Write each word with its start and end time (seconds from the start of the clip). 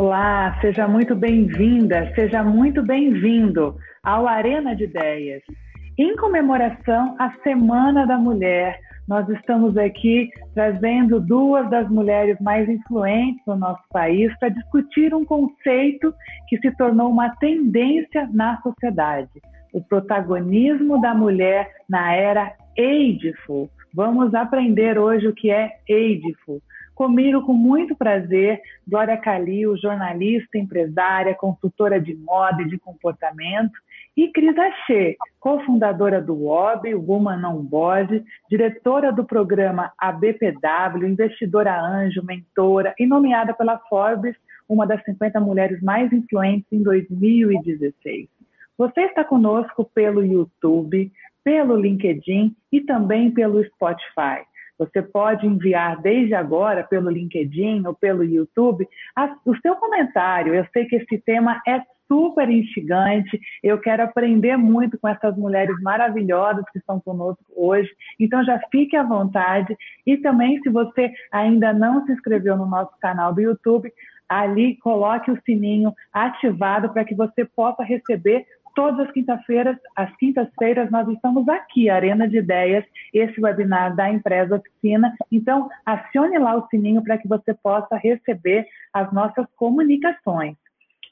Olá, 0.00 0.56
seja 0.60 0.86
muito 0.86 1.16
bem-vinda, 1.16 2.12
seja 2.14 2.44
muito 2.44 2.84
bem-vindo 2.84 3.74
ao 4.00 4.28
Arena 4.28 4.76
de 4.76 4.84
Ideias. 4.84 5.42
Em 5.98 6.14
comemoração 6.14 7.16
à 7.18 7.32
Semana 7.42 8.06
da 8.06 8.16
Mulher, 8.16 8.78
nós 9.08 9.28
estamos 9.28 9.76
aqui 9.76 10.30
trazendo 10.54 11.18
duas 11.18 11.68
das 11.68 11.90
mulheres 11.90 12.38
mais 12.40 12.68
influentes 12.68 13.42
no 13.44 13.56
nosso 13.56 13.82
país 13.90 14.32
para 14.38 14.50
discutir 14.50 15.12
um 15.12 15.24
conceito 15.24 16.14
que 16.48 16.58
se 16.58 16.70
tornou 16.76 17.10
uma 17.10 17.30
tendência 17.40 18.30
na 18.32 18.56
sociedade: 18.62 19.42
o 19.72 19.82
protagonismo 19.82 21.00
da 21.00 21.12
mulher 21.12 21.72
na 21.88 22.14
era 22.14 22.52
Ageful. 22.78 23.68
Vamos 23.92 24.32
aprender 24.32 24.96
hoje 24.96 25.26
o 25.26 25.34
que 25.34 25.50
é 25.50 25.72
Ageful. 25.90 26.62
Comigo, 26.98 27.42
com 27.42 27.52
muito 27.52 27.94
prazer, 27.94 28.60
Glória 28.84 29.16
Calil, 29.16 29.76
jornalista, 29.76 30.58
empresária, 30.58 31.32
consultora 31.32 32.00
de 32.00 32.12
moda 32.16 32.60
e 32.62 32.68
de 32.68 32.76
comportamento, 32.76 33.78
e 34.16 34.26
Cris 34.32 34.58
Achê, 34.58 35.16
cofundadora 35.38 36.20
do 36.20 36.34
WOB, 36.34 36.96
Woman 36.96 37.46
On 37.46 37.62
Board, 37.62 38.24
diretora 38.50 39.12
do 39.12 39.24
programa 39.24 39.92
ABPW, 39.96 41.06
investidora 41.06 41.80
anjo, 41.80 42.20
mentora 42.24 42.92
e 42.98 43.06
nomeada 43.06 43.54
pela 43.54 43.78
Forbes 43.88 44.34
uma 44.68 44.84
das 44.84 45.00
50 45.04 45.38
mulheres 45.38 45.80
mais 45.80 46.12
influentes 46.12 46.66
em 46.72 46.82
2016. 46.82 48.28
Você 48.76 49.02
está 49.02 49.22
conosco 49.22 49.88
pelo 49.94 50.24
YouTube, 50.24 51.12
pelo 51.44 51.76
LinkedIn 51.76 52.56
e 52.72 52.80
também 52.80 53.30
pelo 53.30 53.64
Spotify. 53.66 54.47
Você 54.78 55.02
pode 55.02 55.46
enviar 55.46 56.00
desde 56.00 56.34
agora 56.34 56.84
pelo 56.84 57.10
LinkedIn 57.10 57.86
ou 57.86 57.94
pelo 57.94 58.22
YouTube 58.22 58.86
a, 59.16 59.36
o 59.44 59.56
seu 59.56 59.74
comentário. 59.76 60.54
Eu 60.54 60.66
sei 60.72 60.86
que 60.86 60.96
esse 60.96 61.18
tema 61.18 61.60
é 61.66 61.82
super 62.08 62.48
instigante. 62.48 63.38
Eu 63.62 63.78
quero 63.78 64.02
aprender 64.02 64.56
muito 64.56 64.98
com 64.98 65.06
essas 65.06 65.36
mulheres 65.36 65.78
maravilhosas 65.82 66.64
que 66.72 66.78
estão 66.78 66.98
conosco 66.98 67.44
hoje. 67.54 67.90
Então 68.18 68.42
já 68.44 68.58
fique 68.70 68.96
à 68.96 69.02
vontade. 69.02 69.76
E 70.06 70.16
também, 70.16 70.60
se 70.62 70.70
você 70.70 71.12
ainda 71.30 71.72
não 71.72 72.04
se 72.06 72.12
inscreveu 72.12 72.56
no 72.56 72.66
nosso 72.66 72.92
canal 72.98 73.34
do 73.34 73.42
YouTube, 73.42 73.92
ali 74.28 74.76
coloque 74.76 75.30
o 75.30 75.40
sininho 75.44 75.92
ativado 76.12 76.90
para 76.90 77.04
que 77.04 77.14
você 77.14 77.44
possa 77.44 77.82
receber 77.82 78.44
Todas 78.78 79.08
as 79.08 79.12
quintas-feiras, 79.12 79.76
às 79.96 80.14
quintas-feiras, 80.18 80.88
nós 80.88 81.08
estamos 81.08 81.48
aqui, 81.48 81.90
Arena 81.90 82.28
de 82.28 82.38
Ideias, 82.38 82.84
esse 83.12 83.40
webinar 83.40 83.96
da 83.96 84.08
Empresa 84.08 84.54
Oficina. 84.54 85.12
Então, 85.32 85.68
acione 85.84 86.38
lá 86.38 86.54
o 86.54 86.64
sininho 86.68 87.02
para 87.02 87.18
que 87.18 87.26
você 87.26 87.52
possa 87.54 87.96
receber 87.96 88.68
as 88.92 89.12
nossas 89.12 89.46
comunicações. 89.56 90.54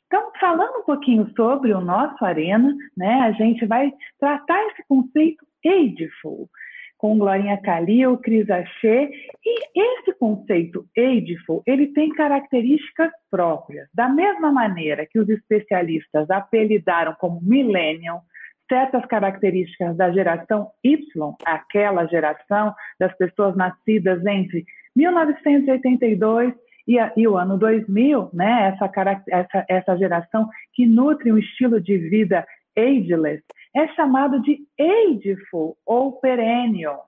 Então, 0.07 0.31
falando 0.39 0.79
um 0.79 0.85
pouquinho 0.85 1.29
sobre 1.35 1.75
o 1.75 1.81
nosso 1.81 2.25
Arena, 2.25 2.73
né, 2.97 3.15
a 3.23 3.33
gente 3.33 3.67
vai 3.67 3.93
tratar 4.21 4.65
esse 4.69 4.85
conceito 4.89 5.45
ageful 5.67 6.49
com 6.99 7.19
Glorinha 7.19 7.61
Calil, 7.61 8.17
Cris 8.19 8.49
Achê, 8.49 9.11
e 9.45 9.81
esse 9.81 10.13
conceito 10.19 10.87
ageful, 10.97 11.63
ele 11.67 11.89
tem 11.89 12.11
características 12.11 13.11
próprias. 13.31 13.89
Da 13.95 14.09
mesma 14.09 14.51
maneira 14.51 15.07
que 15.07 15.19
os 15.19 15.29
especialistas 15.29 16.31
apelidaram 16.31 17.15
como 17.19 17.41
millennial, 17.43 18.23
certas 18.69 19.05
características 19.07 19.97
da 19.97 20.11
geração 20.11 20.71
Y, 20.83 21.37
aquela 21.45 22.07
geração 22.07 22.75
das 22.99 23.17
pessoas 23.17 23.57
nascidas 23.57 24.25
entre 24.27 24.65
1982 24.95 26.55
e, 26.87 26.99
a, 26.99 27.13
e 27.17 27.27
o 27.27 27.37
ano 27.37 27.59
2000, 27.59 28.31
né, 28.33 28.73
essa, 28.75 28.91
essa, 29.29 29.67
essa 29.69 29.97
geração 29.97 30.49
que 30.73 30.87
nutre 30.87 31.33
um 31.33 31.39
estilo 31.39 31.81
de 31.81 31.97
vida 31.99 32.47
ageless, 32.77 33.43
é 33.77 33.87
chamado 33.89 34.41
de 34.41 34.59
ageful 34.81 35.77
ou 35.85 36.13
perennial. 36.13 37.05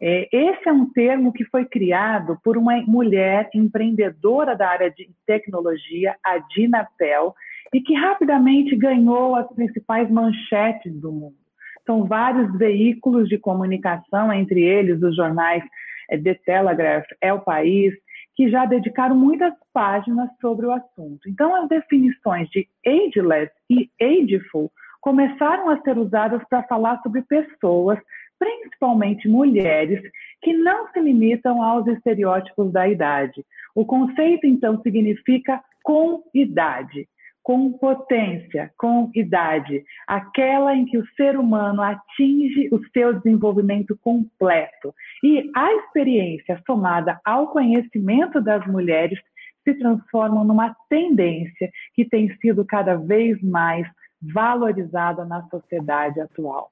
É, 0.00 0.28
esse 0.32 0.68
é 0.68 0.72
um 0.72 0.90
termo 0.90 1.32
que 1.32 1.44
foi 1.44 1.66
criado 1.66 2.38
por 2.42 2.56
uma 2.56 2.76
mulher 2.82 3.48
empreendedora 3.54 4.56
da 4.56 4.68
área 4.68 4.90
de 4.90 5.08
tecnologia, 5.26 6.16
a 6.24 6.38
Dina 6.38 6.86
Pell, 6.98 7.34
e 7.74 7.80
que 7.80 7.94
rapidamente 7.94 8.74
ganhou 8.76 9.34
as 9.34 9.46
principais 9.54 10.10
manchetes 10.10 10.92
do 11.00 11.12
mundo. 11.12 11.36
São 11.84 12.04
vários 12.04 12.56
veículos 12.56 13.28
de 13.28 13.38
comunicação, 13.38 14.32
entre 14.32 14.62
eles 14.62 15.02
os 15.02 15.14
jornais 15.14 15.62
é, 16.10 16.18
The 16.18 16.34
Telegraph, 16.46 17.06
É 17.20 17.32
o 17.32 17.40
País, 17.40 17.94
que 18.34 18.50
já 18.50 18.64
dedicaram 18.66 19.16
muitas 19.16 19.52
páginas 19.72 20.28
sobre 20.40 20.66
o 20.66 20.72
assunto. 20.72 21.28
Então, 21.28 21.54
as 21.54 21.68
definições 21.68 22.48
de 22.50 22.66
ageless 22.86 23.50
e 23.70 23.90
ageful 24.00 24.70
começaram 25.06 25.70
a 25.70 25.80
ser 25.82 25.96
usadas 25.96 26.42
para 26.50 26.64
falar 26.64 27.00
sobre 27.00 27.22
pessoas, 27.22 27.96
principalmente 28.40 29.28
mulheres, 29.28 30.02
que 30.42 30.52
não 30.52 30.88
se 30.88 30.98
limitam 30.98 31.62
aos 31.62 31.86
estereótipos 31.86 32.72
da 32.72 32.88
idade. 32.88 33.46
O 33.72 33.84
conceito, 33.84 34.48
então, 34.48 34.82
significa 34.82 35.62
com 35.84 36.24
idade, 36.34 37.08
com 37.40 37.72
potência, 37.74 38.72
com 38.76 39.08
idade, 39.14 39.84
aquela 40.08 40.74
em 40.74 40.84
que 40.84 40.98
o 40.98 41.06
ser 41.14 41.38
humano 41.38 41.82
atinge 41.82 42.68
o 42.72 42.80
seu 42.92 43.12
desenvolvimento 43.12 43.96
completo. 44.02 44.92
E 45.22 45.48
a 45.54 45.72
experiência 45.72 46.60
somada 46.66 47.20
ao 47.24 47.52
conhecimento 47.52 48.40
das 48.40 48.66
mulheres 48.66 49.20
se 49.62 49.72
transformam 49.74 50.42
numa 50.42 50.74
tendência 50.88 51.70
que 51.94 52.04
tem 52.04 52.28
sido 52.38 52.64
cada 52.64 52.96
vez 52.96 53.40
mais 53.40 53.86
valorizada 54.22 55.24
na 55.24 55.42
sociedade 55.48 56.20
atual. 56.20 56.70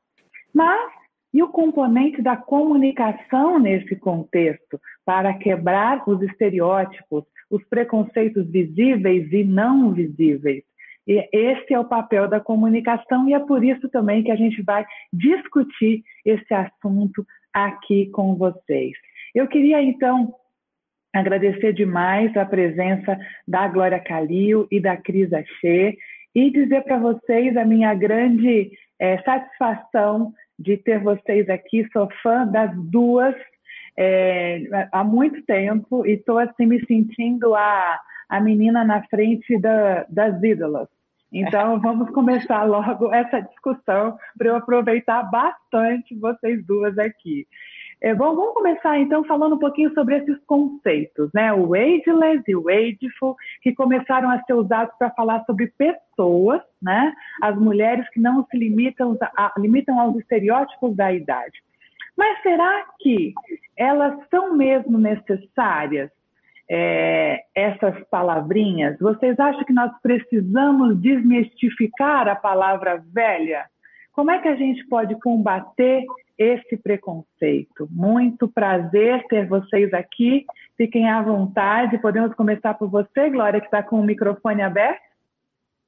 Mas 0.53 0.93
e 1.35 1.43
o 1.43 1.49
componente 1.49 2.23
da 2.23 2.37
comunicação 2.37 3.59
nesse 3.59 3.97
contexto, 3.97 4.81
para 5.05 5.35
quebrar 5.35 6.09
os 6.09 6.23
estereótipos, 6.23 7.25
os 7.51 7.63
preconceitos 7.65 8.49
visíveis 8.49 9.33
e 9.33 9.43
não 9.43 9.93
visíveis. 9.93 10.63
E 11.07 11.29
esse 11.33 11.75
é 11.75 11.79
o 11.79 11.85
papel 11.85 12.29
da 12.29 12.39
comunicação 12.39 13.29
e 13.29 13.35
é 13.35 13.41
por 13.41 13.65
isso 13.65 13.89
também 13.89 14.23
que 14.23 14.31
a 14.31 14.37
gente 14.37 14.63
vai 14.63 14.87
discutir 15.13 16.05
esse 16.25 16.55
assunto 16.55 17.27
aqui 17.53 18.07
com 18.11 18.37
vocês. 18.37 18.93
Eu 19.35 19.49
queria 19.49 19.83
então 19.83 20.33
agradecer 21.13 21.73
demais 21.73 22.35
a 22.37 22.45
presença 22.45 23.19
da 23.47 23.67
Glória 23.67 23.99
Calil 23.99 24.69
e 24.71 24.81
da 24.81 24.97
Cris 24.97 25.33
Achê 25.33 25.99
e 26.35 26.51
dizer 26.51 26.83
para 26.83 26.99
vocês 26.99 27.57
a 27.57 27.65
minha 27.65 27.95
grande 27.95 28.73
é, 28.99 29.19
satisfação 29.23 30.33
de 30.59 30.77
ter 30.77 31.01
vocês 31.01 31.49
aqui. 31.49 31.87
Sou 31.93 32.09
fã 32.23 32.47
das 32.47 32.75
duas 32.91 33.35
é, 33.97 34.63
há 34.93 35.05
muito 35.05 35.43
tempo 35.45 36.07
e 36.07 36.13
estou 36.15 36.39
assim 36.39 36.67
me 36.67 36.85
sentindo 36.87 37.55
a, 37.55 38.01
a 38.29 38.41
menina 38.41 38.85
na 38.85 39.03
frente 39.05 39.59
da, 39.59 40.05
das 40.09 40.43
ídolas. 40.43 40.89
Então, 41.33 41.79
vamos 41.83 42.11
começar 42.11 42.65
logo 42.65 43.13
essa 43.13 43.41
discussão 43.41 44.17
para 44.37 44.49
eu 44.49 44.57
aproveitar 44.57 45.23
bastante 45.25 46.19
vocês 46.19 46.65
duas 46.67 46.97
aqui. 46.99 47.47
É, 48.05 48.15
bom, 48.15 48.37
vamos 48.37 48.53
começar 48.53 48.99
então 48.99 49.25
falando 49.25 49.55
um 49.55 49.59
pouquinho 49.59 49.91
sobre 49.95 50.19
esses 50.19 50.37
conceitos, 50.45 51.31
né? 51.33 51.55
O 51.55 51.75
ageless 51.75 52.43
e 52.47 52.55
o 52.55 52.69
ageful, 52.69 53.35
que 53.63 53.75
começaram 53.75 54.29
a 54.29 54.43
ser 54.43 54.53
usados 54.53 54.95
para 54.99 55.09
falar 55.13 55.43
sobre 55.47 55.69
pessoas, 55.69 56.61
né? 56.83 57.15
As 57.41 57.57
mulheres 57.57 58.07
que 58.11 58.21
não 58.21 58.45
se 58.45 58.59
limitam, 58.59 59.17
a, 59.23 59.55
limitam 59.57 59.99
aos 59.99 60.19
estereótipos 60.19 60.95
da 60.95 61.15
idade. 61.15 61.63
Mas 62.15 62.43
será 62.43 62.85
que 63.01 63.33
elas 63.75 64.19
são 64.31 64.55
mesmo 64.55 64.99
necessárias? 64.99 66.11
É, 66.69 67.43
essas 67.55 67.99
palavrinhas? 68.11 68.99
Vocês 68.99 69.41
acham 69.41 69.65
que 69.65 69.73
nós 69.73 69.91
precisamos 70.03 71.01
desmistificar 71.01 72.29
a 72.29 72.37
palavra 72.37 73.03
velha? 73.15 73.65
Como 74.15 74.31
é 74.31 74.39
que 74.39 74.49
a 74.49 74.57
gente 74.57 74.87
pode 74.87 75.19
combater 75.21 76.05
esse 76.39 76.77
preconceito. 76.77 77.89
Muito 77.91 78.49
prazer 78.49 79.25
ter 79.29 79.47
vocês 79.47 79.93
aqui. 79.93 80.45
Fiquem 80.77 81.09
à 81.09 81.23
vontade. 81.23 81.99
Podemos 81.99 82.35
começar 82.35 82.75
por 82.75 82.89
você, 82.89 83.31
Glória, 83.31 83.61
que 83.61 83.67
está 83.67 83.83
com 83.83 84.01
o 84.01 84.05
microfone 84.05 84.63
aberto? 84.63 85.03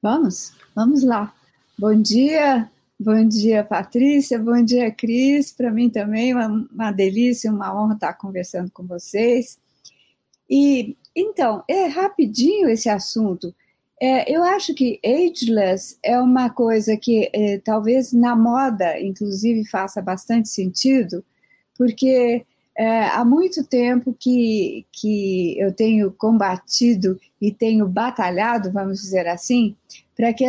Vamos, 0.00 0.56
vamos 0.74 1.02
lá. 1.02 1.32
Bom 1.78 2.00
dia, 2.00 2.70
bom 2.98 3.26
dia, 3.26 3.64
Patrícia, 3.64 4.38
bom 4.38 4.62
dia, 4.62 4.90
Cris. 4.90 5.52
Para 5.52 5.70
mim 5.70 5.90
também 5.90 6.32
uma, 6.32 6.46
uma 6.72 6.92
delícia, 6.92 7.50
uma 7.50 7.74
honra 7.74 7.94
estar 7.94 8.14
conversando 8.14 8.70
com 8.70 8.84
vocês. 8.84 9.58
E 10.48 10.96
então, 11.14 11.64
é 11.68 11.86
rapidinho 11.86 12.68
esse 12.68 12.88
assunto. 12.88 13.54
É, 14.00 14.30
eu 14.30 14.44
acho 14.44 14.74
que 14.74 15.00
ageless 15.04 15.98
é 16.02 16.20
uma 16.20 16.50
coisa 16.50 16.96
que 16.96 17.30
é, 17.32 17.58
talvez 17.58 18.12
na 18.12 18.36
moda, 18.36 19.00
inclusive, 19.00 19.66
faça 19.66 20.02
bastante 20.02 20.50
sentido, 20.50 21.24
porque 21.78 22.44
é, 22.76 23.06
há 23.06 23.24
muito 23.24 23.64
tempo 23.64 24.14
que, 24.18 24.84
que 24.92 25.58
eu 25.58 25.72
tenho 25.72 26.12
combatido 26.12 27.18
e 27.40 27.50
tenho 27.50 27.88
batalhado, 27.88 28.70
vamos 28.70 29.00
dizer 29.00 29.26
assim, 29.26 29.74
para 30.14 30.32
que, 30.34 30.44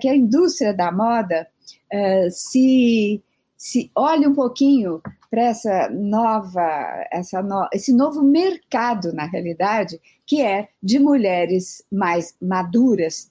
que 0.00 0.08
a 0.08 0.14
indústria 0.14 0.74
da 0.74 0.92
moda 0.92 1.48
é, 1.90 2.28
se, 2.30 3.22
se 3.56 3.90
olhe 3.94 4.26
um 4.26 4.34
pouquinho 4.34 5.00
para 5.30 5.44
essa 5.44 5.88
nova, 5.90 7.06
essa 7.10 7.42
no, 7.42 7.66
esse 7.72 7.92
novo 7.92 8.22
mercado, 8.22 9.12
na 9.14 9.24
realidade, 9.24 9.98
que 10.26 10.42
é 10.42 10.68
de 10.82 10.98
mulheres 10.98 11.82
mais 11.90 12.34
maduras 12.40 13.30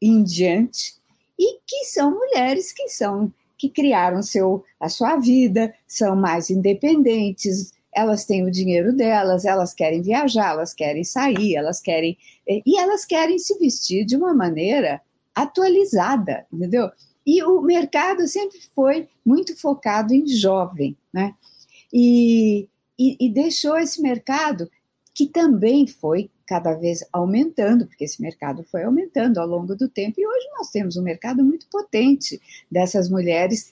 em 0.00 0.22
diante 0.22 0.94
e 1.38 1.58
que 1.66 1.84
são 1.84 2.10
mulheres 2.10 2.72
que 2.72 2.88
são 2.88 3.32
que 3.58 3.68
criaram 3.68 4.22
seu, 4.22 4.64
a 4.80 4.88
sua 4.88 5.16
vida, 5.16 5.74
são 5.86 6.16
mais 6.16 6.48
independentes, 6.48 7.74
elas 7.94 8.24
têm 8.24 8.44
o 8.44 8.50
dinheiro 8.50 8.96
delas, 8.96 9.44
elas 9.44 9.74
querem 9.74 10.00
viajar, 10.00 10.52
elas 10.52 10.72
querem 10.72 11.04
sair, 11.04 11.56
elas 11.56 11.80
querem. 11.80 12.16
E 12.46 12.78
elas 12.78 13.04
querem 13.04 13.38
se 13.38 13.58
vestir 13.58 14.06
de 14.06 14.16
uma 14.16 14.32
maneira 14.32 15.00
atualizada, 15.34 16.46
entendeu? 16.50 16.90
E 17.26 17.42
o 17.42 17.60
mercado 17.60 18.26
sempre 18.26 18.58
foi 18.74 19.08
muito 19.24 19.54
focado 19.54 20.14
em 20.14 20.26
jovem, 20.26 20.96
né? 21.12 21.34
E, 21.92 22.68
e, 22.98 23.16
e 23.20 23.28
deixou 23.28 23.76
esse 23.76 24.00
mercado 24.00 24.70
que 25.20 25.26
também 25.26 25.86
foi 25.86 26.30
cada 26.46 26.72
vez 26.72 27.06
aumentando, 27.12 27.86
porque 27.86 28.04
esse 28.04 28.22
mercado 28.22 28.64
foi 28.64 28.84
aumentando 28.84 29.38
ao 29.38 29.46
longo 29.46 29.76
do 29.76 29.86
tempo, 29.86 30.18
e 30.18 30.26
hoje 30.26 30.46
nós 30.56 30.70
temos 30.70 30.96
um 30.96 31.02
mercado 31.02 31.44
muito 31.44 31.66
potente 31.68 32.40
dessas 32.72 33.10
mulheres 33.10 33.70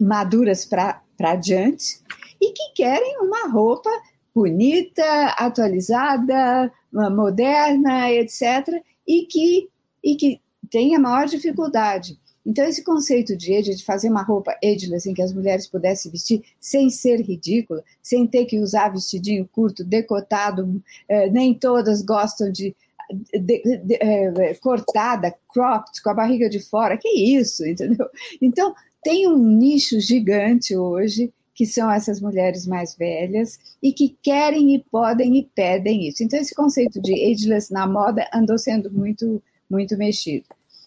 maduras 0.00 0.64
para 0.64 1.34
diante 1.34 2.00
e 2.40 2.54
que 2.54 2.72
querem 2.74 3.18
uma 3.20 3.50
roupa 3.50 3.90
bonita, 4.34 5.04
atualizada, 5.38 6.72
moderna, 6.90 8.10
etc., 8.10 8.82
e 9.06 9.26
que, 9.26 9.68
e 10.02 10.16
que 10.16 10.40
tem 10.70 10.96
a 10.96 10.98
maior 10.98 11.26
dificuldade 11.26 12.18
então, 12.46 12.64
esse 12.64 12.84
conceito 12.84 13.36
de 13.36 13.56
age, 13.56 13.74
de 13.74 13.84
fazer 13.84 14.08
uma 14.08 14.22
roupa 14.22 14.56
ageless 14.62 15.10
em 15.10 15.12
que 15.12 15.20
as 15.20 15.32
mulheres 15.32 15.66
pudessem 15.66 16.12
vestir 16.12 16.44
sem 16.60 16.88
ser 16.88 17.20
ridícula, 17.20 17.82
sem 18.00 18.24
ter 18.24 18.44
que 18.44 18.60
usar 18.60 18.90
vestidinho 18.90 19.48
curto, 19.50 19.82
decotado, 19.82 20.80
eh, 21.08 21.28
nem 21.28 21.52
todas 21.52 22.02
gostam 22.02 22.52
de, 22.52 22.74
de, 23.10 23.40
de, 23.40 23.76
de 23.78 23.94
eh, 23.94 24.54
cortada, 24.60 25.34
cropped, 25.52 26.00
com 26.00 26.10
a 26.10 26.14
barriga 26.14 26.48
de 26.48 26.60
fora, 26.60 26.96
que 26.96 27.08
isso, 27.08 27.66
entendeu? 27.66 28.08
Então, 28.40 28.72
tem 29.02 29.26
um 29.28 29.38
nicho 29.38 29.98
gigante 30.00 30.76
hoje 30.76 31.32
que 31.52 31.66
são 31.66 31.90
essas 31.90 32.20
mulheres 32.20 32.66
mais 32.66 32.94
velhas 32.94 33.58
e 33.82 33.92
que 33.92 34.16
querem 34.22 34.74
e 34.74 34.84
podem 34.84 35.38
e 35.38 35.50
pedem 35.54 36.06
isso. 36.06 36.22
Então, 36.22 36.38
esse 36.38 36.54
conceito 36.54 37.00
de 37.00 37.12
ageless 37.32 37.72
na 37.72 37.86
moda 37.88 38.28
andou 38.32 38.58
sendo 38.58 38.92
muito, 38.92 39.42
muito 39.68 39.96
mexido. 39.96 40.46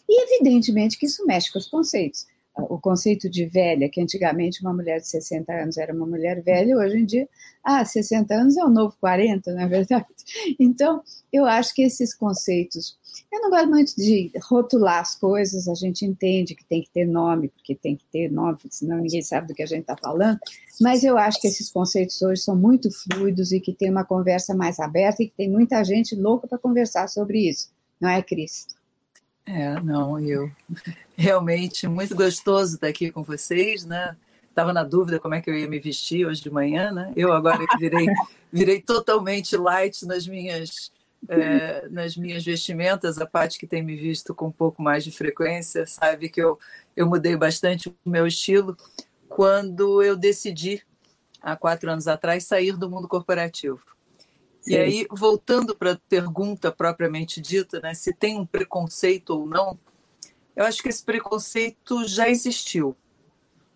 E 0.09 0.23
evidentemente 0.23 0.97
que 0.97 1.06
isso 1.06 1.23
mexe 1.23 1.51
com 1.51 1.59
os 1.59 1.67
conceitos. 1.67 2.25
O 2.67 2.79
conceito 2.79 3.29
de 3.29 3.45
velha, 3.45 3.88
que 3.88 4.01
antigamente 4.01 4.59
uma 4.61 4.73
mulher 4.73 5.00
de 5.00 5.07
60 5.07 5.53
anos 5.53 5.77
era 5.77 5.94
uma 5.94 6.06
mulher 6.06 6.41
velha, 6.41 6.75
hoje 6.75 6.97
em 6.97 7.06
dia, 7.06 7.29
ah, 7.63 7.85
60 7.85 8.33
anos 8.33 8.57
é 8.57 8.63
o 8.65 8.69
novo 8.69 8.97
40, 9.00 9.53
não 9.53 9.61
é 9.61 9.67
verdade? 9.67 10.06
Então, 10.59 11.01
eu 11.31 11.45
acho 11.45 11.73
que 11.73 11.83
esses 11.83 12.13
conceitos. 12.13 12.97
Eu 13.31 13.41
não 13.41 13.50
gosto 13.50 13.69
muito 13.69 13.95
de 13.95 14.31
rotular 14.44 15.00
as 15.00 15.15
coisas, 15.15 15.67
a 15.67 15.75
gente 15.75 16.06
entende 16.06 16.56
que 16.56 16.65
tem 16.65 16.81
que 16.81 16.89
ter 16.89 17.06
nome, 17.06 17.50
porque 17.50 17.75
tem 17.75 17.95
que 17.95 18.06
ter 18.11 18.31
nome, 18.31 18.57
senão 18.69 18.97
ninguém 18.97 19.21
sabe 19.21 19.47
do 19.47 19.53
que 19.53 19.63
a 19.63 19.67
gente 19.67 19.81
está 19.81 19.95
falando, 19.95 20.39
mas 20.81 21.03
eu 21.03 21.17
acho 21.17 21.39
que 21.39 21.47
esses 21.47 21.69
conceitos 21.71 22.21
hoje 22.21 22.41
são 22.41 22.56
muito 22.56 22.89
fluidos 22.91 23.51
e 23.51 23.59
que 23.59 23.73
tem 23.73 23.89
uma 23.89 24.03
conversa 24.03 24.56
mais 24.56 24.79
aberta 24.79 25.23
e 25.23 25.27
que 25.29 25.35
tem 25.35 25.50
muita 25.50 25.83
gente 25.83 26.15
louca 26.15 26.47
para 26.47 26.57
conversar 26.57 27.07
sobre 27.07 27.47
isso, 27.47 27.71
não 28.01 28.09
é, 28.09 28.21
Cris? 28.21 28.67
É, 29.51 29.81
não, 29.81 30.19
eu 30.19 30.51
realmente 31.18 31.88
muito 31.88 32.16
gostoso 32.16 32.75
estar 32.75 32.88
aqui 32.88 33.12
com 33.12 33.24
vocês, 33.24 33.84
né? 33.84 34.16
Estava 34.48 34.72
na 34.72 34.84
dúvida 34.84 35.19
como 35.19 35.34
é 35.34 35.42
que 35.42 35.50
eu 35.50 35.57
ia 35.57 35.68
me 35.68 35.80
vestir 35.80 36.24
hoje 36.24 36.40
de 36.40 36.51
manhã, 36.51 36.92
né? 36.92 37.12
Eu 37.16 37.34
agora 37.34 37.66
virei, 37.80 38.06
virei 38.54 38.80
totalmente 38.80 39.57
light 39.57 40.06
nas 40.06 40.28
minhas 40.28 40.92
é, 41.28 41.90
nas 41.90 42.16
minhas 42.16 42.46
vestimentas, 42.46 43.18
a 43.18 43.25
parte 43.25 43.57
que 43.57 43.68
tem 43.68 43.84
me 43.84 43.96
visto 43.96 44.36
com 44.36 44.48
um 44.48 44.51
pouco 44.51 44.81
mais 44.81 45.04
de 45.04 45.12
frequência 45.12 45.86
sabe 45.86 46.30
que 46.30 46.42
eu, 46.42 46.57
eu 46.95 47.07
mudei 47.07 47.36
bastante 47.36 47.90
o 47.90 47.95
meu 48.06 48.25
estilo 48.25 48.78
quando 49.28 50.02
eu 50.02 50.16
decidi, 50.16 50.81
há 51.42 51.56
quatro 51.56 51.92
anos 51.92 52.07
atrás, 52.07 52.45
sair 52.45 52.78
do 52.78 52.90
mundo 52.90 53.07
corporativo. 53.07 53.81
E 54.67 54.77
aí, 54.77 55.07
voltando 55.09 55.75
para 55.75 55.94
a 55.94 56.00
pergunta 56.09 56.71
propriamente 56.71 57.41
dita, 57.41 57.79
né, 57.79 57.94
se 57.94 58.13
tem 58.13 58.38
um 58.38 58.45
preconceito 58.45 59.31
ou 59.31 59.47
não, 59.47 59.79
eu 60.56 60.65
acho 60.65 60.83
que 60.83 60.89
esse 60.89 61.03
preconceito 61.03 62.07
já 62.07 62.29
existiu. 62.29 62.95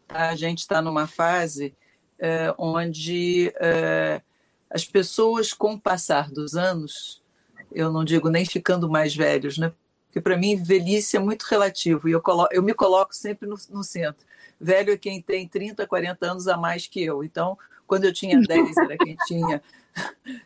Tá? 0.08 0.30
A 0.30 0.36
gente 0.36 0.60
está 0.60 0.82
numa 0.82 1.08
fase 1.08 1.74
é, 2.20 2.54
onde 2.58 3.54
é, 3.56 4.22
as 4.70 4.86
pessoas, 4.86 5.54
com 5.54 5.74
o 5.74 5.80
passar 5.80 6.30
dos 6.30 6.56
anos, 6.56 7.24
eu 7.72 7.92
não 7.92 8.04
digo 8.04 8.30
nem 8.30 8.46
ficando 8.46 8.90
mais 8.90 9.16
velhos, 9.16 9.58
né? 9.58 9.74
porque 10.14 10.22
para 10.22 10.38
mim 10.38 10.62
velhice 10.62 11.18
é 11.18 11.20
muito 11.20 11.42
relativo 11.44 12.08
e 12.08 12.12
eu, 12.12 12.22
coloco, 12.22 12.54
eu 12.54 12.62
me 12.62 12.74
coloco 12.76 13.16
sempre 13.16 13.50
no, 13.50 13.58
no, 13.72 13.84
centro. 13.84 14.24
Velho 14.62 14.94
é 14.94 14.98
quem 14.98 15.20
tem 15.20 15.48
30, 15.48 15.88
40 15.88 16.32
anos 16.32 16.48
a 16.48 16.56
mais 16.56 16.86
que 16.86 17.04
eu. 17.04 17.24
Então, 17.24 17.58
quando 17.88 18.06
eu 18.06 18.14
tinha 18.14 18.40
10, 18.40 18.78
era 18.78 18.96
quem 18.96 19.18
tinha 19.26 19.60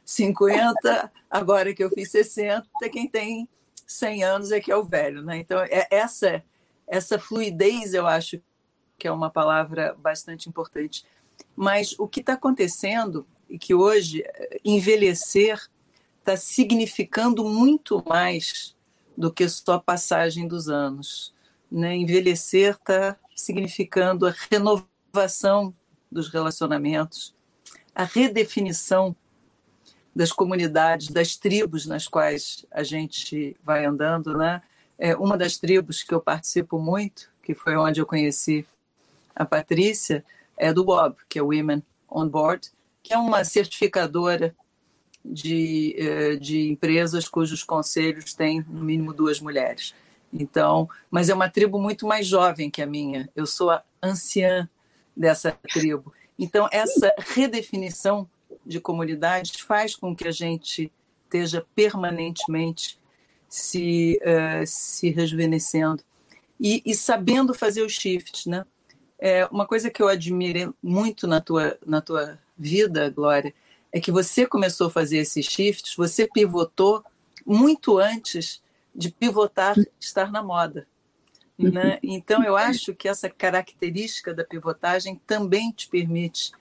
50, 0.06 1.12
agora 1.30 1.74
que 1.74 1.84
eu 1.84 1.90
fiz 1.90 2.12
60, 2.12 2.68
quem 2.92 3.08
tem 3.08 3.48
100 3.86 4.24
anos 4.24 4.52
é 4.52 4.60
que 4.60 4.72
é 4.72 4.76
o 4.76 4.84
velho, 4.84 5.22
né? 5.22 5.38
Então, 5.38 5.60
é 5.60 5.88
essa 5.90 6.44
essa 6.88 7.20
fluidez 7.20 7.94
eu 7.94 8.08
acho 8.08 8.42
que 8.98 9.08
é 9.08 9.12
uma 9.12 9.30
palavra 9.30 9.96
bastante 10.00 10.48
importante. 10.48 11.06
Mas 11.56 11.94
o 12.00 12.08
que 12.08 12.22
está 12.22 12.34
acontecendo 12.34 13.28
e 13.50 13.60
que 13.60 13.74
hoje 13.74 14.24
envelhecer 14.64 15.70
está 16.20 16.36
significando 16.36 17.44
muito 17.44 18.04
mais 18.08 18.76
do 19.16 19.32
que 19.32 19.48
só 19.48 19.74
a 19.74 19.80
passagem 19.80 20.48
dos 20.48 20.70
anos. 20.70 21.34
Né? 21.72 21.96
Envelhecer 21.96 22.76
está 22.76 23.18
significando 23.36 24.26
a 24.26 24.34
renovação 24.50 25.74
dos 26.12 26.30
relacionamentos, 26.30 27.36
a 27.94 28.04
redefinição 28.04 29.16
das 30.18 30.32
comunidades, 30.32 31.10
das 31.10 31.38
tribos 31.38 31.86
nas 31.86 32.08
quais 32.08 32.66
a 32.72 32.82
gente 32.82 33.56
vai 33.64 33.86
andando, 33.86 34.36
né? 34.36 34.64
É 34.98 35.16
uma 35.16 35.38
das 35.38 35.58
tribos 35.58 36.02
que 36.02 36.12
eu 36.12 36.20
participo 36.20 36.80
muito, 36.80 37.30
que 37.44 37.54
foi 37.54 37.78
onde 37.78 38.02
eu 38.02 38.06
conheci 38.06 38.66
a 39.36 39.46
Patrícia, 39.46 40.26
é 40.58 40.74
do 40.74 40.84
Bob, 40.84 41.16
que 41.30 41.38
é 41.38 41.42
Women 41.44 41.84
on 42.10 42.28
Board, 42.28 42.72
que 43.04 43.14
é 43.14 43.18
uma 43.18 43.44
certificadora 43.44 44.56
de, 45.24 45.96
eh, 45.96 46.36
de 46.38 46.72
empresas 46.72 47.28
cujos 47.28 47.64
conselhos 47.64 48.34
têm 48.34 48.66
no 48.68 48.84
mínimo 48.84 49.14
duas 49.14 49.40
mulheres. 49.40 49.94
Então, 50.34 50.90
mas 51.12 51.30
é 51.30 51.34
uma 51.36 51.48
tribo 51.48 51.80
muito 51.80 52.08
mais 52.08 52.26
jovem 52.26 52.72
que 52.72 52.82
a 52.82 52.88
minha. 52.88 53.30
Eu 53.36 53.46
sou 53.46 53.70
a 53.70 53.84
anciã 54.02 54.68
dessa 55.16 55.52
tribo. 55.52 56.12
Então, 56.40 56.68
essa 56.72 57.14
redefinição 57.20 58.28
de 58.68 58.80
comunidades 58.80 59.60
faz 59.62 59.96
com 59.96 60.16
que 60.16 60.28
a 60.28 60.32
gente 60.32 60.92
esteja 61.24 61.66
permanentemente 61.76 63.00
se, 63.50 64.20
uh, 64.22 64.66
se 64.66 65.10
rejuvenescendo 65.10 66.04
e, 66.60 66.82
e, 66.86 66.96
sabendo 66.96 67.54
fazer 67.54 67.82
os 67.84 67.94
shifts, 67.94 68.46
né? 68.46 68.66
É, 69.20 69.46
uma 69.48 69.66
coisa 69.66 69.90
que 69.90 70.02
eu 70.02 70.08
admirei 70.08 70.70
muito 70.82 71.28
na 71.28 71.40
tua, 71.40 71.78
na 71.86 72.02
tua 72.02 72.40
vida, 72.58 73.10
Glória, 73.10 73.54
é 73.92 74.00
que 74.00 74.12
você 74.12 74.46
começou 74.46 74.88
a 74.88 74.92
fazer 74.92 75.18
esses 75.18 75.46
shifts, 75.46 75.96
você 75.96 76.28
pivotou 76.28 77.04
muito 77.46 77.98
antes 77.98 78.62
de 78.94 79.12
pivotar, 79.12 79.76
estar 80.00 80.32
na 80.32 80.44
moda. 80.44 80.88
Né? 81.58 81.98
Então, 82.04 82.44
eu 82.44 82.56
acho 82.56 82.94
que 82.94 83.08
essa 83.08 83.30
característica 83.30 84.34
da 84.34 84.44
pivotagem 84.44 85.20
também 85.26 85.72
te 85.72 85.88
permite 85.88 86.52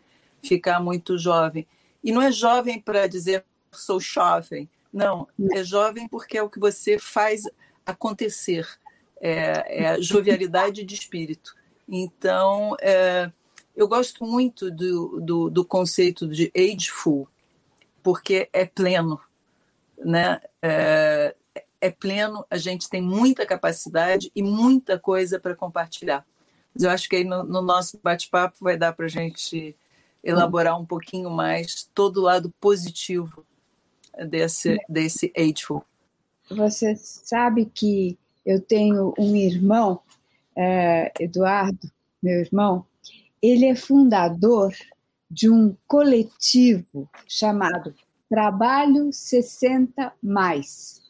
ficar 0.42 0.80
muito 0.80 1.18
jovem. 1.18 1.66
E 2.06 2.12
não 2.12 2.22
é 2.22 2.30
jovem 2.30 2.80
para 2.80 3.08
dizer 3.08 3.44
sou 3.72 3.98
jovem, 3.98 4.70
não, 4.92 5.26
é 5.52 5.64
jovem 5.64 6.06
porque 6.06 6.38
é 6.38 6.42
o 6.42 6.48
que 6.48 6.60
você 6.60 7.00
faz 7.00 7.42
acontecer, 7.84 8.64
é, 9.20 9.82
é 9.84 9.88
a 9.88 10.00
jovialidade 10.00 10.84
de 10.84 10.94
espírito. 10.94 11.56
Então, 11.88 12.76
é, 12.80 13.28
eu 13.74 13.88
gosto 13.88 14.24
muito 14.24 14.70
do, 14.70 15.20
do, 15.20 15.50
do, 15.50 15.64
conceito 15.64 16.28
de 16.28 16.52
ageful, 16.56 17.28
porque 18.04 18.48
é 18.52 18.64
pleno, 18.64 19.20
né? 19.98 20.40
É, 20.62 21.34
é 21.80 21.90
pleno, 21.90 22.46
a 22.48 22.56
gente 22.56 22.88
tem 22.88 23.02
muita 23.02 23.44
capacidade 23.44 24.30
e 24.32 24.44
muita 24.44 24.96
coisa 24.96 25.40
para 25.40 25.56
compartilhar. 25.56 26.24
Mas 26.72 26.84
eu 26.84 26.90
acho 26.90 27.08
que 27.08 27.16
aí 27.16 27.24
no, 27.24 27.42
no 27.42 27.60
nosso 27.60 27.98
bate-papo 28.00 28.58
vai 28.60 28.76
dar 28.76 28.92
para 28.92 29.06
a 29.06 29.10
gente 29.10 29.76
elaborar 30.26 30.78
um 30.78 30.84
pouquinho 30.84 31.30
mais 31.30 31.88
todo 31.94 32.18
o 32.18 32.22
lado 32.24 32.52
positivo 32.60 33.46
desse, 34.28 34.76
desse 34.88 35.32
Ageful. 35.36 35.84
Você 36.50 36.96
sabe 36.96 37.66
que 37.66 38.18
eu 38.44 38.60
tenho 38.60 39.14
um 39.16 39.36
irmão, 39.36 40.00
é, 40.56 41.12
Eduardo, 41.20 41.90
meu 42.20 42.40
irmão, 42.40 42.84
ele 43.40 43.66
é 43.66 43.76
fundador 43.76 44.74
de 45.30 45.48
um 45.48 45.76
coletivo 45.86 47.08
chamado 47.28 47.94
Trabalho 48.28 49.12
60 49.12 50.12
Mais. 50.22 51.02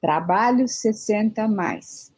Trabalho 0.00 0.66
60 0.66 1.46
Mais, 1.48 2.10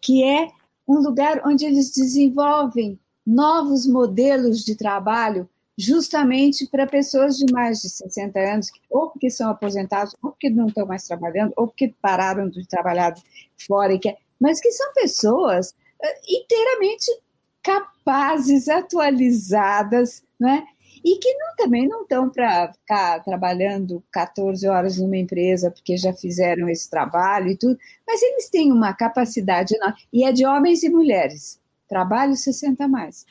que 0.00 0.24
é 0.24 0.48
um 0.86 0.98
lugar 0.98 1.42
onde 1.46 1.64
eles 1.64 1.92
desenvolvem 1.92 2.98
novos 3.28 3.86
modelos 3.86 4.64
de 4.64 4.74
trabalho 4.74 5.46
justamente 5.76 6.66
para 6.66 6.86
pessoas 6.86 7.36
de 7.36 7.52
mais 7.52 7.82
de 7.82 7.90
60 7.90 8.40
anos, 8.40 8.70
ou 8.90 9.10
porque 9.10 9.30
são 9.30 9.50
aposentados, 9.50 10.16
ou 10.22 10.30
porque 10.30 10.48
não 10.48 10.66
estão 10.66 10.86
mais 10.86 11.06
trabalhando, 11.06 11.52
ou 11.56 11.68
porque 11.68 11.94
pararam 12.00 12.48
de 12.48 12.66
trabalhar 12.66 13.14
fora, 13.66 13.92
mas 14.40 14.60
que 14.60 14.72
são 14.72 14.92
pessoas 14.94 15.74
eh, 16.02 16.20
inteiramente 16.28 17.06
capazes, 17.62 18.68
atualizadas, 18.68 20.24
né? 20.40 20.64
E 21.04 21.16
que 21.18 21.32
não, 21.34 21.54
também 21.56 21.86
não 21.86 22.02
estão 22.02 22.28
para 22.28 22.72
ficar 22.72 23.22
trabalhando 23.22 24.02
14 24.10 24.66
horas 24.66 24.98
numa 24.98 25.16
empresa 25.16 25.70
porque 25.70 25.96
já 25.96 26.12
fizeram 26.12 26.68
esse 26.68 26.90
trabalho 26.90 27.50
e 27.50 27.56
tudo, 27.56 27.78
mas 28.06 28.20
eles 28.20 28.48
têm 28.50 28.72
uma 28.72 28.92
capacidade, 28.94 29.74
e 30.12 30.24
é 30.24 30.32
de 30.32 30.44
homens 30.44 30.82
e 30.82 30.88
mulheres, 30.88 31.60
trabalho 31.88 32.36
60 32.36 32.86
mais 32.86 33.24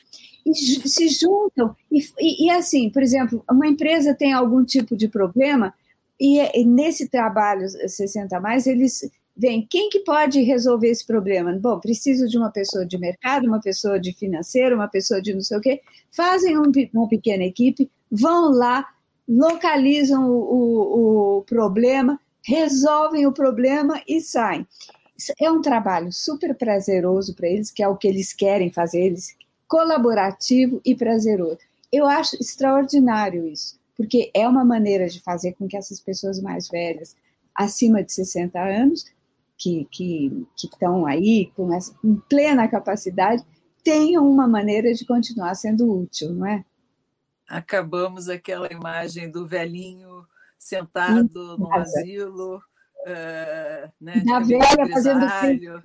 e 0.44 0.54
se 0.88 1.08
juntam. 1.08 1.74
E, 1.90 2.00
e, 2.18 2.46
e, 2.46 2.50
assim, 2.50 2.90
por 2.90 3.02
exemplo, 3.02 3.44
uma 3.50 3.66
empresa 3.66 4.14
tem 4.14 4.32
algum 4.32 4.64
tipo 4.64 4.96
de 4.96 5.08
problema, 5.08 5.74
e, 6.20 6.38
e 6.58 6.64
nesse 6.64 7.08
trabalho 7.08 7.68
60 7.68 8.40
mais, 8.40 8.66
eles 8.66 9.08
veem 9.36 9.66
quem 9.70 9.88
que 9.88 10.00
pode 10.00 10.42
resolver 10.42 10.88
esse 10.88 11.06
problema. 11.06 11.52
Bom, 11.52 11.78
preciso 11.78 12.26
de 12.26 12.36
uma 12.36 12.50
pessoa 12.50 12.84
de 12.84 12.98
mercado, 12.98 13.46
uma 13.46 13.60
pessoa 13.60 14.00
de 14.00 14.12
financeiro, 14.12 14.74
uma 14.74 14.88
pessoa 14.88 15.22
de 15.22 15.32
não 15.32 15.42
sei 15.42 15.58
o 15.58 15.60
quê. 15.60 15.80
Fazem 16.10 16.58
um, 16.58 16.72
uma 16.92 17.08
pequena 17.08 17.44
equipe, 17.44 17.88
vão 18.10 18.50
lá, 18.50 18.84
localizam 19.28 20.28
o, 20.28 20.40
o, 20.40 21.38
o 21.38 21.42
problema, 21.42 22.18
resolvem 22.44 23.26
o 23.26 23.32
problema 23.32 24.02
e 24.08 24.20
saem. 24.20 24.66
É 25.40 25.50
um 25.50 25.60
trabalho 25.60 26.12
super 26.12 26.54
prazeroso 26.54 27.34
para 27.34 27.48
eles, 27.48 27.70
que 27.70 27.82
é 27.82 27.88
o 27.88 27.96
que 27.96 28.06
eles 28.06 28.32
querem 28.32 28.70
fazer, 28.70 29.00
eles 29.00 29.36
colaborativo 29.66 30.80
e 30.84 30.94
prazeroso. 30.94 31.58
Eu 31.92 32.06
acho 32.06 32.36
extraordinário 32.36 33.46
isso, 33.46 33.78
porque 33.96 34.30
é 34.34 34.48
uma 34.48 34.64
maneira 34.64 35.08
de 35.08 35.20
fazer 35.20 35.52
com 35.54 35.68
que 35.68 35.76
essas 35.76 36.00
pessoas 36.00 36.40
mais 36.40 36.68
velhas, 36.68 37.16
acima 37.54 38.02
de 38.02 38.12
60 38.12 38.58
anos, 38.60 39.04
que, 39.56 39.86
que, 39.90 40.46
estão 40.56 41.04
aí 41.04 41.50
com, 41.56 41.72
essa, 41.72 41.92
com 41.94 42.16
plena 42.16 42.68
capacidade, 42.68 43.44
tenham 43.82 44.28
uma 44.28 44.46
maneira 44.46 44.94
de 44.94 45.04
continuar 45.04 45.54
sendo 45.54 45.92
útil, 45.92 46.32
não 46.32 46.46
é? 46.46 46.64
Acabamos 47.48 48.28
aquela 48.28 48.70
imagem 48.70 49.30
do 49.30 49.46
velhinho 49.46 50.26
sentado 50.58 51.56
no 51.56 51.72
asilo, 51.72 52.62
Uh, 53.08 53.90
né, 53.98 54.22
da 54.22 54.38
velha 54.40 54.86
fazendo 54.92 55.26
frio. 55.30 55.80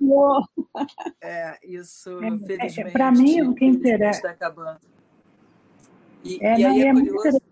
É, 1.22 1.58
isso, 1.62 2.20
é, 2.22 2.28
é 2.28 2.38
felizmente, 2.38 2.80
é, 2.80 2.90
para 2.90 3.10
mim, 3.10 3.40
o 3.40 3.54
que 3.54 3.64
interessa... 3.64 4.18
está 4.18 4.30
acabando. 4.30 4.80
E, 6.22 6.38
é, 6.44 6.58
e 6.58 6.64
aí 6.66 6.82
é, 6.82 6.88
é 6.88 6.92
muito 6.92 7.14
interessante. 7.14 7.44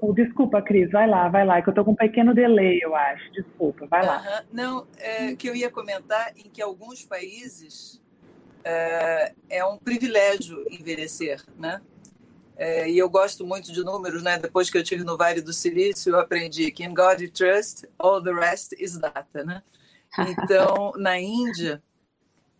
Oh, 0.00 0.12
desculpa, 0.12 0.62
Cris, 0.62 0.90
vai 0.90 1.06
lá, 1.06 1.28
vai 1.28 1.44
lá, 1.44 1.60
que 1.60 1.68
eu 1.68 1.72
estou 1.72 1.84
com 1.84 1.92
um 1.92 1.96
pequeno 1.96 2.32
delay, 2.32 2.78
eu 2.82 2.94
acho. 2.94 3.30
Desculpa, 3.32 3.86
vai 3.86 4.00
uh 4.00 4.04
-huh. 4.04 4.08
lá. 4.08 4.44
Não, 4.50 4.86
é, 4.96 5.34
que 5.34 5.48
eu 5.48 5.54
ia 5.54 5.70
comentar 5.70 6.32
em 6.36 6.48
que 6.48 6.62
alguns 6.62 7.04
países 7.04 8.00
é, 8.64 9.34
é 9.50 9.64
um 9.64 9.76
privilégio 9.76 10.64
envelhecer, 10.70 11.42
né? 11.58 11.82
É, 12.56 12.88
e 12.88 12.96
eu 12.96 13.10
gosto 13.10 13.44
muito 13.44 13.72
de 13.72 13.82
números, 13.82 14.22
né? 14.22 14.38
Depois 14.38 14.70
que 14.70 14.78
eu 14.78 14.84
tive 14.84 15.02
no 15.02 15.16
Vale 15.16 15.40
do 15.40 15.52
Silício, 15.52 16.12
eu 16.12 16.20
aprendi 16.20 16.70
que 16.70 16.84
in 16.84 16.94
God 16.94 17.20
you 17.20 17.30
trust, 17.30 17.86
all 17.98 18.22
the 18.22 18.32
rest 18.32 18.72
is 18.78 18.96
data, 18.96 19.42
né? 19.44 19.62
Então, 20.18 20.92
na 20.96 21.18
Índia, 21.18 21.82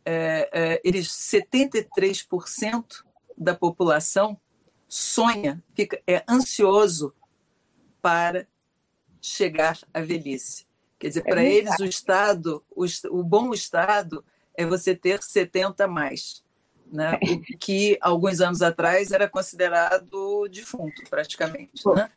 é, 0.05 0.49
é, 0.53 0.81
eles 0.85 1.09
73% 1.09 3.05
da 3.39 3.55
população 3.55 4.39
sonha, 4.89 5.63
fica 5.75 6.01
é 6.07 6.25
ansioso 6.29 7.15
para 8.03 8.47
chegar 9.21 9.79
à 9.93 10.01
velhice. 10.01 10.67
Quer 10.99 11.09
dizer, 11.09 11.21
é 11.21 11.31
para 11.31 11.45
eles 11.45 11.79
o 11.79 11.85
estado, 11.85 12.65
o, 12.71 12.85
o 13.11 13.23
bom 13.23 13.55
estado 13.55 14.25
é 14.55 14.67
você 14.67 14.95
ter 14.95 15.23
70 15.23 15.87
mais 15.89 16.44
né? 16.95 17.19
o 17.23 17.59
que 17.59 17.99
alguns 18.01 18.41
anos 18.41 18.63
atrás 18.63 19.11
era 19.11 19.29
considerado 19.29 20.49
defunto, 20.49 21.03
praticamente. 21.11 21.83
Né? 21.95 22.09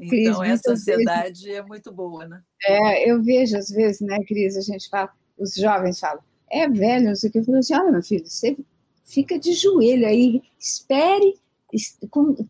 Então, 0.00 0.44
essa 0.44 0.72
ansiedade 0.72 1.44
vezes, 1.44 1.58
é 1.58 1.62
muito 1.62 1.90
boa. 1.90 2.26
Né? 2.26 2.42
É, 2.62 3.10
eu 3.10 3.22
vejo 3.22 3.56
às 3.56 3.70
vezes, 3.70 4.00
né, 4.02 4.18
Cris, 4.24 4.56
a 4.56 4.60
gente 4.60 4.88
fala, 4.88 5.10
os 5.38 5.54
jovens 5.54 5.98
falam, 5.98 6.22
é 6.50 6.68
velho, 6.68 7.06
não 7.06 7.14
sei 7.14 7.30
o 7.30 7.32
que, 7.32 7.38
eu 7.38 7.44
falo 7.44 7.58
assim, 7.58 7.74
olha, 7.74 7.92
meu 7.92 8.02
filho, 8.02 8.26
você 8.26 8.56
fica 9.04 9.38
de 9.38 9.54
joelho 9.54 10.06
aí, 10.06 10.42
espere, 10.58 11.38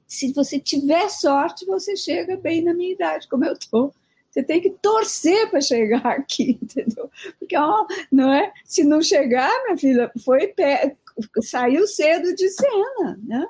se 0.07 0.33
você 0.33 0.59
tiver 0.59 1.09
sorte, 1.09 1.65
você 1.65 1.97
chega 1.97 2.37
bem 2.37 2.63
na 2.63 2.75
minha 2.75 2.93
idade, 2.93 3.29
como 3.29 3.45
eu 3.45 3.53
estou. 3.53 3.95
Você 4.31 4.43
tem 4.43 4.61
que 4.61 4.71
torcer 4.71 5.51
para 5.51 5.61
chegar 5.61 6.07
aqui, 6.13 6.59
entendeu? 6.63 7.11
Porque, 7.39 7.57
ó, 7.57 7.87
não 8.13 8.33
é? 8.33 8.53
Se 8.65 8.85
não 8.85 9.01
chegar, 9.01 9.51
minha 9.65 9.77
filha, 9.77 10.13
foi 10.25 10.49
pé, 10.49 10.97
saiu 11.43 11.87
cedo 11.87 12.35
de 12.35 12.49
cena, 12.49 13.19
né? 13.25 13.47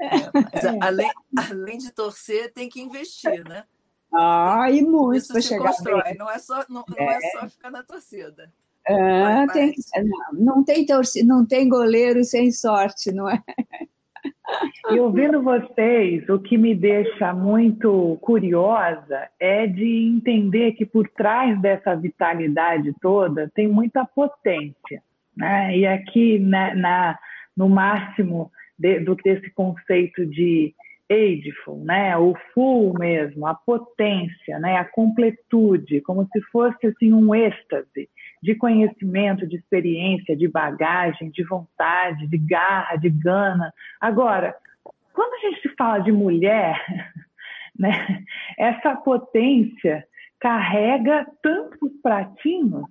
É, 0.00 0.06
é. 0.06 0.78
além, 0.80 1.10
além 1.50 1.78
de 1.78 1.92
torcer, 1.92 2.52
tem 2.52 2.68
que 2.68 2.80
investir, 2.80 3.46
né? 3.48 3.64
Ah, 4.12 4.70
e 4.70 4.82
muito 4.82 5.28
para 5.28 5.40
chegar 5.40 5.68
constrói. 5.68 6.02
Bem. 6.02 6.16
Não 6.18 6.30
é 6.30 6.38
só 6.38 6.64
não, 6.68 6.84
é. 6.96 7.04
não 7.04 7.10
é 7.10 7.20
só 7.30 7.48
ficar 7.48 7.70
na 7.70 7.82
torcida. 7.82 8.52
Ah, 8.86 9.46
tem, 9.52 9.74
não, 10.04 10.56
não 10.56 10.64
tem 10.64 10.84
torcida, 10.84 11.26
não 11.26 11.46
tem 11.46 11.68
goleiro 11.68 12.24
sem 12.24 12.50
sorte, 12.50 13.12
não 13.12 13.30
é? 13.30 13.40
E 14.90 14.98
ouvindo 15.00 15.42
vocês, 15.42 16.28
o 16.28 16.38
que 16.38 16.58
me 16.58 16.74
deixa 16.74 17.32
muito 17.32 18.18
curiosa 18.20 19.28
é 19.38 19.66
de 19.66 20.08
entender 20.08 20.72
que 20.72 20.84
por 20.84 21.08
trás 21.08 21.60
dessa 21.60 21.94
vitalidade 21.94 22.94
toda 23.00 23.50
tem 23.54 23.68
muita 23.68 24.04
potência. 24.04 25.02
Né? 25.36 25.78
E 25.78 25.86
aqui, 25.86 26.38
na, 26.38 26.74
na 26.74 27.18
no 27.56 27.68
máximo 27.68 28.50
de, 28.78 29.00
do, 29.00 29.14
desse 29.16 29.50
conceito 29.50 30.24
de 30.26 30.74
ageful, 31.10 31.84
né? 31.84 32.16
o 32.16 32.34
full 32.54 32.94
mesmo, 32.98 33.46
a 33.46 33.54
potência, 33.54 34.58
né? 34.58 34.76
a 34.76 34.84
completude, 34.84 36.00
como 36.00 36.26
se 36.32 36.40
fosse 36.50 36.86
assim, 36.86 37.12
um 37.12 37.34
êxtase 37.34 38.08
de 38.42 38.54
conhecimento, 38.54 39.46
de 39.46 39.56
experiência, 39.56 40.36
de 40.36 40.48
bagagem, 40.48 41.30
de 41.30 41.44
vontade, 41.44 42.26
de 42.26 42.38
garra, 42.38 42.96
de 42.96 43.10
gana. 43.10 43.72
Agora, 44.00 44.54
quando 45.12 45.34
a 45.34 45.50
gente 45.50 45.68
fala 45.76 45.98
de 45.98 46.10
mulher, 46.10 46.82
né, 47.78 48.24
essa 48.58 48.96
potência 48.96 50.04
carrega 50.40 51.26
tantos 51.42 51.92
pratinhos 52.02 52.86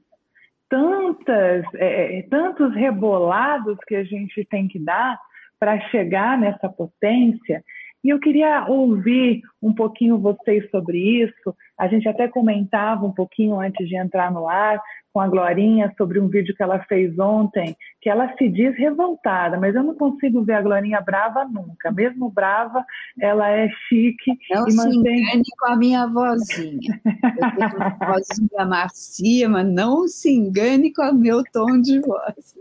tantas, 0.71 1.65
é, 1.75 2.19
é, 2.19 2.21
tantos 2.29 2.73
rebolados 2.73 3.77
que 3.85 3.93
a 3.93 4.05
gente 4.05 4.45
tem 4.45 4.69
que 4.69 4.79
dar 4.79 5.19
para 5.59 5.77
chegar 5.89 6.37
nessa 6.37 6.69
potência. 6.69 7.61
E 8.01 8.09
eu 8.09 8.19
queria 8.19 8.65
ouvir 8.67 9.41
um 9.61 9.75
pouquinho 9.75 10.17
vocês 10.17 10.67
sobre 10.71 10.97
isso. 10.97 11.53
A 11.77 11.87
gente 11.89 12.07
até 12.07 12.27
comentava 12.29 13.05
um 13.05 13.11
pouquinho 13.11 13.59
antes 13.59 13.87
de 13.87 13.97
entrar 13.97 14.31
no 14.31 14.47
ar 14.47 14.81
com 15.13 15.19
a 15.19 15.27
Glorinha 15.27 15.93
sobre 15.97 16.19
um 16.19 16.27
vídeo 16.27 16.55
que 16.55 16.63
ela 16.63 16.79
fez 16.85 17.17
ontem, 17.19 17.75
que 18.01 18.09
ela 18.09 18.33
se 18.37 18.49
diz 18.49 18.75
revoltada, 18.77 19.59
mas 19.59 19.75
eu 19.75 19.83
não 19.83 19.95
consigo 19.95 20.43
ver 20.43 20.53
a 20.53 20.61
Glorinha 20.61 21.01
brava 21.01 21.45
nunca. 21.45 21.91
Mesmo 21.91 22.29
brava, 22.29 22.85
ela 23.19 23.49
é 23.49 23.69
chique 23.87 24.37
não 24.49 24.67
e 24.67 24.73
mantém. 24.73 25.17
Se 25.17 25.23
engane 25.23 25.43
com 25.59 25.71
a 25.71 25.75
minha 25.75 26.07
vozinha. 26.07 27.01
Eu 27.05 27.55
tenho 27.55 27.75
uma 27.75 27.97
vozinha 28.07 28.65
macia, 28.65 29.49
mas 29.49 29.67
não 29.67 30.07
se 30.07 30.31
engane 30.31 30.93
com 30.93 31.03
o 31.03 31.13
meu 31.13 31.43
tom 31.51 31.81
de 31.81 31.99
voz. 31.99 32.55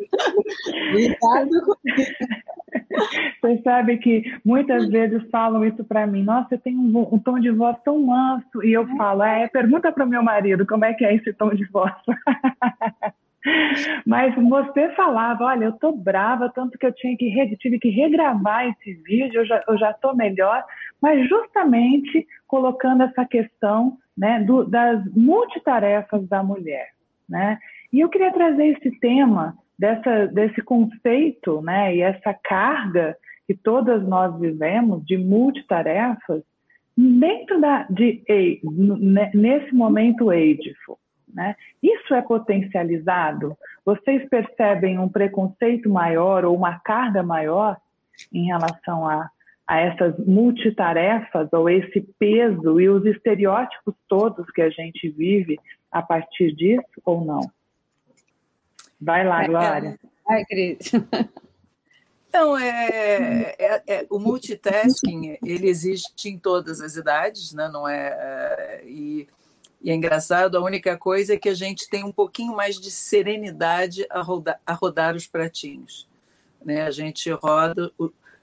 Cuidado 0.92 1.50
comigo. 1.50 2.10
Você 3.40 3.60
sabe 3.62 3.96
que 3.98 4.22
muitas 4.44 4.88
vezes 4.88 5.22
falam 5.30 5.64
isso 5.64 5.82
para 5.84 6.06
mim. 6.06 6.22
Nossa, 6.22 6.50
você 6.50 6.58
tem 6.58 6.76
um, 6.76 7.08
um, 7.12 7.18
tom 7.18 7.38
de 7.38 7.50
voz 7.50 7.76
tão 7.84 8.00
manso. 8.02 8.62
E 8.62 8.72
eu 8.72 8.86
falo, 8.96 9.22
é, 9.22 9.48
pergunta 9.48 9.90
para 9.90 10.04
o 10.04 10.08
meu 10.08 10.22
marido 10.22 10.66
como 10.66 10.84
é 10.84 10.92
que 10.92 11.04
é 11.04 11.14
esse 11.14 11.32
tom 11.32 11.50
de 11.50 11.64
voz. 11.66 11.92
Mas 14.06 14.34
você 14.34 14.90
falava, 14.90 15.44
olha, 15.44 15.66
eu 15.66 15.72
tô 15.72 15.92
brava, 15.92 16.50
tanto 16.54 16.76
que 16.78 16.84
eu 16.84 16.92
tinha 16.92 17.16
que 17.16 17.56
tive 17.56 17.78
que 17.78 17.88
regravar 17.88 18.68
esse 18.68 18.94
vídeo, 19.02 19.40
eu 19.40 19.46
já, 19.46 19.64
eu 19.66 19.78
já 19.78 19.92
tô 19.94 20.14
melhor, 20.14 20.62
mas 21.00 21.26
justamente 21.28 22.26
colocando 22.46 23.02
essa 23.02 23.24
questão 23.24 23.96
né, 24.16 24.40
do, 24.40 24.64
das 24.64 25.02
multitarefas 25.14 26.28
da 26.28 26.42
mulher. 26.42 26.88
Né? 27.28 27.58
E 27.92 28.00
eu 28.00 28.08
queria 28.08 28.32
trazer 28.32 28.66
esse 28.66 28.90
tema 29.00 29.56
dessa, 29.78 30.26
desse 30.26 30.60
conceito 30.60 31.62
né, 31.62 31.96
e 31.96 32.02
essa 32.02 32.34
carga 32.34 33.16
que 33.46 33.54
todas 33.54 34.06
nós 34.06 34.38
vivemos 34.38 35.04
de 35.06 35.16
multitarefas 35.16 36.42
dentro 36.96 37.60
da, 37.60 37.84
de, 37.88 38.22
nesse 39.34 39.74
momento 39.74 40.30
AGEFul. 40.30 40.98
Né? 41.34 41.56
Isso 41.82 42.14
é 42.14 42.22
potencializado? 42.22 43.56
Vocês 43.84 44.28
percebem 44.28 44.98
um 44.98 45.08
preconceito 45.08 45.88
maior 45.88 46.44
ou 46.44 46.56
uma 46.56 46.78
carga 46.80 47.22
maior 47.22 47.76
em 48.32 48.46
relação 48.46 49.08
a, 49.08 49.30
a 49.66 49.80
essas 49.80 50.18
multitarefas 50.18 51.48
ou 51.52 51.68
esse 51.68 52.00
peso 52.18 52.80
e 52.80 52.88
os 52.88 53.04
estereótipos 53.06 53.94
todos 54.08 54.50
que 54.50 54.62
a 54.62 54.70
gente 54.70 55.08
vive 55.08 55.58
a 55.90 56.02
partir 56.02 56.52
disso 56.54 57.00
ou 57.04 57.24
não? 57.24 57.50
Vai 59.00 59.24
lá, 59.24 59.42
é, 59.42 59.44
é, 59.44 59.48
Glória. 59.48 59.98
Vai, 60.26 60.44
Cris. 60.44 60.92
Então, 62.30 62.56
é, 62.56 63.56
é, 63.58 63.82
é, 63.88 64.06
o 64.08 64.20
multitasking 64.20 65.36
ele 65.44 65.68
existe 65.68 66.28
em 66.28 66.38
todas 66.38 66.80
as 66.80 66.94
idades, 66.94 67.52
né? 67.52 67.68
não 67.68 67.88
é, 67.88 68.06
é 68.06 68.82
e, 68.86 69.26
e, 69.82 69.90
é 69.90 69.94
engraçado, 69.94 70.56
a 70.56 70.62
única 70.62 70.96
coisa 70.96 71.34
é 71.34 71.36
que 71.36 71.48
a 71.48 71.54
gente 71.54 71.88
tem 71.88 72.04
um 72.04 72.12
pouquinho 72.12 72.54
mais 72.54 72.78
de 72.78 72.90
serenidade 72.90 74.06
a 74.10 74.20
rodar, 74.20 74.60
a 74.66 74.72
rodar 74.72 75.16
os 75.16 75.26
pratinhos. 75.26 76.08
Né? 76.64 76.82
A 76.82 76.90
gente 76.90 77.30
roda 77.30 77.90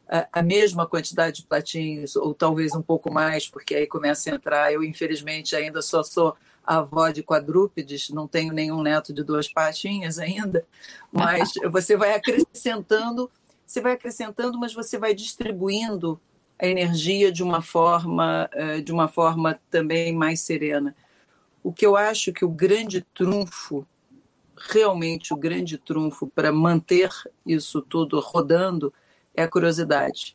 a, 0.09 0.27
a, 0.31 0.41
mesma 0.41 0.87
quantidade 0.87 1.37
de 1.37 1.47
pratinhos, 1.47 2.15
ou 2.15 2.33
talvez 2.33 2.73
um 2.73 2.81
pouco 2.81 3.13
mais, 3.13 3.47
porque 3.47 3.75
aí 3.75 3.85
começa 3.85 4.31
a 4.31 4.35
entrar. 4.35 4.73
Eu, 4.73 4.83
infelizmente, 4.83 5.55
ainda 5.55 5.81
só 5.81 6.01
sou 6.03 6.35
avó 6.65 7.09
de 7.09 7.23
quadrúpedes, 7.23 8.09
não 8.09 8.27
tenho 8.27 8.51
nenhum 8.51 8.81
neto 8.81 9.13
de 9.13 9.23
duas 9.23 9.47
patinhas 9.47 10.19
ainda, 10.19 10.65
mas 11.11 11.53
você 11.71 11.95
vai 11.95 12.13
acrescentando 12.13 13.29
você 13.67 13.81
vai 13.81 13.91
acrescentando, 13.91 14.57
mas 14.57 14.73
você 14.73 14.97
vai 14.97 15.13
distribuindo 15.13 16.19
a 16.57 16.65
energia 16.65 17.31
de 17.31 17.43
uma 17.43 17.61
forma, 17.61 18.49
eh, 18.53 18.79
de 18.79 18.93
uma 18.93 19.09
forma 19.09 19.59
também 19.69 20.15
mais 20.15 20.39
serena. 20.39 20.95
O 21.67 21.73
que 21.73 21.85
eu 21.85 21.97
acho 21.97 22.31
que 22.31 22.45
o 22.45 22.49
grande 22.49 23.01
trunfo, 23.13 23.85
realmente 24.55 25.33
o 25.33 25.35
grande 25.35 25.77
trunfo 25.77 26.25
para 26.27 26.49
manter 26.49 27.09
isso 27.45 27.81
tudo 27.81 28.21
rodando 28.21 28.93
é 29.35 29.43
a 29.43 29.49
curiosidade. 29.49 30.33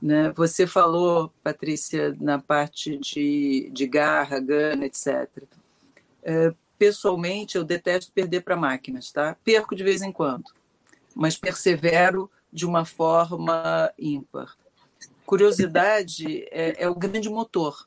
Né? 0.00 0.32
Você 0.32 0.66
falou, 0.66 1.30
Patrícia, 1.44 2.16
na 2.18 2.38
parte 2.38 2.96
de, 2.96 3.68
de 3.70 3.86
garra, 3.86 4.40
gana, 4.40 4.86
etc. 4.86 5.28
É, 6.22 6.54
pessoalmente, 6.78 7.58
eu 7.58 7.62
detesto 7.62 8.10
perder 8.10 8.40
para 8.40 8.56
máquinas, 8.56 9.12
tá? 9.12 9.36
Perco 9.44 9.76
de 9.76 9.84
vez 9.84 10.00
em 10.00 10.10
quando, 10.10 10.50
mas 11.14 11.36
persevero 11.36 12.30
de 12.50 12.64
uma 12.64 12.86
forma 12.86 13.92
ímpar. 13.98 14.56
Curiosidade 15.26 16.42
é, 16.50 16.84
é 16.84 16.88
o 16.88 16.94
grande 16.94 17.28
motor. 17.28 17.86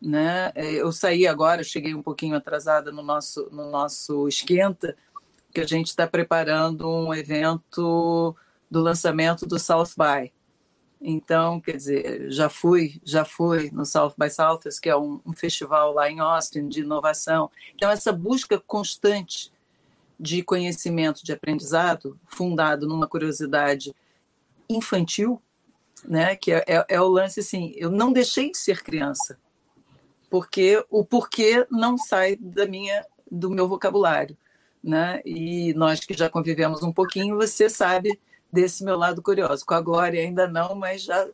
Né? 0.00 0.52
É, 0.54 0.72
eu 0.72 0.92
saí 0.92 1.26
agora, 1.26 1.64
cheguei 1.64 1.94
um 1.94 2.02
pouquinho 2.02 2.36
atrasada 2.36 2.92
no 2.92 3.02
nosso, 3.02 3.48
no 3.50 3.70
nosso 3.70 4.28
esquenta, 4.28 4.96
que 5.52 5.60
a 5.60 5.66
gente 5.66 5.86
está 5.86 6.06
preparando 6.06 6.88
um 6.88 7.14
evento 7.14 8.36
do 8.70 8.80
lançamento 8.80 9.46
do 9.46 9.58
South 9.58 9.94
by. 9.96 10.32
Então, 11.00 11.60
quer 11.60 11.76
dizer, 11.76 12.30
já 12.30 12.48
fui, 12.48 13.00
já 13.04 13.24
fui 13.24 13.70
no 13.70 13.84
South 13.84 14.14
by 14.18 14.30
Southwest, 14.30 14.80
que 14.80 14.88
é 14.88 14.96
um, 14.96 15.20
um, 15.26 15.32
festival 15.32 15.92
lá 15.92 16.10
em 16.10 16.20
Austin 16.20 16.68
de 16.68 16.80
inovação. 16.80 17.50
Então, 17.74 17.90
essa 17.90 18.12
busca 18.12 18.58
constante 18.58 19.52
de 20.18 20.42
conhecimento, 20.42 21.22
de 21.22 21.32
aprendizado, 21.32 22.18
fundado 22.26 22.86
numa 22.88 23.06
curiosidade 23.06 23.94
infantil, 24.68 25.40
né? 26.04 26.34
Que 26.34 26.52
é, 26.52 26.64
é, 26.66 26.84
é, 26.88 27.00
o 27.00 27.08
lance 27.08 27.40
assim, 27.40 27.74
eu 27.76 27.90
não 27.90 28.12
deixei 28.12 28.50
de 28.50 28.58
ser 28.58 28.82
criança, 28.82 29.38
porque 30.36 30.84
o 30.90 31.02
porquê 31.02 31.66
não 31.70 31.96
sai 31.96 32.36
da 32.36 32.66
minha, 32.66 33.06
do 33.30 33.48
meu 33.48 33.66
vocabulário, 33.66 34.36
né? 34.84 35.22
E 35.24 35.72
nós 35.72 36.00
que 36.00 36.12
já 36.12 36.28
convivemos 36.28 36.82
um 36.82 36.92
pouquinho, 36.92 37.36
você 37.36 37.70
sabe 37.70 38.20
desse 38.52 38.84
meu 38.84 38.98
lado 38.98 39.22
curioso. 39.22 39.64
Com 39.64 39.72
a 39.72 39.80
Glória 39.80 40.20
ainda 40.20 40.46
não, 40.46 40.74
mas 40.74 41.04
já 41.04 41.26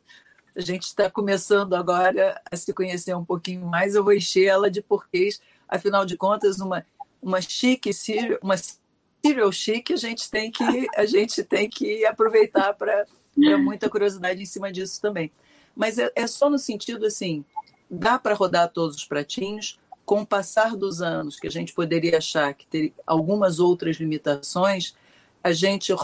a 0.55 0.61
gente 0.61 0.85
está 0.85 1.11
começando 1.11 1.75
agora 1.75 2.41
a 2.49 2.57
se 2.57 2.73
conhecer 2.73 3.13
um 3.17 3.25
pouquinho 3.25 3.67
mais. 3.67 3.97
Eu 3.97 4.05
vou 4.05 4.13
encher 4.13 4.45
ela 4.45 4.71
de 4.71 4.81
porquês. 4.81 5.41
Afinal 5.69 6.07
de 6.07 6.17
contas, 6.17 6.61
uma 6.61 6.87
uma 7.21 7.41
chique, 7.41 7.91
uma 8.41 8.55
serial 8.57 9.51
chique, 9.51 9.95
a 9.95 9.97
gente 9.97 10.31
tem 10.31 10.49
que, 10.49 10.87
a 10.95 11.07
gente 11.07 11.43
tem 11.43 11.69
que 11.69 12.07
aproveitar 12.07 12.73
para 12.75 13.05
muita 13.59 13.91
curiosidade 13.91 14.41
em 14.41 14.47
cima 14.47 14.71
disso 14.71 15.01
também. 15.01 15.33
Mas 15.75 15.99
é, 15.99 16.09
é 16.15 16.25
só 16.29 16.49
no 16.49 16.59
sentido 16.59 17.05
assim, 17.05 17.45
dá 17.93 18.19
para 18.19 18.35
rodar 18.35 18.73
todos 18.73 18.97
os 18.97 19.05
pratinhos, 19.05 19.79
com 20.05 20.23
o 20.23 20.27
passar 20.27 20.75
dos 20.75 21.01
anos, 21.01 21.39
que 21.39 21.47
a 21.47 21.51
gente 21.51 21.73
poderia 21.73 22.19
achar 22.19 22.53
que 22.55 22.67
ter 22.67 22.95
algumas 23.07 23.61
outras 23.61 23.97
limitações, 23.99 24.97
a 25.45 25.53
gente 25.53 25.95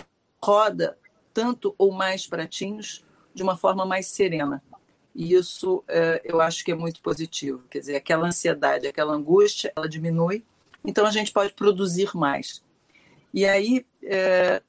roda 0.43 0.97
tanto 1.35 1.75
ou 1.77 1.91
mais 1.91 2.27
pratinhos 2.27 3.05
de 3.35 3.43
uma 3.43 3.57
forma 3.57 3.85
mais 3.85 4.07
serena. 4.07 4.63
E 5.15 5.33
isso 5.33 5.83
é, 5.89 6.21
eu 6.25 6.41
acho 6.41 6.65
que 6.65 6.71
é 6.71 6.75
muito 6.77 7.01
positivo. 7.01 7.65
Quer 7.69 7.81
dizer, 7.81 7.97
aquela 7.97 8.29
ansiedade, 8.29 8.87
aquela 8.87 9.15
angústia, 9.15 9.73
ela 9.75 9.89
diminui 9.89 10.45
então 10.85 11.07
a 11.07 11.11
gente 11.11 11.33
pode 11.33 11.53
produzir 11.53 12.17
mais. 12.17 12.63
E 13.33 13.45
aí, 13.45 13.85
é, 14.03 14.63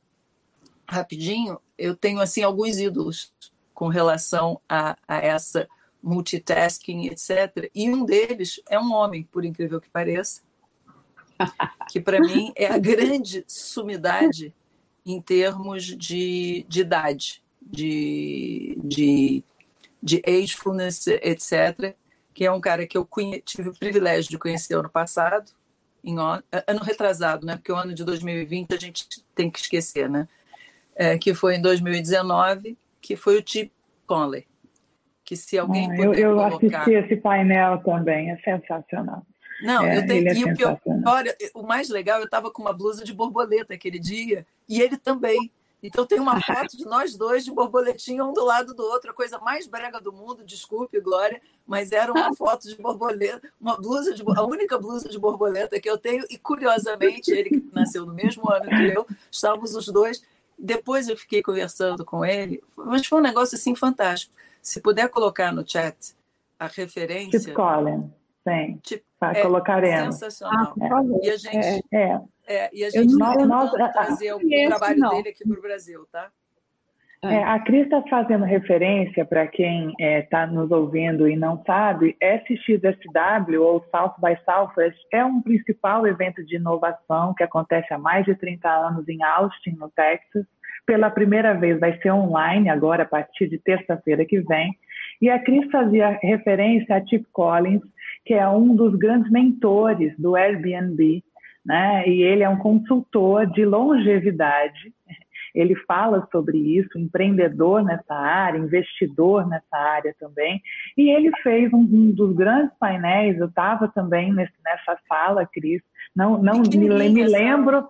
rapidinho, 0.88 1.60
eu 1.77 1.95
tenho 1.95 2.19
assim 2.19 2.43
alguns 2.43 2.77
ídolos 2.77 3.34
com 3.73 3.88
relação 3.88 4.60
a, 4.67 4.97
a 5.08 5.17
essa 5.17 5.67
multitasking, 6.01 7.07
etc. 7.07 7.69
E 7.73 7.89
um 7.89 8.05
deles 8.05 8.62
é 8.69 8.79
um 8.79 8.93
homem, 8.93 9.23
por 9.23 9.43
incrível 9.43 9.79
que 9.81 9.89
pareça, 9.89 10.41
que 11.89 11.99
para 11.99 12.19
mim 12.19 12.51
é 12.55 12.67
a 12.67 12.77
grande 12.77 13.43
sumidade 13.47 14.53
em 15.05 15.21
termos 15.21 15.83
de, 15.85 16.65
de 16.67 16.81
idade, 16.81 17.43
de, 17.62 18.77
de, 18.83 19.43
de 20.01 20.21
agefulness, 20.25 21.07
etc., 21.07 21.95
que 22.33 22.45
é 22.45 22.51
um 22.51 22.62
cara 22.62 22.88
que 22.88 22.97
eu 22.97 23.05
conhe, 23.05 23.41
tive 23.41 23.69
o 23.69 23.73
privilégio 23.73 24.31
de 24.31 24.38
conhecer 24.38 24.75
ano 24.75 24.89
passado, 24.89 25.51
em 26.03 26.15
ano 26.17 26.81
retrasado, 26.81 27.45
né? 27.45 27.57
Porque 27.57 27.71
o 27.71 27.75
ano 27.75 27.93
de 27.93 28.03
2020 28.03 28.73
a 28.73 28.77
gente 28.77 29.05
tem 29.35 29.49
que 29.49 29.59
esquecer, 29.59 30.09
né? 30.09 30.27
É, 30.95 31.17
que 31.17 31.33
foi 31.33 31.55
em 31.55 31.62
2019, 31.62 32.77
que 33.01 33.15
foi 33.15 33.39
o 33.39 33.43
Chip 33.45 33.71
Conley. 34.05 34.47
Que 35.30 35.38
se 35.38 35.60
alguém 35.60 35.86
ah, 35.86 35.96
puder 35.96 36.06
eu, 36.08 36.13
eu 36.13 36.36
colocar... 36.36 36.82
assisti 36.82 36.92
esse 36.94 37.15
painel 37.18 37.78
também, 37.84 38.32
é 38.32 38.38
sensacional. 38.38 39.22
Não, 39.62 39.86
é, 39.86 40.00
eu 40.00 40.08
tenho 40.08 40.28
é 40.28 40.34
e 40.34 40.44
o, 40.44 40.76
olha, 41.06 41.38
o 41.54 41.62
mais 41.62 41.88
legal, 41.88 42.18
eu 42.18 42.26
estava 42.26 42.50
com 42.50 42.63
uma 42.63 42.74
blusa 42.74 43.04
de 43.04 43.13
borboleta 43.13 43.76
aquele 43.76 44.00
dia 44.00 44.44
e 44.68 44.82
ele 44.82 44.98
também. 44.98 45.52
Então 45.84 46.04
tem 46.04 46.20
uma 46.20 46.42
foto 46.42 46.76
de 46.76 46.84
nós 46.84 47.15
dois 47.15 47.46
de 47.46 47.52
borboletinha 47.52 48.26
um 48.26 48.34
do 48.34 48.44
lado 48.44 48.74
do 48.74 48.82
outro, 48.82 49.12
a 49.12 49.13
coisa 49.13 49.38
mais 49.38 49.68
brega 49.68 50.02
do 50.02 50.12
mundo, 50.12 50.44
desculpe, 50.44 51.00
Glória, 51.00 51.39
mas 51.63 51.92
era 51.92 52.12
uma 52.12 52.34
foto 52.36 52.68
de 52.68 52.76
borboleta, 52.82 53.54
uma 53.62 53.78
blusa 53.78 54.15
de 54.15 54.24
a 54.36 54.44
única 54.44 54.80
blusa 54.80 55.10
de 55.10 55.20
borboleta 55.20 55.80
que 55.80 55.88
eu 55.88 56.00
tenho 56.00 56.26
e 56.28 56.39
curiosamente 56.39 57.30
ele 57.30 57.52
que 57.52 57.70
nasceu 57.72 58.04
no 58.04 58.15
mesmo 58.15 58.52
ano 58.52 58.68
que 58.68 58.98
eu, 58.98 59.06
estávamos 59.32 59.76
os 59.76 59.86
dois. 59.86 60.24
Depois 60.58 61.08
eu 61.08 61.15
fiquei 61.15 61.44
conversando 61.44 62.04
com 62.04 62.26
ele, 62.26 62.63
mas 62.76 63.06
foi 63.06 63.20
um 63.20 63.24
negócio 63.24 63.56
assim 63.56 63.76
fantástico. 63.76 64.34
Se 64.62 64.82
puder 64.82 65.10
colocar 65.10 65.52
no 65.52 65.67
chat 65.67 66.15
a 66.60 66.67
referência. 66.67 67.39
Chip 67.39 67.54
Collins, 67.54 68.06
sim. 68.48 68.80
Tipo, 68.84 69.06
é, 69.22 69.41
colocaremos. 69.41 70.15
Sensacional. 70.15 70.74
Ah, 70.82 71.02
é. 71.22 71.28
E 71.28 71.30
a 71.30 71.38
gente 71.38 71.58
é, 71.58 71.80
é. 71.91 72.22
É, 72.48 72.69
e 72.74 72.84
a 72.84 72.89
gente 72.89 73.12
está 73.12 73.36
tentando 73.36 73.91
trazer 73.91 74.34
o 74.34 74.39
trabalho 74.67 75.00
não. 75.00 75.10
dele 75.10 75.30
aqui 75.30 75.48
para 75.48 75.60
o 75.60 75.62
Brasil, 75.62 76.08
tá? 76.12 76.32
É, 77.22 77.43
a 77.43 77.60
Cris 77.60 77.84
está 77.84 78.02
fazendo 78.04 78.45
referência 78.45 79.26
para 79.26 79.45
quem 79.45 79.89
está 79.89 80.04
é, 80.04 80.22
tá 80.22 80.48
nos 80.48 80.72
ouvindo 80.72 81.28
e 81.28 81.36
não 81.36 81.62
sabe, 81.65 82.17
SXSW 82.22 83.62
ou 83.62 83.86
South 83.91 84.15
by 84.19 84.39
Southwest 84.45 84.98
é 85.12 85.24
um 85.24 85.41
principal 85.41 86.08
evento 86.08 86.45
de 86.45 86.56
inovação 86.56 87.34
que 87.34 87.43
acontece 87.43 87.93
há 87.93 87.98
mais 87.98 88.26
de 88.26 88.36
30 88.36 88.69
anos 88.69 89.10
em 89.10 89.22
Austin, 89.22 89.72
no 89.72 89.89
Texas. 89.89 90.45
Pela 90.86 91.10
primeira 91.10 91.54
vez 91.54 91.80
vai 91.80 91.98
ser 92.00 92.12
online 92.12 92.70
agora, 92.70 93.04
a 93.04 93.08
partir 93.08 93.48
de 93.48 93.58
terça-feira 93.58 94.26
que 94.26 94.42
vem. 94.42 94.76
E 95.22 95.30
a 95.30 95.39
Cris 95.39 95.70
fazia 95.70 96.18
referência 96.22 96.96
a 96.96 97.06
Chip 97.06 97.26
Collins, 97.32 97.82
que 98.26 98.34
é 98.34 98.48
um 98.48 98.76
dos 98.76 98.96
grandes 98.96 99.32
mentores 99.32 100.13
do 100.18 100.36
Airbnb, 100.36 101.24
né? 101.65 102.08
E 102.08 102.22
ele 102.22 102.44
é 102.44 102.50
um 102.50 102.58
consultor 102.58 103.46
de 103.48 103.65
longevidade. 103.65 104.94
Ele 105.54 105.76
fala 105.88 106.28
sobre 106.32 106.58
isso, 106.58 106.98
empreendedor 106.98 107.84
nessa 107.84 108.13
área, 108.13 108.58
investidor 108.58 109.48
nessa 109.48 109.76
área 109.76 110.15
também. 110.20 110.62
E 110.98 111.10
ele 111.10 111.32
fez 111.42 111.74
um, 111.74 111.80
um 111.80 112.12
dos 112.12 112.36
grandes 112.36 112.72
painéis. 112.80 113.38
Eu 113.38 113.48
estava 113.48 113.88
também 113.88 114.32
nesse, 114.32 114.54
nessa 114.63 114.98
sala, 115.08 115.46
Cris. 115.46 115.82
Não, 116.15 116.42
não 116.42 116.62
me, 116.62 116.78
me 116.78 117.24
lembro. 117.24 117.88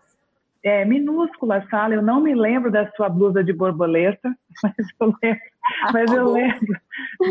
É, 0.64 0.84
minúscula 0.84 1.58
a 1.58 1.68
sala, 1.70 1.96
eu 1.96 2.02
não 2.02 2.22
me 2.22 2.36
lembro 2.36 2.70
da 2.70 2.92
sua 2.92 3.08
blusa 3.08 3.44
de 3.44 3.54
borboleta, 3.54 4.36
mas 4.64 4.92
eu 5.00 5.14
lembro, 5.22 5.42
mas 5.94 6.12
eu 6.12 6.32
lembro 6.32 6.82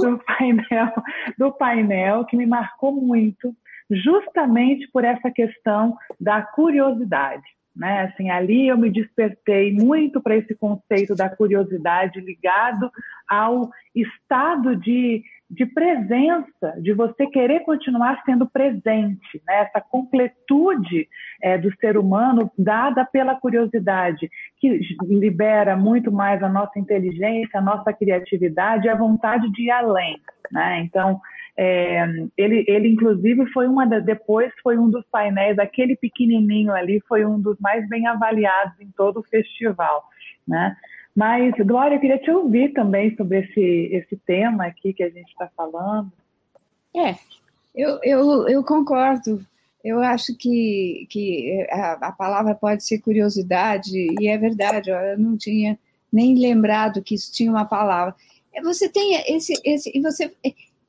do 0.01 0.19
painel, 0.19 0.93
do 1.37 1.53
painel 1.53 2.25
que 2.25 2.37
me 2.37 2.47
marcou 2.47 2.93
muito, 2.93 3.55
justamente 3.91 4.89
por 4.93 5.05
essa 5.05 5.31
questão 5.31 5.97
da 6.19 6.43
curiosidade. 6.43 7.45
Né? 7.79 8.03
Assim, 8.03 8.29
ali 8.29 8.67
eu 8.67 8.77
me 8.77 8.91
despertei 8.91 9.73
muito 9.73 10.21
para 10.21 10.37
esse 10.37 10.55
conceito 10.55 11.15
da 11.15 11.29
curiosidade 11.29 12.21
ligado 12.21 12.91
ao 13.29 13.71
estado 13.95 14.75
de, 14.75 15.23
de 15.51 15.65
presença, 15.65 16.75
de 16.83 16.93
você 16.93 17.27
querer 17.27 17.61
continuar 17.61 18.23
sendo 18.25 18.47
presente, 18.47 19.43
né? 19.47 19.61
essa 19.61 19.81
completude 19.81 21.09
é, 21.43 21.57
do 21.57 21.75
ser 21.77 21.97
humano 21.97 22.51
dada 22.59 23.05
pela 23.05 23.35
curiosidade, 23.35 24.29
que 24.59 24.81
libera 25.03 25.75
muito 25.75 26.13
mais 26.13 26.43
a 26.43 26.49
nossa 26.49 26.79
inteligência, 26.79 27.59
a 27.59 27.63
nossa 27.63 27.93
criatividade 27.95 28.87
e 28.87 28.91
a 28.91 28.97
vontade 28.97 29.51
de 29.53 29.63
ir 29.63 29.71
além. 29.71 30.21
Né? 30.53 30.81
Então, 30.81 31.19
é, 31.57 32.07
ele, 32.37 32.65
ele, 32.69 32.89
inclusive, 32.89 33.47
foi 33.53 33.67
uma 33.67 33.87
da, 33.87 33.99
depois 33.99 34.53
foi 34.63 34.79
um 34.79 34.91
dos 34.91 35.05
painéis, 35.11 35.59
aquele 35.59 35.97
pequenininho 35.97 36.73
ali, 36.73 37.03
foi 37.09 37.25
um 37.25 37.41
dos 37.41 37.59
mais 37.59 37.89
bem 37.89 38.07
avaliados 38.07 38.79
em 38.81 38.91
todo 38.97 39.21
o 39.21 39.25
festival, 39.25 40.05
né? 40.47 40.77
Mas, 41.19 41.53
Glória, 41.67 41.97
eu 41.97 42.01
queria 42.01 42.19
te 42.21 42.31
ouvir 42.31 42.73
também 42.73 43.17
sobre 43.17 43.41
esse, 43.41 43.61
esse 43.93 44.17
tema 44.19 44.67
aqui 44.67 44.93
que 44.93 45.03
a 45.03 45.11
gente 45.11 45.27
está 45.27 45.51
falando. 45.57 46.13
É, 46.95 47.17
eu, 47.75 47.99
eu, 48.05 48.49
eu 48.49 48.63
concordo. 48.63 49.45
Eu 49.83 49.99
acho 49.99 50.37
que, 50.37 51.09
que 51.11 51.67
a, 51.73 51.95
a 51.95 52.13
palavra 52.13 52.55
pode 52.55 52.85
ser 52.85 53.01
curiosidade, 53.01 53.91
e 54.21 54.29
é 54.29 54.39
verdade, 54.39 54.91
eu 54.91 55.19
não 55.19 55.37
tinha 55.37 55.77
nem 56.13 56.39
lembrado 56.39 57.03
que 57.03 57.17
isso 57.17 57.33
tinha 57.33 57.51
uma 57.51 57.65
palavra. 57.65 58.15
É, 58.55 58.63
você 58.63 58.89
tem 58.89 59.17
esse, 59.27 59.55
esse 59.65 59.91
e 59.93 60.01
você 60.01 60.33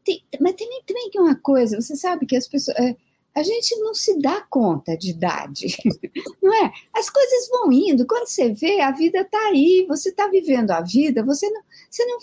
tem, 0.06 0.22
mas 0.39 0.54
tem 0.54 0.70
também 0.86 1.10
que 1.10 1.20
uma 1.20 1.34
coisa, 1.34 1.82
você 1.82 1.96
sabe 1.96 2.28
que 2.28 2.36
as 2.36 2.48
pessoas. 2.48 2.78
É, 2.78 2.96
a 3.36 3.44
gente 3.44 3.76
não 3.78 3.94
se 3.94 4.20
dá 4.20 4.42
conta 4.50 4.98
de 4.98 5.12
idade, 5.12 5.78
não 6.42 6.54
é? 6.65 6.72
As 6.94 7.10
coisas 7.10 7.50
vão 7.50 7.72
indo, 7.72 8.06
quando 8.06 8.28
você 8.28 8.54
vê, 8.54 8.82
a 8.82 8.92
vida 8.92 9.22
está 9.22 9.39
aí, 9.48 9.86
você 9.88 10.10
está 10.10 10.28
vivendo 10.28 10.72
a 10.72 10.82
vida, 10.82 11.24
você 11.24 11.50
não. 11.50 11.62
Você 11.89 12.06
não 12.06 12.20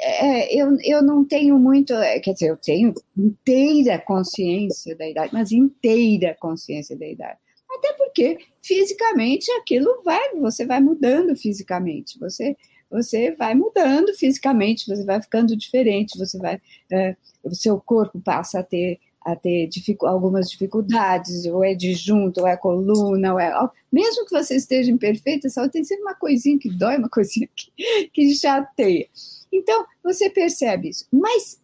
é, 0.00 0.54
eu, 0.54 0.78
eu 0.82 1.02
não 1.02 1.24
tenho 1.24 1.58
muito, 1.58 1.92
é, 1.92 2.18
quer 2.20 2.32
dizer, 2.32 2.48
eu 2.48 2.56
tenho 2.56 2.94
inteira 3.16 3.98
consciência 3.98 4.96
da 4.96 5.06
idade, 5.06 5.30
mas 5.32 5.52
inteira 5.52 6.34
consciência 6.40 6.96
da 6.96 7.06
idade. 7.06 7.38
Até 7.70 7.92
porque 7.92 8.38
fisicamente 8.62 9.50
aquilo 9.52 10.02
vai, 10.02 10.34
você 10.36 10.64
vai 10.64 10.80
mudando 10.80 11.36
fisicamente, 11.36 12.18
você 12.18 12.56
você 12.90 13.32
vai 13.32 13.54
mudando 13.54 14.14
fisicamente, 14.14 14.86
você 14.86 15.04
vai 15.04 15.20
ficando 15.20 15.54
diferente, 15.54 16.18
você 16.18 16.38
vai, 16.38 16.58
é, 16.90 17.16
o 17.42 17.54
seu 17.54 17.78
corpo 17.78 18.18
passa 18.18 18.60
a 18.60 18.62
ter 18.62 18.98
a 19.28 19.36
ter 19.36 19.66
dific, 19.66 20.04
algumas 20.06 20.48
dificuldades, 20.50 21.44
ou 21.44 21.62
é 21.62 21.74
disjunto, 21.74 22.40
ou 22.40 22.46
é 22.46 22.56
coluna, 22.56 23.34
ou 23.34 23.38
é. 23.38 23.52
Mesmo 23.92 24.24
que 24.24 24.30
você 24.30 24.56
esteja 24.56 24.90
imperfeita, 24.90 25.50
só 25.50 25.68
tem 25.68 25.84
sempre 25.84 26.04
uma 26.04 26.14
coisinha 26.14 26.58
que 26.58 26.70
dói, 26.70 26.96
uma 26.96 27.08
coisinha 27.10 27.46
que, 27.54 27.70
que 28.12 28.34
chateia. 28.34 29.06
Então, 29.52 29.84
você 30.02 30.30
percebe 30.30 30.88
isso. 30.88 31.06
Mas 31.12 31.60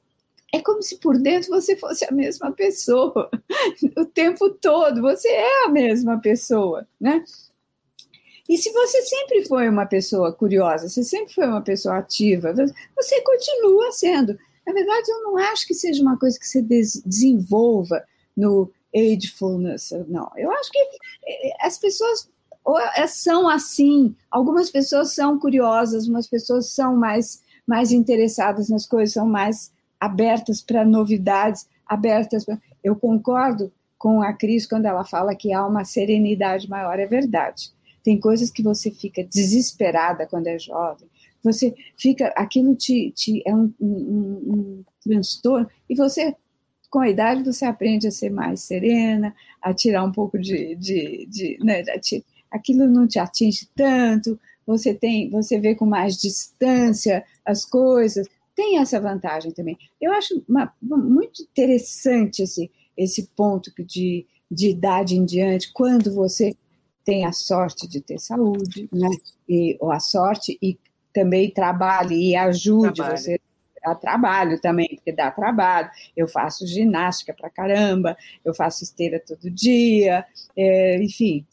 é 0.53 0.61
como 0.61 0.83
se 0.83 0.99
por 0.99 1.19
dentro 1.19 1.49
você 1.49 1.75
fosse 1.75 2.05
a 2.05 2.13
mesma 2.13 2.53
pessoa 2.53 3.31
o 3.97 4.05
tempo 4.05 4.51
todo, 4.51 5.01
você 5.01 5.29
é 5.29 5.65
a 5.65 5.69
mesma 5.69 6.21
pessoa, 6.21 6.87
né? 7.01 7.25
E 8.47 8.59
se 8.59 8.71
você 8.73 9.01
sempre 9.01 9.47
foi 9.47 9.67
uma 9.71 9.87
pessoa 9.87 10.31
curiosa, 10.31 10.87
você 10.87 11.03
sempre 11.03 11.33
foi 11.33 11.47
uma 11.47 11.63
pessoa 11.63 11.97
ativa, 11.97 12.55
você 12.95 13.23
continua 13.23 13.91
sendo. 13.91 14.39
Na 14.67 14.73
verdade, 14.73 15.11
eu 15.11 15.23
não 15.23 15.37
acho 15.37 15.67
que 15.67 15.75
seja 15.75 16.03
uma 16.03 16.19
coisa 16.19 16.39
que 16.39 16.47
você 16.47 16.63
desenvolva 16.63 18.05
no 18.37 18.71
agefulness, 18.95 19.91
não. 20.09 20.31
Eu 20.37 20.51
acho 20.53 20.71
que 20.71 20.79
eh, 20.79 21.53
as 21.61 21.79
pessoas 21.79 22.29
eh, 22.97 23.07
são 23.07 23.49
assim, 23.49 24.15
algumas 24.31 24.71
pessoas 24.71 25.15
são 25.15 25.39
curiosas, 25.39 26.05
algumas 26.05 26.27
pessoas 26.27 26.71
são 26.71 26.97
mais, 26.97 27.43
mais 27.67 27.93
interessadas 27.93 28.69
nas 28.69 28.87
coisas, 28.87 29.15
são 29.15 29.27
mais 29.27 29.73
abertas 30.01 30.63
para 30.63 30.85
novidades, 30.85 31.69
abertas. 31.87 32.47
Eu 32.83 32.97
concordo 32.97 33.73
com 33.99 34.23
a 34.23 34.33
Cris 34.33 34.67
quando 34.67 34.87
ela 34.87 35.05
fala 35.05 35.35
que 35.35 35.53
há 35.53 35.67
uma 35.67 35.85
serenidade 35.85 36.69
maior, 36.69 36.99
é 36.99 37.07
verdade. 37.07 37.73
Tem 38.03 38.21
coisas 38.21 38.51
que 38.51 38.63
você 38.63 38.91
fica 38.91 39.25
desesperada 39.25 40.27
quando 40.27 40.47
é 40.47 40.59
jovem. 40.59 41.09
Você 41.45 41.75
fica, 41.97 42.29
aquilo 42.37 42.75
te, 42.75 43.13
te 43.13 43.43
é 43.47 43.55
um, 43.55 43.73
um, 43.81 43.87
um 43.87 44.85
transtorno 45.03 45.69
e 45.89 45.95
você 45.95 46.35
com 46.91 47.01
a 47.01 47.09
idade 47.09 47.43
você 47.43 47.65
aprende 47.65 48.07
a 48.07 48.11
ser 48.13 48.31
mais 48.31 48.61
serena, 48.61 49.35
a 49.61 49.75
tirar 49.75 50.05
um 50.05 50.13
pouco 50.13 50.39
de, 50.39 50.77
de, 50.77 51.27
de 51.27 51.59
né, 51.61 51.83
aquilo 52.53 52.87
não 52.87 53.07
te 53.07 53.19
atinge 53.19 53.69
tanto, 53.75 54.39
você 54.65 54.95
tem, 54.95 55.29
você 55.29 55.59
vê 55.59 55.75
com 55.75 55.85
mais 55.85 56.17
distância 56.17 57.25
as 57.45 57.65
coisas, 57.65 58.29
tem 58.55 58.79
essa 58.79 59.01
vantagem 59.01 59.51
também. 59.51 59.77
Eu 60.01 60.13
acho 60.13 60.43
uma, 60.49 60.73
muito 60.81 61.43
interessante 61.43 62.43
esse, 62.43 62.71
esse 62.97 63.29
ponto 63.37 63.73
de, 63.85 64.25
de 64.49 64.71
idade 64.71 65.17
em 65.17 65.25
diante, 65.25 65.73
quando 65.73 66.15
você 66.15 66.57
tem 67.05 67.27
a 67.27 67.33
sorte 67.33 67.87
de 67.89 68.01
ter 68.01 68.19
saúde, 68.19 68.89
né? 68.93 69.11
E, 69.49 69.77
ou 69.81 69.91
a 69.91 70.01
sorte 70.01 70.57
e 70.63 70.79
também 71.15 71.51
trabalhe 71.51 72.31
e 72.31 72.37
ajude 72.37 72.95
trabalho. 72.95 73.19
você 73.19 73.41
a 73.85 73.95
trabalho 73.95 74.59
também, 74.61 74.89
porque 74.95 75.13
dá 75.13 75.31
trabalho. 75.31 75.91
Eu 76.17 76.27
faço 76.27 76.67
ginástica 76.67 77.35
pra 77.35 77.51
caramba, 77.51 78.17
eu 78.45 78.55
faço 78.55 78.83
esteira 78.83 79.21
todo 79.21 79.51
dia, 79.51 80.25
é, 80.57 80.97
enfim, 81.03 81.47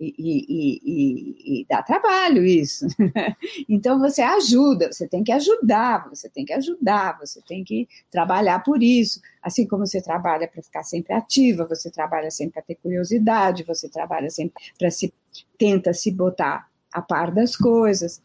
e, 0.00 0.14
e, 0.18 0.80
e, 0.82 1.60
e, 1.60 1.66
dá 1.68 1.82
trabalho 1.82 2.44
isso. 2.44 2.86
então 3.68 3.98
você 3.98 4.22
ajuda, 4.22 4.90
você 4.90 5.06
tem 5.06 5.22
que 5.22 5.30
ajudar, 5.30 6.08
você 6.08 6.28
tem 6.28 6.44
que 6.44 6.54
ajudar, 6.54 7.18
você 7.18 7.40
tem 7.42 7.62
que 7.62 7.86
trabalhar 8.10 8.60
por 8.60 8.82
isso. 8.82 9.20
Assim 9.42 9.66
como 9.66 9.86
você 9.86 10.00
trabalha 10.00 10.48
para 10.48 10.62
ficar 10.62 10.84
sempre 10.84 11.12
ativa, 11.12 11.66
você 11.66 11.90
trabalha 11.90 12.30
sempre 12.30 12.54
para 12.54 12.62
ter 12.62 12.76
curiosidade, 12.76 13.64
você 13.64 13.90
trabalha 13.90 14.30
sempre 14.30 14.54
para 14.78 14.90
se 14.90 15.12
tenta 15.58 15.92
se 15.92 16.10
botar 16.10 16.66
a 16.92 17.02
par 17.02 17.30
das 17.30 17.54
coisas. 17.54 18.22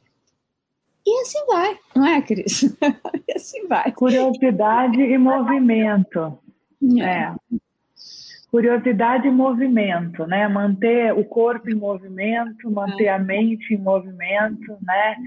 E 1.05 1.21
assim 1.21 1.45
vai, 1.45 1.77
não 1.95 2.05
é, 2.05 2.21
Cris? 2.21 2.63
e 3.27 3.33
assim 3.35 3.67
vai. 3.67 3.91
Curiosidade 3.91 4.99
e 4.99 5.17
movimento. 5.17 6.39
É. 6.99 7.03
é 7.03 7.35
curiosidade 8.55 9.27
e 9.27 9.31
movimento, 9.31 10.25
né? 10.25 10.47
Manter 10.47 11.11
o 11.11 11.25
corpo 11.25 11.69
em 11.69 11.75
movimento, 11.75 12.71
manter 12.71 13.09
a 13.09 13.19
mente 13.19 13.73
em 13.73 13.77
movimento, 13.77 14.77
né? 14.81 15.17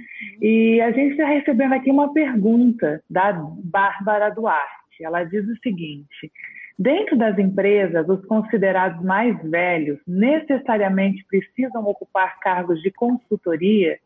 E 0.41 0.81
a 0.81 0.91
gente 0.93 1.11
está 1.11 1.27
recebendo 1.27 1.75
aqui 1.75 1.91
uma 1.91 2.11
pergunta 2.15 3.03
da 3.11 3.35
Bárbara 3.35 4.31
Duarte. 4.31 5.03
Ela 5.03 5.25
diz 5.25 5.47
o 5.47 5.59
seguinte: 5.63 6.33
Dentro 6.79 7.19
das 7.19 7.39
empresas, 7.39 8.09
os 8.09 8.25
considerados 8.25 9.05
mais 9.05 9.37
velhos 9.43 9.99
necessariamente 10.07 11.23
precisam 11.29 11.87
ocupar 11.87 12.41
cargos 12.41 12.81
de 12.81 12.91
consultoria? 12.91 13.99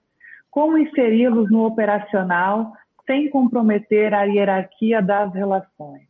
Como 0.53 0.77
inseri-los 0.77 1.51
no 1.51 1.65
operacional 1.65 2.75
sem 3.07 3.31
comprometer 3.31 4.13
a 4.13 4.25
hierarquia 4.25 5.01
das 5.01 5.33
relações? 5.33 6.07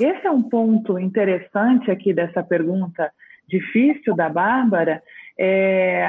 Esse 0.00 0.26
é 0.26 0.30
um 0.30 0.42
ponto 0.42 0.98
interessante 0.98 1.90
aqui 1.90 2.14
dessa 2.14 2.42
pergunta 2.42 3.12
difícil 3.46 4.16
da 4.16 4.30
Bárbara, 4.30 5.02
é, 5.38 6.08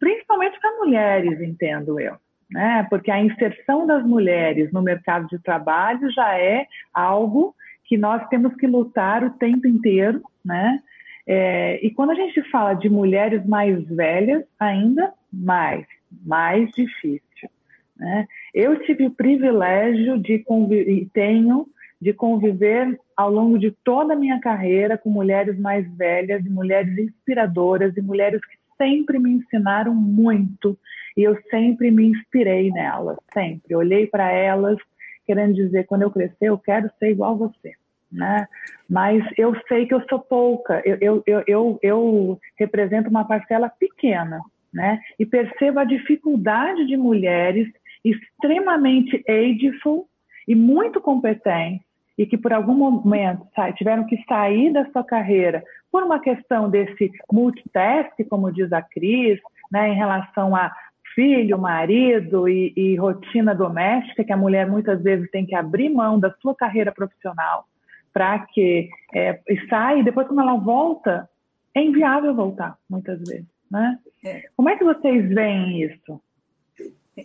principalmente 0.00 0.58
para 0.60 0.76
mulheres, 0.78 1.40
entendo 1.40 2.00
eu. 2.00 2.16
Né? 2.50 2.84
Porque 2.90 3.10
a 3.10 3.20
inserção 3.20 3.86
das 3.86 4.04
mulheres 4.04 4.72
no 4.72 4.82
mercado 4.82 5.28
de 5.28 5.38
trabalho 5.38 6.10
já 6.10 6.36
é 6.36 6.66
algo 6.92 7.54
que 7.84 7.96
nós 7.96 8.26
temos 8.28 8.52
que 8.56 8.66
lutar 8.66 9.22
o 9.22 9.30
tempo 9.30 9.68
inteiro, 9.68 10.20
né? 10.44 10.80
É, 11.26 11.78
e 11.86 11.90
quando 11.90 12.10
a 12.10 12.14
gente 12.14 12.42
fala 12.50 12.74
de 12.74 12.88
mulheres 12.88 13.46
mais 13.46 13.86
velhas, 13.88 14.44
ainda 14.58 15.12
mais, 15.32 15.86
mais 16.24 16.70
difícil. 16.72 17.48
Né? 17.96 18.26
Eu 18.52 18.80
tive 18.84 19.06
o 19.06 19.10
privilégio 19.10 20.18
de 20.18 20.44
e 20.72 21.08
tenho 21.12 21.66
de 22.00 22.12
conviver 22.12 22.98
ao 23.16 23.30
longo 23.30 23.58
de 23.58 23.70
toda 23.70 24.12
a 24.12 24.16
minha 24.16 24.40
carreira 24.40 24.98
com 24.98 25.08
mulheres 25.08 25.58
mais 25.58 25.88
velhas 25.96 26.44
mulheres 26.44 26.98
inspiradoras 26.98 27.96
e 27.96 28.02
mulheres 28.02 28.40
que 28.44 28.58
sempre 28.76 29.18
me 29.18 29.30
ensinaram 29.30 29.94
muito 29.94 30.76
e 31.16 31.22
eu 31.22 31.38
sempre 31.48 31.90
me 31.90 32.06
inspirei 32.06 32.70
nelas, 32.70 33.16
sempre. 33.32 33.74
Olhei 33.74 34.06
para 34.06 34.30
elas 34.32 34.76
querendo 35.24 35.54
dizer, 35.54 35.84
quando 35.86 36.02
eu 36.02 36.10
crescer, 36.10 36.46
eu 36.46 36.58
quero 36.58 36.90
ser 36.98 37.10
igual 37.10 37.36
você. 37.36 37.72
Né? 38.12 38.46
Mas 38.88 39.24
eu 39.36 39.54
sei 39.66 39.86
que 39.86 39.94
eu 39.94 40.02
sou 40.08 40.20
pouca, 40.20 40.80
eu, 40.84 41.22
eu, 41.26 41.42
eu, 41.46 41.78
eu 41.82 42.40
represento 42.56 43.10
uma 43.10 43.24
parcela 43.24 43.68
pequena, 43.68 44.40
né? 44.74 45.00
E 45.18 45.24
percebo 45.24 45.78
a 45.78 45.84
dificuldade 45.84 46.84
de 46.86 46.96
mulheres 46.96 47.72
extremamente 48.04 49.24
ageful 49.28 50.06
e 50.46 50.54
muito 50.54 51.00
competentes 51.00 51.86
e 52.18 52.26
que 52.26 52.36
por 52.36 52.52
algum 52.52 52.74
momento 52.74 53.46
tiveram 53.76 54.04
que 54.04 54.22
sair 54.28 54.72
da 54.72 54.84
sua 54.90 55.02
carreira 55.02 55.64
por 55.90 56.02
uma 56.02 56.20
questão 56.20 56.68
desse 56.68 57.10
multitask, 57.32 58.12
como 58.28 58.52
diz 58.52 58.72
a 58.72 58.82
Cris, 58.82 59.40
né, 59.70 59.88
em 59.90 59.94
relação 59.94 60.54
a 60.54 60.70
filho, 61.14 61.58
marido 61.58 62.48
e, 62.48 62.72
e, 62.76 62.96
rotina 62.96 63.54
doméstica, 63.54 64.24
que 64.24 64.32
a 64.32 64.36
mulher 64.36 64.68
muitas 64.68 65.00
vezes 65.02 65.30
tem 65.30 65.46
que 65.46 65.54
abrir 65.54 65.88
mão 65.88 66.18
da 66.18 66.32
sua 66.42 66.54
carreira 66.54 66.90
profissional 66.90 67.64
para 68.12 68.40
que 68.40 68.88
é, 69.12 69.40
e 69.48 70.02
depois 70.02 70.26
quando 70.26 70.40
ela 70.40 70.56
volta, 70.56 71.28
é 71.74 71.82
inviável 71.82 72.34
voltar, 72.34 72.76
muitas 72.88 73.18
vezes. 73.18 73.53
Né? 73.74 73.98
É. 74.24 74.42
Como 74.56 74.68
é 74.68 74.78
que 74.78 74.84
vocês 74.84 75.28
veem 75.28 75.82
isso? 75.82 76.20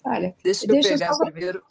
Olha, 0.03 0.35
deixa 0.43 0.65
eu 0.65 0.69
deixa 0.69 0.89
pegar 0.89 1.13
só... 1.13 1.25
primeiro, 1.25 1.63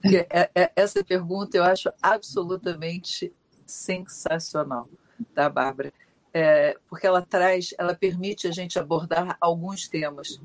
porque 0.00 0.26
é, 0.30 0.50
é, 0.54 0.72
essa 0.76 1.02
pergunta 1.04 1.56
eu 1.56 1.64
acho 1.64 1.92
absolutamente 2.02 3.32
sensacional, 3.66 4.88
tá, 5.32 5.48
Bárbara? 5.48 5.92
É, 6.32 6.76
porque 6.88 7.06
ela 7.06 7.22
traz, 7.22 7.74
ela 7.78 7.94
permite 7.94 8.48
a 8.48 8.50
gente 8.50 8.78
abordar 8.78 9.36
alguns 9.40 9.88
temas 9.88 10.40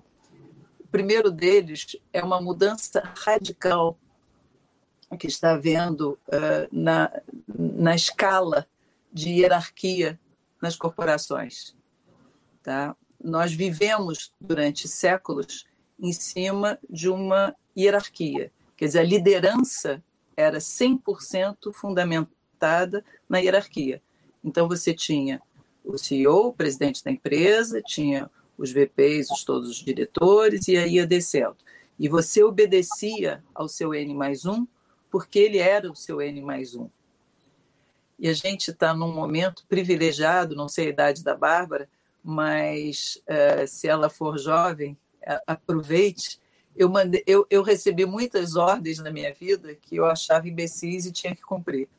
o 0.89 0.91
primeiro 0.91 1.29
deles 1.29 1.95
é 2.11 2.23
uma 2.23 2.41
mudança 2.41 3.03
radical 3.15 3.95
que 5.19 5.27
está 5.27 5.51
havendo 5.51 6.17
uh, 6.27 6.67
na, 6.71 7.11
na 7.47 7.93
escala 7.93 8.67
de 9.13 9.29
hierarquia 9.29 10.19
nas 10.59 10.75
corporações. 10.75 11.75
Tá? 12.63 12.95
Nós 13.23 13.51
vivemos 13.51 14.31
durante 14.39 14.87
séculos 14.87 15.65
em 15.99 16.13
cima 16.13 16.79
de 16.89 17.09
uma 17.09 17.55
hierarquia. 17.77 18.51
Quer 18.77 18.85
dizer, 18.85 18.99
a 18.99 19.03
liderança 19.03 20.03
era 20.35 20.59
100% 20.59 21.73
fundamentada 21.73 23.03
na 23.27 23.39
hierarquia. 23.39 24.01
Então, 24.43 24.67
você 24.67 24.93
tinha 24.93 25.41
o 25.83 25.97
CEO, 25.97 26.47
o 26.47 26.53
presidente 26.53 27.03
da 27.03 27.11
empresa, 27.11 27.81
tinha 27.81 28.29
os 28.57 28.71
VPs, 28.71 29.31
os, 29.31 29.43
todos 29.43 29.69
os 29.69 29.77
diretores, 29.77 30.67
e 30.67 30.77
aí 30.77 30.93
ia 30.93 31.07
descendo. 31.07 31.57
E 31.97 32.07
você 32.07 32.43
obedecia 32.43 33.43
ao 33.53 33.67
seu 33.67 33.93
N 33.93 34.13
mais 34.13 34.45
um, 34.45 34.65
porque 35.11 35.39
ele 35.39 35.57
era 35.57 35.91
o 35.91 35.95
seu 35.95 36.21
N 36.21 36.41
mais 36.41 36.75
um. 36.75 36.89
E 38.17 38.27
a 38.27 38.33
gente 38.33 38.71
está 38.71 38.93
num 38.93 39.13
momento 39.13 39.65
privilegiado, 39.67 40.55
não 40.55 40.67
sei 40.67 40.87
a 40.87 40.89
idade 40.89 41.23
da 41.23 41.35
Bárbara, 41.35 41.89
mas 42.23 43.21
uh, 43.27 43.67
se 43.67 43.87
ela 43.87 44.09
for 44.09 44.37
jovem, 44.37 44.97
aproveite. 45.45 46.39
Eu, 46.75 46.89
mandei, 46.89 47.23
eu, 47.27 47.45
eu 47.49 47.61
recebi 47.61 48.05
muitas 48.05 48.55
ordens 48.55 48.99
na 48.99 49.11
minha 49.11 49.33
vida 49.33 49.75
que 49.75 49.97
eu 49.97 50.05
achava 50.05 50.47
imbecis 50.47 51.05
e 51.05 51.11
tinha 51.11 51.35
que 51.35 51.41
cumprir. 51.41 51.89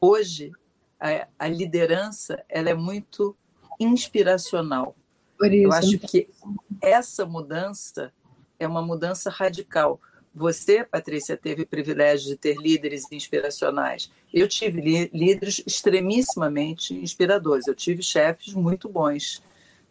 Hoje, 0.00 0.52
a, 0.98 1.26
a 1.38 1.48
liderança 1.48 2.44
ela 2.48 2.70
é 2.70 2.74
muito 2.74 3.36
inspiracional. 3.78 4.96
Eu 5.40 5.72
acho 5.72 5.98
que 5.98 6.28
essa 6.80 7.26
mudança 7.26 8.12
é 8.58 8.66
uma 8.66 8.82
mudança 8.82 9.30
radical. 9.30 10.00
Você, 10.34 10.84
Patrícia, 10.84 11.36
teve 11.36 11.62
o 11.62 11.66
privilégio 11.66 12.28
de 12.28 12.36
ter 12.36 12.56
líderes 12.56 13.10
inspiracionais. 13.12 14.10
Eu 14.36 14.46
tive 14.46 15.08
líderes 15.12 15.62
extremissimamente 15.66 16.94
inspiradores. 16.94 17.66
Eu 17.66 17.74
tive 17.74 18.02
chefes 18.02 18.52
muito 18.52 18.88
bons 18.88 19.42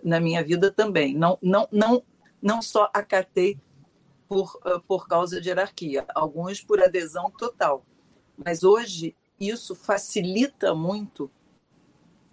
na 0.04 0.20
minha 0.20 0.44
vida 0.44 0.72
também. 0.72 1.16
Não, 1.16 1.38
não, 1.42 1.68
não, 1.72 2.04
não 2.42 2.62
só 2.62 2.90
acatei 2.94 3.60
por, 4.28 4.60
por 4.88 5.08
causa 5.08 5.42
de 5.42 5.50
hierarquia, 5.50 6.06
alguns 6.14 6.62
por 6.62 6.80
adesão 6.80 7.32
total. 7.32 7.84
Mas 8.38 8.64
hoje 8.64 9.16
isso 9.40 9.74
facilita 9.74 10.76
muito 10.76 11.32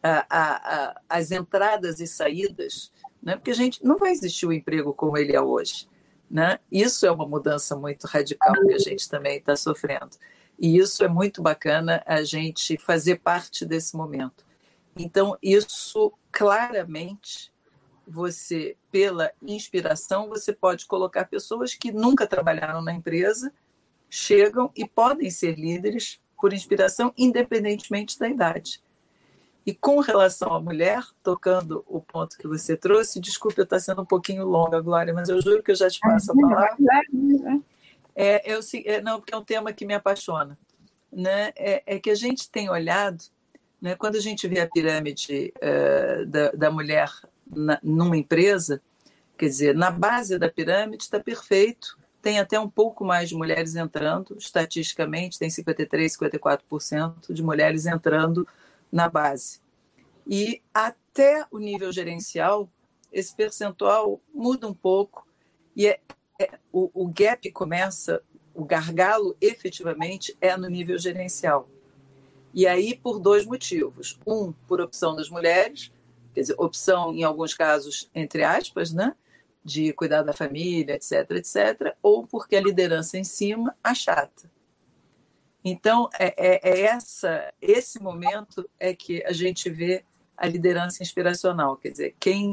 a, 0.02 0.26
a, 0.28 0.74
a, 0.90 1.00
as 1.08 1.30
entradas 1.30 1.98
e 1.98 2.06
saídas 2.06 2.92
né? 3.22 3.36
porque 3.36 3.52
a 3.52 3.54
gente 3.54 3.84
não 3.84 3.96
vai 3.96 4.10
existir 4.10 4.46
o 4.46 4.52
emprego 4.52 4.92
como 4.92 5.16
ele 5.16 5.34
é 5.34 5.40
hoje. 5.40 5.88
Né? 6.30 6.58
Isso 6.70 7.06
é 7.06 7.10
uma 7.10 7.26
mudança 7.26 7.76
muito 7.76 8.06
radical 8.06 8.52
que 8.66 8.74
a 8.74 8.78
gente 8.78 9.08
também 9.08 9.38
está 9.38 9.54
sofrendo. 9.54 10.10
E 10.58 10.78
isso 10.78 11.02
é 11.04 11.08
muito 11.08 11.42
bacana 11.42 12.02
a 12.06 12.22
gente 12.22 12.76
fazer 12.76 13.20
parte 13.20 13.64
desse 13.64 13.96
momento. 13.96 14.44
Então, 14.96 15.36
isso 15.42 16.12
claramente 16.30 17.52
você, 18.06 18.76
pela 18.90 19.30
inspiração, 19.42 20.28
você 20.28 20.52
pode 20.52 20.86
colocar 20.86 21.24
pessoas 21.24 21.74
que 21.74 21.92
nunca 21.92 22.26
trabalharam 22.26 22.82
na 22.82 22.92
empresa, 22.92 23.52
chegam 24.10 24.70
e 24.76 24.86
podem 24.86 25.30
ser 25.30 25.58
líderes 25.58 26.20
por 26.38 26.52
inspiração, 26.52 27.12
independentemente 27.16 28.18
da 28.18 28.28
idade. 28.28 28.82
E 29.64 29.72
com 29.72 30.00
relação 30.00 30.52
à 30.52 30.60
mulher, 30.60 31.04
tocando 31.22 31.84
o 31.86 32.00
ponto 32.00 32.36
que 32.36 32.48
você 32.48 32.76
trouxe, 32.76 33.20
desculpe 33.20 33.60
eu 33.60 33.64
estar 33.64 33.78
sendo 33.78 34.02
um 34.02 34.06
pouquinho 34.06 34.44
longa, 34.44 34.80
Glória, 34.80 35.14
mas 35.14 35.28
eu 35.28 35.40
juro 35.40 35.62
que 35.62 35.70
eu 35.70 35.76
já 35.76 35.88
te 35.88 36.00
passo 36.00 36.32
a 36.32 36.34
palavra. 36.34 36.76
É, 38.14 38.52
eu, 38.52 38.60
é, 38.84 39.00
não, 39.00 39.20
porque 39.20 39.34
é 39.34 39.36
um 39.36 39.44
tema 39.44 39.72
que 39.72 39.86
me 39.86 39.94
apaixona. 39.94 40.58
Né? 41.10 41.52
É, 41.56 41.82
é 41.86 41.98
que 41.98 42.10
a 42.10 42.14
gente 42.14 42.50
tem 42.50 42.70
olhado, 42.70 43.24
né, 43.80 43.94
quando 43.94 44.16
a 44.16 44.20
gente 44.20 44.46
vê 44.48 44.60
a 44.60 44.68
pirâmide 44.68 45.52
uh, 45.56 46.26
da, 46.26 46.52
da 46.52 46.70
mulher 46.70 47.10
na, 47.46 47.78
numa 47.82 48.16
empresa, 48.16 48.80
quer 49.36 49.46
dizer, 49.46 49.74
na 49.74 49.90
base 49.90 50.38
da 50.38 50.48
pirâmide 50.48 51.02
está 51.02 51.20
perfeito, 51.20 51.98
tem 52.22 52.38
até 52.38 52.58
um 52.58 52.70
pouco 52.70 53.04
mais 53.04 53.28
de 53.28 53.34
mulheres 53.34 53.74
entrando, 53.74 54.36
estatisticamente, 54.38 55.38
tem 55.38 55.48
53%, 55.48 55.88
54% 56.68 57.32
de 57.32 57.42
mulheres 57.42 57.84
entrando 57.84 58.46
na 58.90 59.08
base. 59.08 59.60
E 60.26 60.62
até 60.72 61.44
o 61.50 61.58
nível 61.58 61.90
gerencial, 61.90 62.70
esse 63.12 63.34
percentual 63.34 64.20
muda 64.32 64.68
um 64.68 64.74
pouco 64.74 65.26
e 65.74 65.88
é, 65.88 65.98
é, 65.98 66.21
o, 66.72 66.90
o 66.94 67.08
gap 67.08 67.50
começa, 67.52 68.22
o 68.54 68.64
gargalo 68.64 69.36
efetivamente 69.40 70.36
é 70.40 70.56
no 70.56 70.68
nível 70.68 70.98
gerencial. 70.98 71.68
E 72.54 72.66
aí 72.66 72.96
por 72.96 73.18
dois 73.18 73.46
motivos. 73.46 74.18
Um, 74.26 74.52
por 74.66 74.80
opção 74.80 75.16
das 75.16 75.30
mulheres, 75.30 75.92
quer 76.34 76.42
dizer, 76.42 76.54
opção 76.58 77.14
em 77.14 77.22
alguns 77.22 77.54
casos, 77.54 78.10
entre 78.14 78.44
aspas, 78.44 78.92
né? 78.92 79.14
De 79.64 79.92
cuidar 79.92 80.22
da 80.22 80.32
família, 80.32 80.94
etc, 80.94 81.30
etc, 81.32 81.96
ou 82.02 82.26
porque 82.26 82.56
a 82.56 82.60
liderança 82.60 83.16
em 83.16 83.24
cima 83.24 83.76
achata. 83.82 84.50
Então, 85.64 86.08
é, 86.18 86.34
é, 86.36 86.60
é, 86.70 86.80
essa, 86.80 87.54
esse 87.60 88.02
momento 88.02 88.68
é 88.80 88.94
que 88.94 89.24
a 89.24 89.32
gente 89.32 89.70
vê 89.70 90.04
a 90.36 90.48
liderança 90.48 91.02
inspiracional, 91.02 91.76
quer 91.76 91.90
dizer, 91.90 92.16
quem 92.18 92.52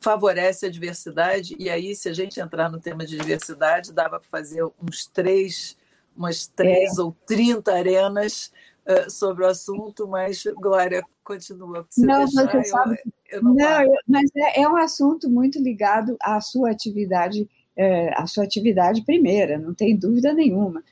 favorece 0.00 0.66
a 0.66 0.70
diversidade, 0.70 1.56
e 1.58 1.68
aí, 1.68 1.94
se 1.94 2.08
a 2.08 2.12
gente 2.12 2.40
entrar 2.40 2.70
no 2.70 2.80
tema 2.80 3.04
de 3.04 3.16
diversidade, 3.16 3.92
dava 3.92 4.20
para 4.20 4.28
fazer 4.28 4.64
uns 4.82 5.06
três, 5.06 5.76
umas 6.16 6.46
três 6.46 6.98
é. 6.98 7.02
ou 7.02 7.16
trinta 7.26 7.72
arenas 7.72 8.52
uh, 8.86 9.10
sobre 9.10 9.44
o 9.44 9.48
assunto, 9.48 10.06
mas, 10.06 10.44
Glória, 10.56 11.02
continua. 11.24 11.86
Você 11.88 12.06
não, 12.06 12.24
deixar, 12.24 12.50
você 12.50 12.64
sabe, 12.64 12.98
eu, 13.30 13.38
eu 13.38 13.42
não, 13.42 13.54
não 13.54 13.82
eu, 13.82 13.92
mas 14.06 14.30
é, 14.36 14.62
é, 14.62 14.68
um 14.68 14.76
assunto 14.76 15.28
muito 15.28 15.60
ligado 15.60 16.16
à 16.20 16.40
sua 16.40 16.70
atividade, 16.70 17.48
é, 17.76 18.12
à 18.14 18.26
sua 18.26 18.44
atividade 18.44 19.04
primeira, 19.04 19.58
não 19.58 19.74
tem 19.74 19.96
dúvida 19.96 20.32
nenhuma. 20.32 20.82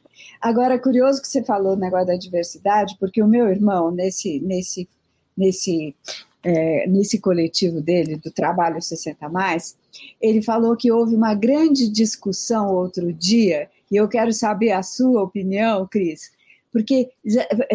Agora, 0.40 0.75
é 0.75 0.79
curioso 0.79 1.21
que 1.21 1.29
você 1.29 1.42
falou 1.42 1.75
o 1.75 1.79
negócio 1.79 2.07
da 2.07 2.16
diversidade, 2.16 2.97
porque 2.99 3.23
o 3.23 3.29
meu 3.29 3.49
irmão, 3.49 3.90
nesse, 3.90 4.40
nesse, 4.40 4.88
nesse, 5.37 5.95
é, 6.47 6.87
nesse 6.87 7.19
coletivo 7.21 7.81
dele, 7.81 8.17
do 8.17 8.31
Trabalho 8.31 8.81
60 8.81 9.29
Mais, 9.29 9.77
ele 10.21 10.41
falou 10.41 10.77
que 10.77 10.93
houve 10.93 11.17
uma 11.17 11.35
grande 11.35 11.89
discussão 11.89 12.73
outro 12.73 13.13
dia, 13.13 13.69
e 13.91 13.97
eu 13.97 14.07
quero 14.07 14.33
saber 14.33 14.71
a 14.71 14.83
sua 14.83 15.23
opinião, 15.23 15.87
Cris, 15.89 16.31
porque 16.73 17.11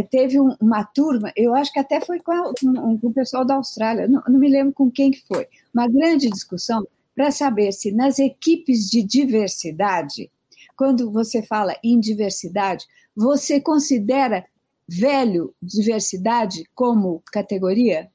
teve 0.10 0.38
uma 0.40 0.86
turma, 0.86 1.34
eu 1.36 1.54
acho 1.54 1.74
que 1.74 1.80
até 1.80 2.00
foi 2.00 2.20
com, 2.20 2.32
a, 2.32 2.54
com, 2.54 2.98
com 2.98 3.08
o 3.08 3.14
pessoal 3.14 3.44
da 3.44 3.56
Austrália, 3.56 4.08
não, 4.08 4.22
não 4.28 4.40
me 4.40 4.50
lembro 4.50 4.74
com 4.74 4.90
quem 4.90 5.12
que 5.12 5.22
foi, 5.28 5.48
uma 5.74 5.88
grande 5.88 6.30
discussão 6.30 6.88
para 7.14 7.30
saber 7.30 7.74
se 7.74 7.92
nas 7.92 8.20
equipes 8.20 8.90
de 8.90 9.04
diversidade 9.04 10.32
quando 10.78 11.12
você 11.12 11.44
fala 11.44 11.76
em 11.84 12.00
diversidade, 12.00 12.86
você 13.16 13.60
considera 13.60 14.46
velho, 14.88 15.54
diversidade 15.62 16.64
como 16.74 17.22
categoria? 17.32 18.11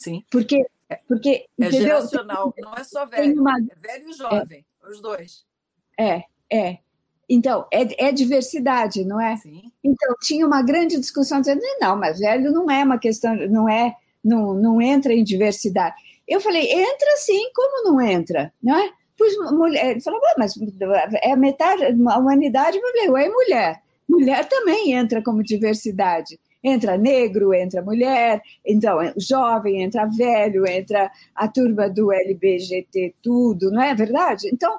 Sim. 0.00 0.24
Porque, 0.30 0.64
porque 1.06 1.28
é 1.28 1.66
entendeu? 1.66 1.82
geracional, 1.82 2.54
não 2.58 2.74
é 2.74 2.84
só 2.84 3.04
velho, 3.04 3.40
uma... 3.40 3.58
é 3.58 3.74
velho 3.76 4.08
e 4.08 4.12
jovem, 4.14 4.64
é. 4.82 4.88
os 4.88 5.00
dois. 5.00 5.44
É, 5.98 6.24
é. 6.50 6.78
Então, 7.28 7.66
é, 7.72 8.06
é, 8.08 8.10
diversidade, 8.10 9.04
não 9.04 9.20
é? 9.20 9.36
Sim. 9.36 9.70
Então, 9.84 10.14
tinha 10.20 10.44
uma 10.44 10.62
grande 10.62 10.98
discussão 10.98 11.40
dizendo, 11.40 11.60
não, 11.80 11.96
mas 11.96 12.18
velho 12.18 12.50
não 12.50 12.68
é 12.70 12.82
uma 12.82 12.98
questão, 12.98 13.36
não 13.48 13.68
é, 13.68 13.94
não, 14.24 14.54
não 14.54 14.82
entra 14.82 15.12
em 15.12 15.22
diversidade. 15.22 15.94
Eu 16.26 16.40
falei, 16.40 16.72
entra 16.72 17.16
sim, 17.18 17.50
como 17.54 17.84
não 17.84 18.00
entra, 18.00 18.52
não 18.62 18.76
é? 18.76 18.92
Pois 19.16 19.36
mulher, 19.52 19.90
ele 19.90 20.00
falou, 20.00 20.18
mas 20.38 20.54
é 21.22 21.36
metade, 21.36 21.84
a 21.84 22.18
humanidade, 22.18 22.80
mulher, 22.80 23.26
é 23.26 23.28
mulher. 23.28 23.82
Mulher 24.08 24.48
também 24.48 24.92
entra 24.92 25.22
como 25.22 25.42
diversidade. 25.42 26.40
Entra 26.62 26.98
negro, 26.98 27.54
entra 27.54 27.80
mulher, 27.80 28.42
então 28.64 28.98
jovem, 29.16 29.82
entra 29.82 30.04
velho, 30.06 30.66
entra 30.66 31.10
a 31.34 31.48
turma 31.48 31.88
do 31.88 32.12
LBGT, 32.12 33.14
tudo, 33.22 33.70
não 33.70 33.82
é 33.82 33.94
verdade? 33.94 34.48
Então, 34.52 34.78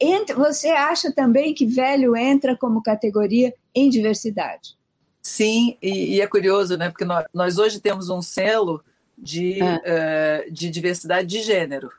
entra, 0.00 0.34
você 0.34 0.68
acha 0.68 1.12
também 1.12 1.54
que 1.54 1.64
velho 1.64 2.16
entra 2.16 2.56
como 2.56 2.82
categoria 2.82 3.54
em 3.74 3.88
diversidade? 3.88 4.76
Sim, 5.22 5.76
e, 5.82 6.16
e 6.16 6.20
é 6.20 6.26
curioso, 6.26 6.76
né? 6.76 6.88
Porque 6.88 7.04
nós, 7.04 7.24
nós, 7.34 7.58
hoje 7.58 7.80
temos 7.80 8.10
um 8.10 8.22
selo 8.22 8.82
de, 9.18 9.58
uh, 9.60 10.52
de 10.52 10.70
diversidade 10.70 11.26
de 11.26 11.42
gênero, 11.42 11.90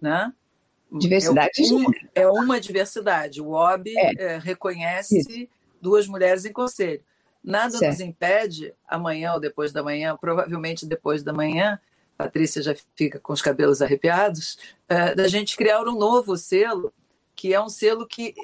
né? 0.00 0.32
Diversidade 0.90 1.50
é, 1.62 1.74
um, 1.74 1.84
é 2.14 2.28
uma 2.28 2.60
diversidade. 2.60 3.42
O 3.42 3.50
OB 3.50 3.92
é. 3.98 4.38
reconhece 4.38 5.18
Isso. 5.18 5.48
duas 5.82 6.06
mulheres 6.06 6.44
em 6.44 6.52
conselho. 6.52 7.02
Nada 7.46 7.78
certo. 7.78 7.92
nos 7.92 8.00
impede, 8.00 8.74
amanhã 8.88 9.34
ou 9.34 9.40
depois 9.40 9.72
da 9.72 9.80
manhã, 9.80 10.16
provavelmente 10.20 10.84
depois 10.84 11.22
da 11.22 11.32
manhã, 11.32 11.80
Patrícia 12.18 12.60
já 12.60 12.74
fica 12.96 13.20
com 13.20 13.32
os 13.32 13.40
cabelos 13.40 13.80
arrepiados, 13.80 14.58
uh, 14.90 15.14
da 15.14 15.28
gente 15.28 15.56
criar 15.56 15.82
um 15.82 15.96
novo 15.96 16.36
selo, 16.36 16.92
que 17.36 17.54
é 17.54 17.60
um 17.60 17.68
selo 17.68 18.04
que 18.04 18.34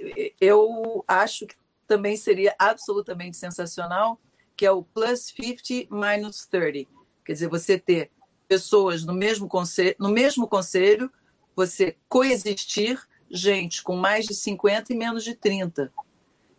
eu 0.41 1.03
acho 1.09 1.47
que 1.47 1.57
também 1.87 2.17
seria 2.17 2.55
absolutamente 2.59 3.37
sensacional, 3.37 4.21
que 4.57 4.65
é 4.65 4.71
o 4.71 4.85
Plus 4.85 5.33
50 5.37 5.89
Minus 5.91 6.47
30. 6.47 6.89
Quer 7.25 7.33
dizer, 7.33 7.49
você 7.49 7.79
ter 7.79 8.11
pessoas 8.47 9.05
no 9.05 9.15
mesmo 9.15 9.49
conselho, 9.49 9.97
no 9.99 10.11
mesmo 10.11 10.47
conselho 10.47 11.11
você 11.57 11.97
coexistir 12.09 13.01
gente 13.31 13.83
com 13.83 13.97
mais 13.97 14.27
de 14.27 14.35
50 14.35 14.93
e 14.93 14.97
menos 14.97 15.25
de 15.25 15.35
30. 15.35 15.93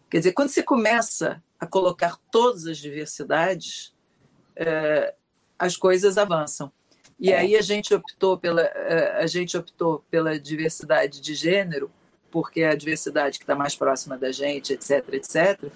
Quer 0.10 0.18
dizer, 0.18 0.34
quando 0.34 0.50
você 0.50 0.64
começa 0.64 1.42
a 1.64 1.68
colocar 1.68 2.20
todas 2.30 2.68
as 2.68 2.78
diversidades, 2.78 3.94
é, 4.56 5.14
as 5.58 5.78
coisas 5.78 6.18
avançam. 6.18 6.70
E 7.18 7.32
é. 7.32 7.40
aí 7.40 7.56
a 7.56 7.62
gente 7.62 7.94
optou 7.94 8.38
pela 8.38 8.62
é, 8.62 9.24
a 9.24 9.28
gente 9.28 9.58
optou 9.58 10.04
pela 10.12 10.38
diversidade 10.38 11.22
de 11.22 11.34
gênero, 11.34 11.90
porque 12.30 12.62
é 12.62 12.70
a 12.70 12.76
diversidade 12.76 13.38
que 13.40 13.44
está 13.44 13.56
mais 13.56 13.76
próxima 13.76 14.18
da 14.18 14.32
gente, 14.32 14.74
etc, 14.74 15.14
etc. 15.14 15.72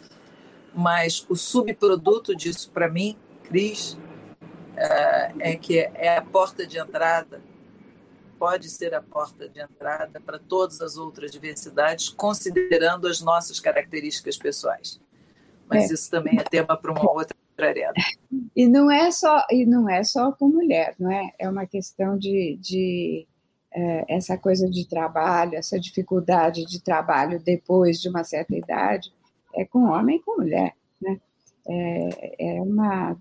Mas 0.76 1.26
o 1.30 1.36
subproduto 1.36 2.36
disso 2.36 2.70
para 2.72 2.90
mim, 2.90 3.18
Cris, 3.46 3.98
é, 4.76 5.32
é 5.40 5.56
que 5.56 5.80
é 5.80 6.18
a 6.18 6.22
porta 6.22 6.68
de 6.68 6.78
entrada 6.78 7.42
pode 8.38 8.70
ser 8.70 8.94
a 8.94 9.02
porta 9.02 9.50
de 9.50 9.60
entrada 9.60 10.20
para 10.20 10.38
todas 10.38 10.80
as 10.80 10.96
outras 10.96 11.32
diversidades, 11.32 12.10
considerando 12.10 13.08
as 13.08 13.20
nossas 13.20 13.60
características 13.60 14.38
pessoais. 14.38 15.00
Mas 15.70 15.90
é. 15.90 15.94
isso 15.94 16.10
também 16.10 16.40
é 16.40 16.44
tema 16.44 16.78
para 16.78 16.92
uma 16.92 17.12
outra 17.12 17.36
arena. 17.58 17.94
E 18.56 18.68
não 18.68 18.90
é 18.90 19.12
só 19.12 19.46
e 19.52 19.66
não 19.66 19.90
é 19.90 20.04
só 20.04 20.32
com 20.32 20.48
mulher, 20.48 20.96
não 21.00 21.12
é? 21.12 21.32
É 21.40 21.50
uma 21.50 21.66
questão 21.66 22.18
de, 22.18 22.58
de 22.62 23.28
é, 23.74 24.16
essa 24.16 24.38
coisa 24.38 24.70
de 24.70 24.88
trabalho, 24.88 25.56
essa 25.56 25.80
dificuldade 25.80 26.66
de 26.66 26.82
trabalho 26.82 27.42
depois 27.44 28.00
de 28.00 28.10
uma 28.10 28.24
certa 28.24 28.56
idade, 28.56 29.12
é 29.56 29.66
com 29.66 29.86
homem 29.86 30.18
e 30.18 30.22
com 30.22 30.38
mulher, 30.38 30.74
né? 31.02 31.20
É, 31.70 32.58
é 32.58 32.62
uma, 32.62 33.18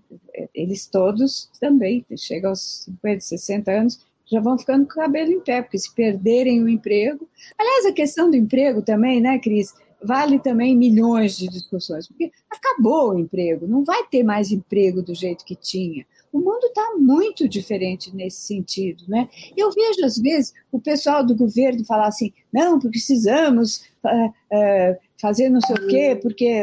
eles 0.53 0.87
todos 0.87 1.51
também 1.59 2.05
chegam 2.15 2.51
aos 2.51 2.85
50, 2.85 3.19
60 3.19 3.71
anos 3.71 4.07
já 4.29 4.39
vão 4.39 4.57
ficando 4.57 4.85
com 4.85 4.91
o 4.91 4.95
cabelo 4.95 5.31
em 5.31 5.39
pé, 5.39 5.61
porque 5.61 5.79
se 5.79 5.93
perderem 5.93 6.61
o 6.61 6.67
emprego. 6.67 7.27
Aliás, 7.57 7.85
a 7.85 7.93
questão 7.93 8.29
do 8.29 8.35
emprego 8.35 8.81
também, 8.81 9.21
né, 9.21 9.39
Cris? 9.39 9.73
Vale 10.03 10.39
também 10.39 10.75
milhões 10.75 11.37
de 11.37 11.47
discussões, 11.47 12.07
porque 12.07 12.31
acabou 12.49 13.09
o 13.09 13.19
emprego, 13.19 13.67
não 13.67 13.83
vai 13.83 14.05
ter 14.05 14.23
mais 14.23 14.51
emprego 14.51 15.01
do 15.01 15.15
jeito 15.15 15.43
que 15.43 15.55
tinha. 15.55 16.05
O 16.31 16.39
mundo 16.39 16.65
está 16.65 16.93
muito 16.97 17.47
diferente 17.47 18.15
nesse 18.15 18.41
sentido, 18.41 19.05
né? 19.07 19.27
Eu 19.55 19.71
vejo, 19.71 20.05
às 20.05 20.17
vezes, 20.17 20.53
o 20.71 20.79
pessoal 20.79 21.25
do 21.25 21.35
governo 21.35 21.83
falar 21.85 22.07
assim: 22.07 22.31
não, 22.53 22.79
precisamos 22.79 23.85
uh, 24.03 24.27
uh, 24.27 24.97
fazer 25.19 25.49
não 25.49 25.61
sei 25.61 25.75
o 25.75 25.87
quê, 25.87 26.19
porque 26.21 26.61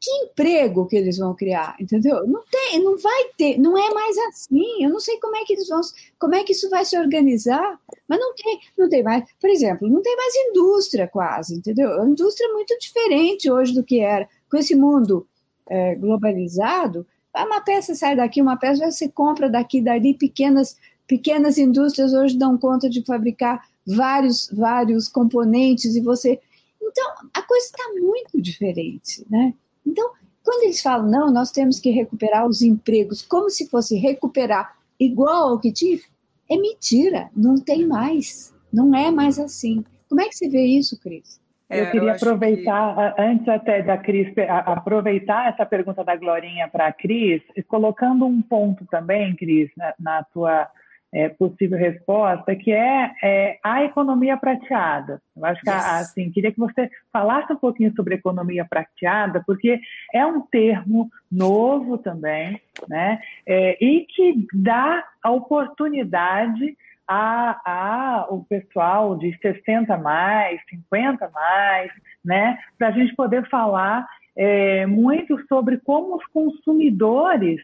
que 0.00 0.10
emprego 0.24 0.86
que 0.86 0.96
eles 0.96 1.18
vão 1.18 1.34
criar, 1.34 1.76
entendeu? 1.78 2.26
Não 2.26 2.42
tem, 2.50 2.82
não 2.82 2.96
vai 2.96 3.24
ter, 3.36 3.58
não 3.58 3.76
é 3.76 3.92
mais 3.92 4.16
assim. 4.18 4.82
Eu 4.82 4.88
não 4.88 4.98
sei 4.98 5.18
como 5.20 5.36
é 5.36 5.44
que 5.44 5.52
eles 5.52 5.68
vão, 5.68 5.80
como 6.18 6.34
é 6.34 6.42
que 6.42 6.52
isso 6.52 6.70
vai 6.70 6.84
se 6.86 6.98
organizar, 6.98 7.78
mas 8.08 8.18
não 8.18 8.34
tem, 8.34 8.60
não 8.78 8.88
tem 8.88 9.02
mais, 9.02 9.24
por 9.38 9.50
exemplo, 9.50 9.88
não 9.88 10.00
tem 10.00 10.16
mais 10.16 10.34
indústria 10.48 11.06
quase, 11.06 11.56
entendeu? 11.56 12.00
A 12.00 12.06
indústria 12.06 12.46
é 12.46 12.52
muito 12.52 12.76
diferente 12.78 13.50
hoje 13.50 13.74
do 13.74 13.84
que 13.84 14.00
era. 14.00 14.26
Com 14.50 14.56
esse 14.56 14.74
mundo 14.74 15.28
é, 15.68 15.94
globalizado, 15.96 17.06
uma 17.36 17.60
peça 17.60 17.94
sai 17.94 18.16
daqui, 18.16 18.40
uma 18.40 18.56
peça 18.56 18.90
você 18.90 19.08
compra 19.08 19.50
daqui, 19.50 19.82
dali, 19.82 20.14
pequenas, 20.14 20.78
pequenas 21.06 21.58
indústrias 21.58 22.14
hoje 22.14 22.38
dão 22.38 22.56
conta 22.56 22.88
de 22.88 23.04
fabricar 23.04 23.62
vários, 23.86 24.50
vários 24.50 25.08
componentes 25.08 25.94
e 25.94 26.00
você 26.00 26.40
então, 26.82 27.12
a 27.34 27.42
coisa 27.42 27.66
está 27.66 27.84
muito 28.00 28.40
diferente, 28.40 29.24
né? 29.30 29.54
Então, 29.86 30.12
quando 30.42 30.64
eles 30.64 30.80
falam, 30.80 31.08
não, 31.08 31.32
nós 31.32 31.50
temos 31.50 31.78
que 31.78 31.90
recuperar 31.90 32.46
os 32.46 32.62
empregos, 32.62 33.22
como 33.22 33.50
se 33.50 33.68
fosse 33.68 33.96
recuperar 33.96 34.76
igual 34.98 35.50
ao 35.50 35.60
que 35.60 35.72
tive, 35.72 36.02
é 36.50 36.56
mentira, 36.56 37.30
não 37.36 37.56
tem 37.56 37.86
mais, 37.86 38.54
não 38.72 38.94
é 38.94 39.10
mais 39.10 39.38
assim. 39.38 39.84
Como 40.08 40.20
é 40.20 40.28
que 40.28 40.34
você 40.34 40.48
vê 40.48 40.64
isso, 40.64 40.98
Cris? 41.00 41.40
É, 41.68 41.82
eu 41.82 41.90
queria 41.92 42.08
eu 42.08 42.16
aproveitar, 42.16 43.14
que... 43.14 43.22
antes 43.22 43.48
até 43.48 43.80
da 43.80 43.96
Cris, 43.96 44.26
aproveitar 44.66 45.50
essa 45.50 45.64
pergunta 45.64 46.02
da 46.02 46.16
Glorinha 46.16 46.66
para 46.66 46.88
a 46.88 46.92
Cris, 46.92 47.40
colocando 47.68 48.26
um 48.26 48.42
ponto 48.42 48.84
também, 48.86 49.36
Cris, 49.36 49.70
na, 49.76 49.94
na 49.98 50.24
tua 50.24 50.68
é, 51.12 51.28
possível 51.28 51.78
resposta, 51.78 52.54
que 52.54 52.72
é, 52.72 53.12
é, 53.22 53.58
a 53.62 53.84
economia 53.84 54.36
prateada. 54.36 55.20
Eu 55.36 55.44
acho 55.44 55.60
que, 55.60 55.70
yes. 55.70 55.84
assim, 55.84 56.30
queria 56.30 56.52
que 56.52 56.58
você 56.58 56.90
falasse 57.12 57.52
um 57.52 57.56
pouquinho 57.56 57.92
sobre 57.94 58.14
economia 58.14 58.64
prateada, 58.64 59.42
porque 59.44 59.80
é 60.14 60.24
um 60.24 60.40
termo 60.40 61.10
novo 61.30 61.98
também, 61.98 62.60
né? 62.88 63.20
É, 63.46 63.76
e 63.84 64.06
que 64.06 64.46
dá 64.52 65.04
a 65.22 65.30
oportunidade 65.30 66.76
a, 67.08 67.60
a, 67.64 68.26
o 68.30 68.44
pessoal 68.44 69.16
de 69.18 69.36
60 69.42 69.96
mais, 69.98 70.60
50 70.70 71.28
mais, 71.30 71.90
né? 72.24 72.56
Para 72.78 72.88
a 72.88 72.92
gente 72.92 73.14
poder 73.16 73.48
falar 73.48 74.06
é, 74.36 74.86
muito 74.86 75.44
sobre 75.48 75.78
como 75.78 76.16
os 76.16 76.24
consumidores 76.26 77.60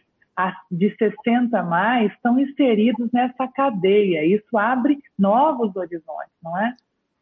de 0.70 0.94
60 0.96 1.58
a 1.58 1.62
mais 1.62 2.12
estão 2.12 2.38
inseridos 2.38 3.10
nessa 3.12 3.48
cadeia. 3.48 4.24
Isso 4.24 4.56
abre 4.56 4.98
novos 5.18 5.74
horizontes, 5.74 6.32
não 6.42 6.56
é? 6.58 6.74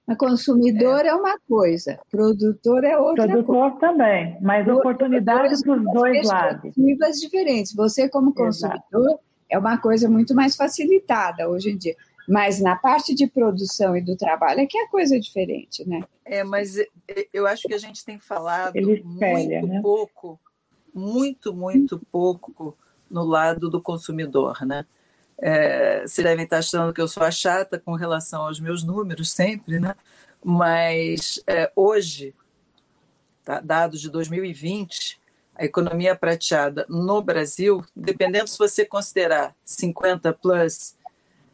A 0.06 0.14
consumidor 0.14 1.06
é, 1.06 1.08
é 1.08 1.14
uma 1.14 1.38
coisa, 1.48 1.98
produtor 2.10 2.84
é 2.84 2.98
outra 2.98 3.26
produtor 3.26 3.70
coisa. 3.70 3.76
também, 3.80 4.36
mas 4.42 4.68
oportunidades 4.68 5.62
dos 5.62 5.82
dois 5.82 6.28
lados. 6.28 6.60
Perspectivas 6.60 7.20
diferentes. 7.20 7.74
Você, 7.74 8.06
como 8.06 8.34
consumidor, 8.34 9.06
Exato. 9.06 9.20
é 9.48 9.58
uma 9.58 9.78
coisa 9.78 10.08
muito 10.10 10.34
mais 10.34 10.56
facilitada 10.56 11.48
hoje 11.48 11.70
em 11.70 11.78
dia. 11.78 11.96
Mas 12.28 12.60
na 12.60 12.76
parte 12.76 13.14
de 13.14 13.26
produção 13.26 13.96
e 13.96 14.02
do 14.02 14.16
trabalho 14.16 14.60
é 14.60 14.66
que 14.66 14.76
é 14.76 14.86
coisa 14.88 15.18
diferente, 15.18 15.86
né? 15.88 16.00
É, 16.24 16.44
mas 16.44 16.76
eu 17.32 17.46
acho 17.46 17.66
que 17.66 17.74
a 17.74 17.78
gente 17.78 18.04
tem 18.04 18.18
falado 18.18 18.76
espelha, 18.76 19.60
muito 19.60 19.66
né? 19.66 19.80
pouco, 19.82 20.40
muito, 20.94 21.54
muito 21.54 22.00
pouco 22.10 22.76
no 23.10 23.24
lado 23.24 23.70
do 23.70 23.80
consumidor, 23.80 24.64
né? 24.64 24.84
É, 25.38 26.02
vocês 26.02 26.24
devem 26.24 26.44
estar 26.44 26.58
achando 26.58 26.92
que 26.92 27.00
eu 27.00 27.08
sou 27.08 27.22
a 27.22 27.30
chata 27.30 27.78
com 27.78 27.94
relação 27.94 28.42
aos 28.46 28.60
meus 28.60 28.82
números 28.82 29.30
sempre, 29.30 29.80
né? 29.80 29.94
Mas 30.42 31.42
é, 31.46 31.70
hoje, 31.74 32.34
tá, 33.44 33.60
dados 33.60 34.00
de 34.00 34.10
2020, 34.10 35.20
a 35.54 35.64
economia 35.64 36.16
prateada 36.16 36.84
no 36.88 37.22
Brasil, 37.22 37.84
dependendo 37.94 38.48
se 38.48 38.58
você 38.58 38.84
considerar 38.84 39.54
50 39.64 40.32
plus, 40.34 40.96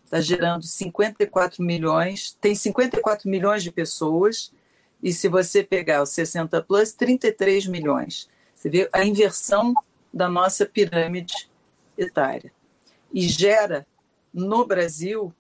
está 0.04 0.20
gerando 0.20 0.64
54 0.64 1.62
milhões, 1.62 2.36
tem 2.40 2.54
54 2.54 3.28
milhões 3.28 3.62
de 3.62 3.70
pessoas, 3.70 4.52
e 5.02 5.12
se 5.12 5.28
você 5.28 5.62
pegar 5.62 6.02
o 6.02 6.06
60 6.06 6.62
plus, 6.62 6.92
33 6.92 7.66
milhões. 7.66 8.28
Você 8.54 8.68
vê 8.68 8.88
a 8.92 9.04
inversão 9.04 9.72
da 10.12 10.28
nossa 10.28 10.66
pirâmide 10.66 11.50
etária. 11.96 12.52
E 13.12 13.28
gera, 13.28 13.86
no 14.32 14.64
Brasil, 14.64 15.34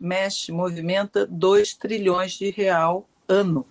mexe, 0.00 0.52
movimenta 0.52 1.26
2 1.26 1.74
trilhões 1.74 2.32
de 2.32 2.50
real 2.50 3.08
ano. 3.28 3.66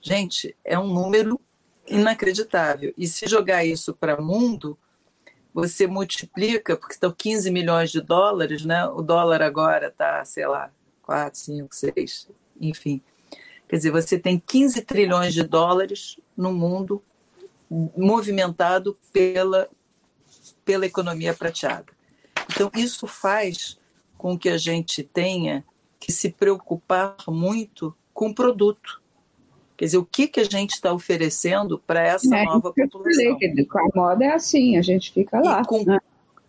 Gente, 0.00 0.56
é 0.64 0.78
um 0.78 0.86
número 0.86 1.40
inacreditável. 1.86 2.92
E 2.96 3.06
se 3.06 3.26
jogar 3.26 3.64
isso 3.64 3.94
para 3.94 4.20
mundo, 4.20 4.78
você 5.52 5.86
multiplica, 5.86 6.76
porque 6.76 6.94
estão 6.94 7.10
15 7.10 7.50
milhões 7.50 7.90
de 7.90 8.00
dólares, 8.00 8.64
né? 8.64 8.86
O 8.86 9.02
dólar 9.02 9.42
agora 9.42 9.88
está, 9.88 10.24
sei 10.24 10.46
lá, 10.46 10.70
4, 11.02 11.38
5, 11.38 11.74
6, 11.74 12.28
enfim. 12.60 13.00
Quer 13.68 13.76
dizer, 13.76 13.90
você 13.90 14.18
tem 14.18 14.38
15 14.38 14.82
trilhões 14.82 15.32
de 15.32 15.42
dólares 15.42 16.20
no 16.36 16.52
mundo 16.52 17.02
movimentado 17.70 18.96
pela, 19.12 19.68
pela 20.64 20.86
economia 20.86 21.34
prateada. 21.34 21.86
Então, 22.50 22.70
isso 22.74 23.06
faz 23.06 23.78
com 24.16 24.38
que 24.38 24.48
a 24.48 24.56
gente 24.56 25.02
tenha 25.02 25.64
que 25.98 26.12
se 26.12 26.30
preocupar 26.30 27.16
muito 27.28 27.94
com 28.14 28.28
o 28.28 28.34
produto. 28.34 29.02
Quer 29.76 29.86
dizer, 29.86 29.98
o 29.98 30.06
que, 30.06 30.26
que 30.26 30.40
a 30.40 30.44
gente 30.44 30.70
está 30.70 30.92
oferecendo 30.92 31.78
para 31.86 32.00
essa 32.00 32.34
é, 32.34 32.44
nova 32.44 32.72
população? 32.72 33.38
com 33.68 33.78
a 33.78 33.88
moda 33.94 34.24
é 34.24 34.32
assim, 34.32 34.78
a 34.78 34.82
gente 34.82 35.12
fica 35.12 35.38
lá. 35.38 35.60
E, 35.60 35.64
com, 35.66 35.84
né? 35.84 35.98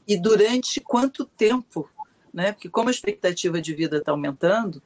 e 0.08 0.16
durante 0.16 0.80
quanto 0.80 1.26
tempo? 1.26 1.90
Né? 2.34 2.54
Porque 2.54 2.70
como 2.70 2.88
a 2.88 2.92
expectativa 2.92 3.62
de 3.62 3.74
vida 3.74 3.98
está 3.98 4.12
aumentando, 4.12 4.82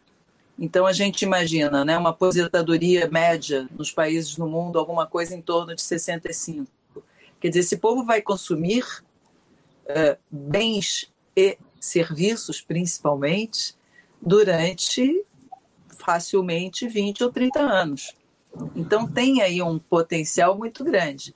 então 0.63 0.85
a 0.85 0.93
gente 0.93 1.23
imagina 1.23 1.83
né, 1.83 1.97
uma 1.97 2.11
aposentadoria 2.11 3.09
média 3.09 3.67
nos 3.75 3.91
países 3.91 4.37
no 4.37 4.47
mundo, 4.47 4.77
alguma 4.77 5.07
coisa 5.07 5.35
em 5.35 5.41
torno 5.41 5.73
de 5.73 5.81
65. 5.81 6.71
Quer 7.39 7.47
dizer, 7.47 7.61
esse 7.61 7.77
povo 7.77 8.05
vai 8.05 8.21
consumir 8.21 8.85
uh, 9.87 10.15
bens 10.29 11.11
e 11.35 11.57
serviços, 11.79 12.61
principalmente, 12.61 13.75
durante 14.21 15.25
facilmente 15.97 16.87
20 16.87 17.23
ou 17.23 17.31
30 17.31 17.59
anos. 17.59 18.13
Então 18.75 19.07
tem 19.07 19.41
aí 19.41 19.63
um 19.63 19.79
potencial 19.79 20.55
muito 20.55 20.83
grande. 20.83 21.33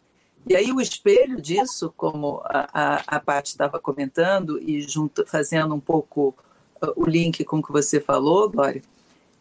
E 0.47 0.55
aí 0.55 0.71
o 0.71 0.80
espelho 0.80 1.41
disso, 1.41 1.91
como 1.97 2.41
a, 2.45 2.69
a, 2.71 3.03
a 3.07 3.19
Paty 3.19 3.49
estava 3.49 3.80
comentando 3.80 4.61
e 4.61 4.82
junto, 4.82 5.26
fazendo 5.26 5.73
um 5.73 5.80
pouco 5.80 6.36
uh, 6.80 6.93
o 6.95 7.07
link 7.07 7.43
com 7.43 7.57
o 7.57 7.63
que 7.63 7.71
você 7.71 7.99
falou, 7.99 8.47
Glória, 8.51 8.84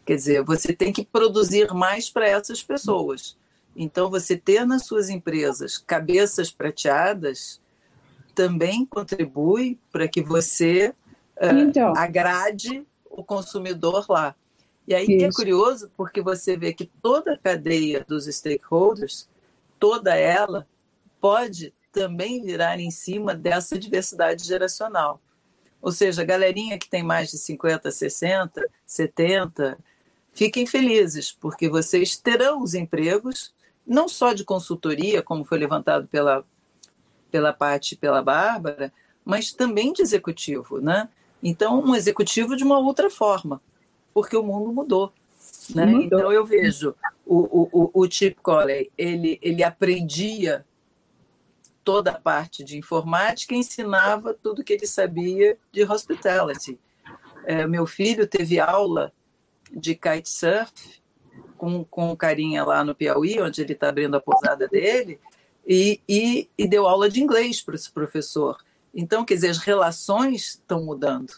quer 0.05 0.17
dizer, 0.17 0.43
você 0.45 0.73
tem 0.73 0.93
que 0.93 1.05
produzir 1.05 1.73
mais 1.73 2.11
para 2.11 2.29
essas 2.29 2.63
pessoas. 2.63 3.37
Então 3.77 4.11
você 4.11 4.37
ter 4.37 4.67
nas 4.67 4.87
suas 4.87 5.09
empresas 5.09 5.79
cabeças 5.79 6.51
prateadas 6.51 7.61
também 8.35 8.85
contribui 8.85 9.79
para 9.91 10.09
que 10.09 10.23
você 10.23 10.95
uh, 11.37 11.59
então. 11.59 11.93
agrade 11.97 12.85
o 13.09 13.25
consumidor 13.25 14.07
lá. 14.09 14.35
E 14.87 14.95
aí 14.95 15.07
Isso. 15.07 15.25
é 15.25 15.31
curioso 15.31 15.91
porque 15.97 16.21
você 16.21 16.57
vê 16.57 16.73
que 16.73 16.91
toda 17.01 17.35
a 17.35 17.39
cadeia 17.39 18.05
dos 18.07 18.27
stakeholders, 18.27 19.29
toda 19.79 20.15
ela, 20.15 20.67
pode 21.21 21.73
também 21.91 22.43
virar 22.43 22.79
em 22.79 22.91
cima 22.91 23.35
dessa 23.35 23.79
diversidade 23.79 24.45
geracional. 24.45 25.21
Ou 25.81 25.93
seja, 25.93 26.23
a 26.23 26.25
galerinha 26.25 26.79
que 26.79 26.89
tem 26.89 27.03
mais 27.03 27.31
de 27.31 27.39
50, 27.39 27.91
60, 27.91 28.63
70, 28.87 29.79
fiquem 30.35 30.67
felizes, 30.67 31.33
porque 31.33 31.69
vocês 31.69 32.17
terão 32.17 32.63
os 32.63 32.75
empregos, 32.75 33.55
não 33.87 34.09
só 34.09 34.33
de 34.33 34.45
consultoria, 34.45 35.23
como 35.23 35.45
foi 35.45 35.59
levantado 35.59 36.07
pela, 36.09 36.45
pela 37.31 37.53
Paty 37.53 37.95
e 37.95 37.99
pela 37.99 38.23
Bárbara, 38.23 38.93
mas 39.25 39.53
também 39.53 39.93
de 39.93 40.03
executivo, 40.03 40.81
né? 40.81 41.09
Então, 41.43 41.83
um 41.83 41.95
executivo 41.95 42.57
de 42.57 42.65
uma 42.65 42.79
outra 42.79 43.09
forma, 43.09 43.61
porque 44.13 44.37
o 44.37 44.43
mundo 44.43 44.73
mudou. 44.73 45.13
Né? 45.75 45.87
Mudou. 45.87 46.03
Então 46.03 46.33
eu 46.33 46.45
vejo 46.45 46.95
o, 47.25 47.69
o, 47.73 47.91
o 47.93 48.11
Chip 48.11 48.41
Colley, 48.43 48.91
ele, 48.99 49.39
ele 49.41 49.63
aprendia 49.63 50.65
toda 51.85 52.13
a 52.13 52.19
parte 52.19 52.65
de 52.65 52.79
informática 52.79 53.55
e 53.55 53.59
ensinava 53.59 54.35
tudo 54.35 54.65
que 54.65 54.73
ele 54.73 54.87
sabia 54.87 55.59
de 55.71 55.85
hospitality. 55.85 56.79
É, 57.45 57.67
meu 57.67 57.87
filho 57.87 58.27
teve 58.27 58.59
aula 58.59 59.13
de 59.75 59.95
kitesurf 59.95 61.03
com, 61.57 61.85
com 61.85 62.11
o 62.11 62.17
carinha 62.17 62.65
lá 62.65 62.85
no 62.85 62.95
Piauí, 62.95 63.41
onde 63.41 63.61
ele 63.63 63.73
está 63.73 63.89
abrindo 63.89 64.17
a 64.17 64.21
pousada 64.21 64.69
dele, 64.69 65.19
e, 65.67 66.01
e, 66.09 66.49
e 66.59 66.69
deu 66.69 66.87
aula 66.87 67.09
de 67.09 67.23
inglês 67.23 67.63
para 67.63 67.75
esse 67.75 67.91
professor. 67.91 68.59
Então, 68.95 69.25
quer 69.25 69.35
dizer, 69.35 69.49
as 69.49 69.59
relações 69.59 70.51
estão 70.51 70.85
mudando 70.85 71.33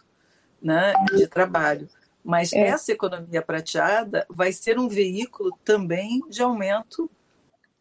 né, 0.60 0.92
de 1.14 1.26
trabalho. 1.26 1.88
Mas 2.24 2.52
é. 2.52 2.60
essa 2.60 2.90
economia 2.90 3.40
prateada 3.40 4.26
vai 4.28 4.52
ser 4.52 4.78
um 4.78 4.88
veículo 4.88 5.56
também 5.64 6.20
de 6.28 6.42
aumento 6.42 7.08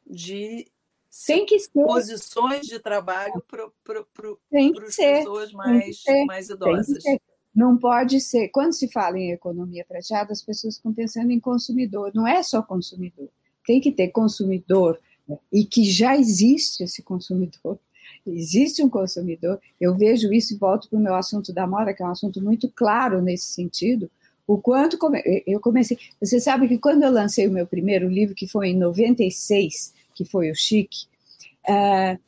de 0.05 0.67
Tem 1.25 1.47
que 1.47 1.59
ser. 1.59 1.71
posições 1.73 2.67
de 2.67 2.77
trabalho 2.77 3.43
para 3.49 3.65
as 4.85 4.95
pessoas 4.95 5.51
mais, 5.51 6.03
mais 6.27 6.49
idosas. 6.49 7.03
Não 7.55 7.77
pode 7.77 8.19
ser. 8.19 8.49
Quando 8.49 8.73
se 8.73 8.87
fala 8.87 9.17
em 9.17 9.31
economia 9.31 9.85
prateada, 9.87 10.33
as 10.33 10.41
pessoas 10.41 10.77
ficam 10.77 10.93
pensando 10.93 11.31
em 11.31 11.39
consumidor. 11.39 12.11
Não 12.13 12.27
é 12.27 12.43
só 12.43 12.61
consumidor. 12.61 13.29
Tem 13.65 13.79
que 13.79 13.91
ter 13.91 14.09
consumidor 14.09 14.99
né? 15.27 15.37
e 15.51 15.63
que 15.63 15.83
já 15.85 16.17
existe 16.17 16.83
esse 16.83 17.01
consumidor. 17.01 17.79
Existe 18.25 18.83
um 18.83 18.89
consumidor. 18.89 19.59
Eu 19.79 19.95
vejo 19.95 20.33
isso 20.33 20.53
e 20.53 20.57
volto 20.57 20.89
para 20.89 20.97
o 20.97 21.01
meu 21.01 21.15
assunto 21.15 21.53
da 21.53 21.65
moda, 21.65 21.93
que 21.93 22.03
é 22.03 22.05
um 22.05 22.11
assunto 22.11 22.41
muito 22.41 22.69
claro 22.69 23.21
nesse 23.21 23.45
sentido 23.45 24.09
o 24.47 24.57
quanto 24.57 24.97
come... 24.97 25.21
eu 25.45 25.59
comecei. 25.59 25.97
Você 26.19 26.39
sabe 26.39 26.67
que 26.67 26.77
quando 26.77 27.03
eu 27.03 27.11
lancei 27.11 27.47
o 27.47 27.51
meu 27.51 27.65
primeiro 27.65 28.07
livro, 28.07 28.35
que 28.35 28.47
foi 28.47 28.69
em 28.69 28.77
96, 28.77 29.93
que 30.13 30.23
foi 30.23 30.51
o 30.51 30.55
Chique, 30.55 31.07
uh, 31.67 32.19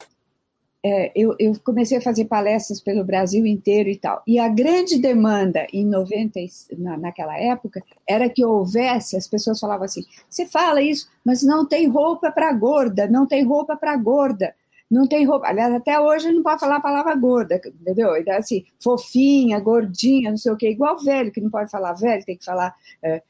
uh, 0.88 1.12
eu, 1.16 1.36
eu, 1.40 1.54
comecei 1.64 1.98
a 1.98 2.02
fazer 2.02 2.26
palestras 2.26 2.80
pelo 2.80 3.04
Brasil 3.04 3.46
inteiro 3.46 3.90
e 3.90 3.98
tal. 3.98 4.22
E 4.26 4.40
a 4.40 4.48
grande 4.48 4.98
demanda 4.98 5.68
em 5.74 5.86
90, 5.86 6.40
na, 6.78 6.98
naquela 6.98 7.38
época 7.38 7.84
era 8.08 8.30
que 8.30 8.46
houvesse, 8.46 9.18
as 9.18 9.28
pessoas 9.28 9.60
falavam 9.60 9.86
assim: 9.86 10.04
você 10.30 10.46
fala 10.46 10.82
isso, 10.82 11.10
mas 11.24 11.44
não 11.44 11.66
tem 11.66 11.88
roupa 11.88 12.32
para 12.32 12.52
gorda, 12.54 13.08
não 13.08 13.26
tem 13.26 13.44
roupa 13.44 13.76
para 13.76 13.96
gorda 13.96 14.54
não 14.90 15.06
tem 15.06 15.26
roupa. 15.26 15.48
Aliás, 15.48 15.74
até 15.74 16.00
hoje 16.00 16.32
não 16.32 16.42
pode 16.42 16.62
falar 16.62 16.78
a 16.78 16.82
palavra 16.82 17.14
gorda, 17.14 17.62
entendeu? 17.82 18.16
Então, 18.16 18.34
assim, 18.38 18.64
fofinha, 18.80 19.60
gordinha, 19.60 20.30
não 20.30 20.38
sei 20.38 20.52
o 20.52 20.56
quê, 20.56 20.70
igual 20.70 20.98
velho, 20.98 21.30
que 21.30 21.42
não 21.42 21.50
pode 21.50 21.70
falar 21.70 21.94
velho, 21.94 22.24
tem 22.24 22.38
que 22.38 22.46
falar 22.46 22.74
é, 23.04 23.22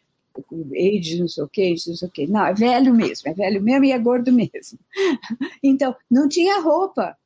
não 1.19 1.27
sei 1.27 1.43
o 1.43 1.47
quê, 1.47 1.69
não 1.87 1.95
sei 1.95 2.07
o 2.07 2.11
quê. 2.11 2.27
Não, 2.27 2.45
é 2.45 2.53
velho 2.53 2.93
mesmo, 2.93 3.29
é 3.29 3.33
velho 3.33 3.61
mesmo 3.61 3.85
e 3.85 3.91
é 3.91 3.99
gordo 3.99 4.31
mesmo. 4.31 4.79
Então, 5.63 5.95
não 6.09 6.29
tinha 6.29 6.61
roupa. 6.61 7.17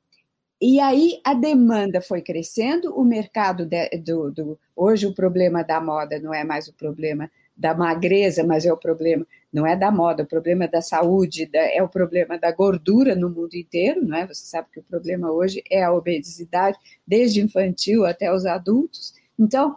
E 0.61 0.79
aí 0.79 1.19
a 1.23 1.33
demanda 1.33 1.99
foi 2.01 2.21
crescendo, 2.21 2.93
o 2.95 3.03
mercado 3.03 3.65
de, 3.65 3.89
do, 3.97 4.29
do. 4.29 4.59
Hoje 4.75 5.07
o 5.07 5.13
problema 5.13 5.63
da 5.63 5.81
moda 5.81 6.19
não 6.19 6.31
é 6.31 6.43
mais 6.43 6.67
o 6.67 6.73
problema 6.73 7.31
da 7.57 7.73
magreza, 7.73 8.43
mas 8.43 8.63
é 8.63 8.71
o 8.71 8.77
problema, 8.77 9.25
não 9.51 9.65
é 9.65 9.75
da 9.75 9.91
moda, 9.91 10.21
o 10.21 10.27
problema 10.27 10.65
é 10.65 10.67
da 10.67 10.81
saúde, 10.81 11.47
da, 11.47 11.59
é 11.59 11.81
o 11.81 11.89
problema 11.89 12.37
da 12.37 12.51
gordura 12.51 13.15
no 13.15 13.29
mundo 13.29 13.55
inteiro, 13.55 14.05
não 14.05 14.15
é? 14.15 14.27
Você 14.27 14.45
sabe 14.45 14.67
que 14.71 14.79
o 14.79 14.83
problema 14.83 15.31
hoje 15.31 15.63
é 15.69 15.83
a 15.83 15.91
obesidade, 15.91 16.77
desde 17.07 17.41
infantil 17.41 18.05
até 18.05 18.31
os 18.31 18.45
adultos. 18.45 19.13
Então, 19.39 19.75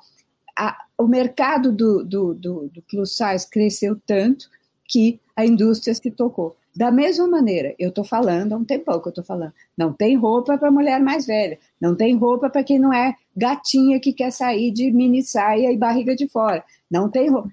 a, 0.56 0.76
o 0.98 1.06
mercado 1.06 1.72
do, 1.72 2.04
do, 2.04 2.34
do, 2.34 2.68
do 2.68 2.82
plus 2.82 3.16
size 3.16 3.48
cresceu 3.48 3.98
tanto 4.06 4.50
que 4.86 5.18
a 5.34 5.46
indústria 5.46 5.94
se 5.94 6.10
tocou. 6.10 6.56
Da 6.76 6.90
mesma 6.90 7.28
maneira, 7.28 7.74
eu 7.78 7.90
estou 7.90 8.04
falando 8.04 8.52
há 8.52 8.56
um 8.56 8.64
tempão 8.64 9.00
que 9.00 9.06
eu 9.06 9.10
estou 9.10 9.24
falando, 9.24 9.52
não 9.76 9.92
tem 9.92 10.16
roupa 10.16 10.58
para 10.58 10.70
mulher 10.70 11.00
mais 11.00 11.24
velha, 11.24 11.58
não 11.80 11.94
tem 11.94 12.16
roupa 12.16 12.50
para 12.50 12.64
quem 12.64 12.80
não 12.80 12.92
é 12.92 13.14
gatinha 13.36 14.00
que 14.00 14.12
quer 14.12 14.32
sair 14.32 14.72
de 14.72 14.90
mini 14.90 15.22
saia 15.22 15.70
e 15.70 15.76
barriga 15.76 16.16
de 16.16 16.26
fora, 16.26 16.64
não 16.90 17.08
tem 17.08 17.30
roupa. 17.30 17.48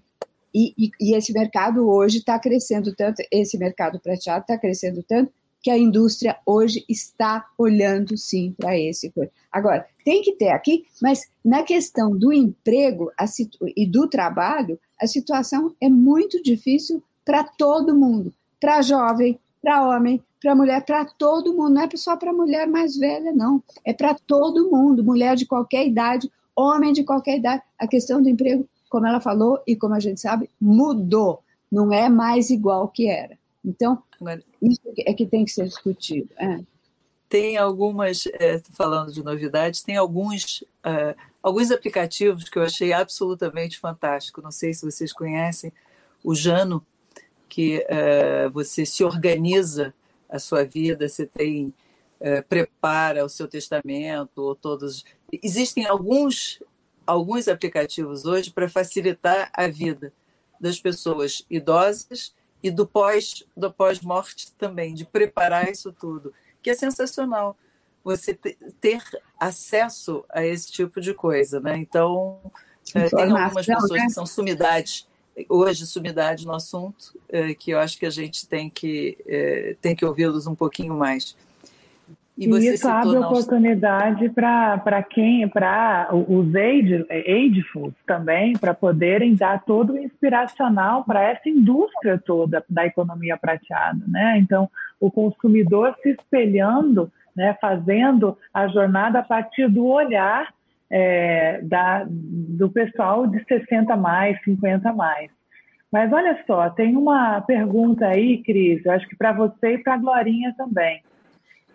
E, 0.53 0.73
e, 0.77 0.91
e 0.99 1.15
esse 1.15 1.31
mercado 1.31 1.87
hoje 1.87 2.17
está 2.17 2.39
crescendo 2.39 2.95
tanto, 2.95 3.21
esse 3.31 3.57
mercado 3.57 3.99
prateado 3.99 4.41
está 4.41 4.57
crescendo 4.57 5.03
tanto, 5.03 5.31
que 5.61 5.69
a 5.69 5.77
indústria 5.77 6.37
hoje 6.45 6.83
está 6.89 7.45
olhando 7.57 8.17
sim 8.17 8.55
para 8.57 8.77
esse. 8.77 9.13
Agora, 9.51 9.85
tem 10.03 10.21
que 10.23 10.33
ter 10.33 10.49
aqui, 10.49 10.85
mas 10.99 11.29
na 11.45 11.61
questão 11.61 12.17
do 12.17 12.33
emprego 12.33 13.11
e 13.77 13.85
do 13.85 14.07
trabalho, 14.07 14.79
a 14.99 15.05
situação 15.05 15.75
é 15.79 15.87
muito 15.87 16.41
difícil 16.41 17.03
para 17.23 17.43
todo 17.43 17.95
mundo, 17.95 18.33
para 18.61 18.81
jovem, 18.81 19.37
para 19.61 19.85
homem, 19.85 20.23
para 20.39 20.55
mulher, 20.55 20.85
para 20.85 21.03
todo 21.03 21.53
mundo, 21.53 21.71
não 21.71 21.81
é 21.81 21.89
só 21.95 22.15
para 22.15 22.31
mulher 22.31 22.67
mais 22.67 22.95
velha, 22.95 23.33
não, 23.33 23.61
é 23.83 23.91
para 23.91 24.15
todo 24.15 24.71
mundo, 24.71 25.03
mulher 25.03 25.35
de 25.35 25.45
qualquer 25.45 25.85
idade, 25.85 26.31
homem 26.55 26.93
de 26.93 27.03
qualquer 27.03 27.37
idade. 27.37 27.61
A 27.77 27.87
questão 27.87 28.21
do 28.21 28.29
emprego 28.29 28.67
como 28.91 29.07
ela 29.07 29.21
falou 29.21 29.63
e 29.65 29.73
como 29.73 29.95
a 29.95 29.99
gente 30.01 30.19
sabe, 30.19 30.49
mudou, 30.59 31.41
não 31.71 31.93
é 31.93 32.09
mais 32.09 32.49
igual 32.49 32.89
que 32.89 33.09
era. 33.09 33.37
Então, 33.63 34.03
Agora, 34.19 34.43
isso 34.61 34.81
é 34.99 35.13
que 35.13 35.25
tem 35.25 35.45
que 35.45 35.51
ser 35.51 35.63
discutido. 35.65 36.29
É. 36.37 36.59
tem 37.29 37.55
algumas, 37.55 38.27
é, 38.33 38.59
falando 38.73 39.13
de 39.13 39.23
novidades, 39.23 39.81
tem 39.81 39.95
alguns, 39.95 40.61
uh, 40.85 41.15
alguns 41.41 41.71
aplicativos 41.71 42.49
que 42.49 42.59
eu 42.59 42.63
achei 42.63 42.91
absolutamente 42.91 43.79
fantástico. 43.79 44.41
Não 44.41 44.51
sei 44.51 44.73
se 44.73 44.85
vocês 44.85 45.13
conhecem 45.13 45.71
o 46.21 46.35
Jano, 46.35 46.85
que 47.51 47.79
uh, 47.79 48.49
você 48.49 48.85
se 48.85 49.03
organiza 49.03 49.93
a 50.29 50.39
sua 50.39 50.63
vida, 50.63 51.09
você 51.09 51.25
tem 51.25 51.73
uh, 52.21 52.41
prepara 52.47 53.25
o 53.25 53.29
seu 53.29 53.45
testamento, 53.45 54.55
todos. 54.61 55.03
Existem 55.43 55.85
alguns 55.85 56.63
alguns 57.05 57.49
aplicativos 57.49 58.25
hoje 58.25 58.51
para 58.51 58.69
facilitar 58.69 59.51
a 59.53 59.67
vida 59.67 60.13
das 60.61 60.79
pessoas 60.79 61.45
idosas 61.49 62.33
e 62.63 62.71
do 62.71 62.87
pós 62.87 63.43
do 63.57 63.69
pós-morte 63.69 64.53
também, 64.53 64.93
de 64.93 65.03
preparar 65.03 65.69
isso 65.69 65.91
tudo, 65.91 66.33
que 66.61 66.69
é 66.69 66.73
sensacional 66.73 67.57
você 68.01 68.33
ter 68.33 69.03
acesso 69.37 70.23
a 70.29 70.45
esse 70.45 70.71
tipo 70.71 71.01
de 71.01 71.13
coisa, 71.13 71.59
né? 71.59 71.77
Então 71.77 72.39
é, 72.95 73.09
tem 73.09 73.29
algumas 73.29 73.65
pessoas 73.65 73.91
né? 73.91 74.05
que 74.05 74.13
são 74.13 74.25
sumidades 74.25 75.10
hoje 75.49 75.85
sumidade 75.85 76.45
no 76.45 76.53
assunto, 76.53 77.17
é, 77.29 77.53
que 77.53 77.71
eu 77.71 77.79
acho 77.79 77.97
que 77.97 78.05
a 78.05 78.09
gente 78.09 78.47
tem 78.47 78.69
que 78.69 79.17
é, 79.27 79.75
tem 79.81 79.95
que 79.95 80.05
ouvi-los 80.05 80.47
um 80.47 80.55
pouquinho 80.55 80.93
mais. 80.95 81.35
E, 82.37 82.47
e 82.47 82.73
isso 82.73 82.87
abre 82.87 83.17
oportunidade 83.17 84.29
para 84.29 85.03
quem, 85.03 85.47
para 85.47 86.09
os 86.11 86.55
age, 86.55 87.05
agefuls 87.09 87.93
também, 88.07 88.53
para 88.53 88.73
poderem 88.73 89.35
dar 89.35 89.63
todo 89.63 89.93
o 89.93 89.97
inspiracional 89.97 91.03
para 91.03 91.21
essa 91.21 91.47
indústria 91.47 92.17
toda 92.17 92.63
da 92.67 92.85
economia 92.85 93.37
prateada, 93.37 94.03
né? 94.07 94.39
Então, 94.39 94.69
o 94.99 95.11
consumidor 95.11 95.95
se 96.01 96.09
espelhando, 96.09 97.11
né, 97.35 97.55
fazendo 97.61 98.37
a 98.53 98.67
jornada 98.67 99.19
a 99.19 99.23
partir 99.23 99.69
do 99.69 99.85
olhar 99.85 100.53
é, 100.91 101.61
da, 101.63 102.05
do 102.07 102.69
pessoal 102.69 103.25
de 103.25 103.43
60 103.45 103.95
mais, 103.95 104.41
50 104.43 104.91
mais. 104.93 105.31
Mas 105.91 106.11
olha 106.11 106.41
só, 106.45 106.69
tem 106.69 106.95
uma 106.95 107.41
pergunta 107.41 108.07
aí, 108.07 108.43
Cris, 108.43 108.85
eu 108.85 108.91
acho 108.91 109.07
que 109.07 109.15
para 109.15 109.33
você 109.33 109.73
e 109.73 109.77
para 109.77 109.95
a 109.95 109.97
Glorinha 109.97 110.53
também 110.57 111.01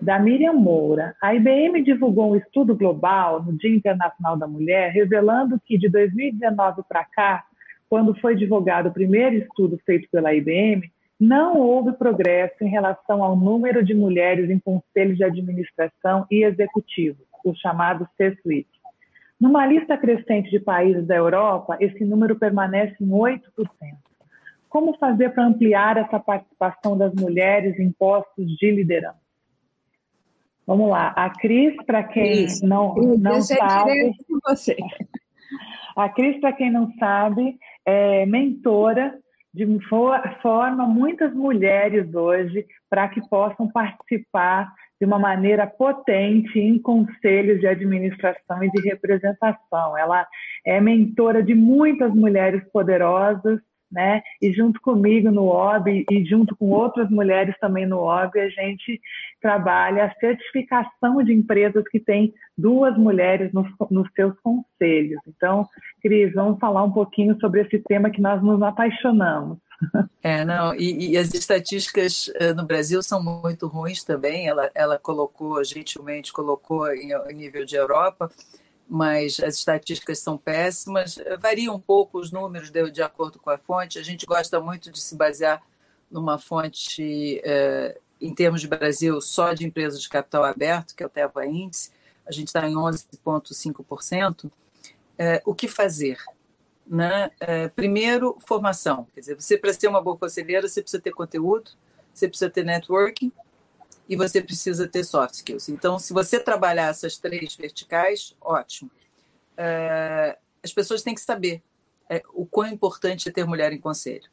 da 0.01 0.19
Miriam 0.19 0.53
Moura. 0.53 1.15
A 1.23 1.35
IBM 1.35 1.83
divulgou 1.83 2.33
um 2.33 2.37
estudo 2.37 2.75
global 2.75 3.43
no 3.43 3.57
Dia 3.57 3.75
Internacional 3.75 4.37
da 4.37 4.47
Mulher, 4.47 4.93
revelando 4.93 5.61
que 5.65 5.79
de 5.79 5.89
2019 5.89 6.83
para 6.89 7.05
cá, 7.05 7.45
quando 7.89 8.19
foi 8.21 8.35
divulgado 8.37 8.89
o 8.89 8.93
primeiro 8.93 9.37
estudo 9.37 9.79
feito 9.85 10.09
pela 10.11 10.35
IBM, 10.35 10.91
não 11.19 11.59
houve 11.59 11.93
progresso 11.93 12.63
em 12.63 12.69
relação 12.69 13.23
ao 13.23 13.37
número 13.37 13.83
de 13.83 13.95
mulheres 13.95 14.51
em 14.51 14.59
conselhos 14.59 15.17
de 15.17 15.25
administração 15.25 16.27
e 16.31 16.45
executivos, 16.45 17.25
o 17.45 17.55
chamado 17.55 18.07
C-suite. 18.17 18.76
Numa 19.41 19.67
lista 19.67 19.99
crescente 19.99 20.51
de 20.51 20.59
países 20.59 21.07
da 21.07 21.15
Europa, 21.15 21.77
esse 21.81 22.05
número 22.05 22.37
permanece 22.37 22.97
em 23.01 23.09
8%. 23.09 23.41
Como 24.69 24.97
fazer 24.99 25.31
para 25.31 25.47
ampliar 25.47 25.97
essa 25.97 26.19
participação 26.19 26.97
das 26.97 27.15
mulheres 27.15 27.79
em 27.79 27.93
postos 27.93 28.47
de 28.57 28.71
liderança? 28.71 29.21
Vamos 30.67 30.91
lá. 30.91 31.09
A 31.17 31.31
Cris, 31.31 31.77
para 31.85 32.03
quem 32.03 32.45
Isso. 32.45 32.67
não, 32.67 32.95
não 32.95 33.41
sabe. 33.41 34.13
Você. 34.45 34.77
A 35.95 36.09
Cris, 36.09 36.39
para 36.41 36.53
quem 36.53 36.71
não 36.71 36.93
sabe, 36.99 37.57
é 37.85 38.27
mentora 38.27 39.19
de 39.55 39.67
forma 40.43 40.87
muitas 40.87 41.33
mulheres 41.33 42.15
hoje 42.15 42.67
para 42.91 43.09
que 43.09 43.27
possam 43.27 43.67
participar 43.71 44.71
de 45.01 45.07
uma 45.07 45.19
maneira 45.19 45.67
potente 45.67 46.59
em 46.59 46.79
conselhos 46.79 47.61
de 47.61 47.67
administração 47.67 48.63
e 48.63 48.71
de 48.71 48.81
representação. 48.83 49.97
Ela 49.97 50.27
é 50.65 50.81
mentora 50.81 51.43
de 51.43 51.55
muitas 51.55 52.15
mulheres 52.15 52.63
poderosas 52.73 53.61
né? 53.91 54.23
E 54.43 54.53
junto 54.53 54.81
comigo 54.81 55.31
no 55.31 55.47
OB 55.47 56.05
e 56.11 56.25
junto 56.25 56.57
com 56.57 56.71
outras 56.71 57.09
mulheres 57.09 57.55
também 57.61 57.87
no 57.87 57.99
OB, 57.99 58.39
a 58.39 58.49
gente 58.49 59.01
trabalha 59.41 60.07
a 60.07 60.15
certificação 60.15 61.23
de 61.23 61.33
empresas 61.33 61.85
que 61.89 62.01
têm 62.01 62.33
duas 62.59 62.97
mulheres 62.99 63.53
nos, 63.53 63.69
nos 63.91 64.09
seus 64.15 64.39
conselhos. 64.41 65.21
Então, 65.27 65.67
Cris, 66.03 66.33
vamos 66.35 66.59
falar 66.59 66.83
um 66.83 66.93
pouquinho 66.93 67.39
sobre 67.41 67.63
esse 67.63 67.79
tema 67.79 68.11
que 68.11 68.21
nós 68.21 68.43
nos 68.43 68.61
apaixonamos. 68.61 69.59
É, 70.23 70.45
não, 70.45 70.75
e, 70.75 71.11
e 71.11 71.17
as 71.17 71.33
estatísticas 71.35 72.29
uh, 72.29 72.55
no 72.57 72.65
Brasil 72.65 73.03
são 73.03 73.23
muito 73.23 73.67
ruins 73.67 74.03
também. 74.03 74.49
Ela, 74.49 74.71
ela 74.75 74.99
colocou, 74.99 75.63
gentilmente 75.63 76.33
colocou 76.33 76.93
em, 76.93 77.13
em 77.13 77.35
nível 77.35 77.65
de 77.65 77.77
Europa, 77.77 78.31
mas 78.89 79.39
as 79.41 79.55
estatísticas 79.57 80.19
são 80.19 80.37
péssimas. 80.37 81.19
Variam 81.39 81.75
um 81.75 81.81
pouco 81.81 82.19
os 82.19 82.33
números 82.33 82.71
de, 82.71 82.91
de 82.91 83.03
acordo 83.03 83.39
com 83.39 83.51
a 83.51 83.59
fonte. 83.59 83.99
A 83.99 84.03
gente 84.03 84.27
gosta 84.27 84.61
muito 84.61 84.91
de 84.91 85.01
se 85.01 85.15
basear 85.15 85.63
numa 86.11 86.39
fonte, 86.39 87.41
eh, 87.45 87.99
em 88.21 88.35
termos 88.35 88.61
de 88.61 88.69
Brasil, 88.69 89.21
só 89.21 89.53
de 89.53 89.67
empresas 89.67 90.01
de 90.01 90.09
capital 90.09 90.45
aberto, 90.45 90.95
que 90.95 91.03
é 91.03 91.07
o 91.07 91.11
TEVA 91.11 91.47
Índice. 91.47 91.91
A 92.27 92.33
gente 92.33 92.49
está 92.49 92.69
em 92.69 92.75
11,5%. 92.75 94.51
Eh, 95.19 95.43
o 95.45 95.55
que 95.55 95.69
fazer? 95.69 96.19
Né? 96.87 97.31
Eh, 97.41 97.69
primeiro, 97.69 98.37
formação. 98.47 99.07
Quer 99.15 99.21
dizer, 99.21 99.35
você, 99.35 99.59
para 99.59 99.73
ser 99.73 99.89
uma 99.89 100.01
boa 100.01 100.17
conselheira, 100.17 100.69
você 100.69 100.81
precisa 100.81 101.03
ter 101.03 101.13
conteúdo, 101.13 101.73
você 102.15 102.29
precisa 102.29 102.49
ter 102.49 102.65
networking, 102.65 103.33
e 104.09 104.17
você 104.17 104.41
precisa 104.41 104.87
ter 104.87 105.05
soft 105.05 105.35
skills. 105.35 105.69
Então, 105.69 105.99
se 105.99 106.13
você 106.13 106.39
trabalhar 106.39 106.91
essas 106.91 107.19
três 107.19 107.57
verticais, 107.57 108.35
ótimo. 108.41 108.91
É, 109.57 110.39
as 110.63 110.73
pessoas 110.73 111.03
têm 111.03 111.15
que 111.15 111.21
saber 111.21 111.63
é, 112.09 112.23
o 112.33 112.47
quão 112.47 112.69
importante 112.69 113.29
é 113.29 113.33
ter 113.33 113.45
mulher 113.45 113.73
em 113.73 113.81
conselho. 113.81 114.29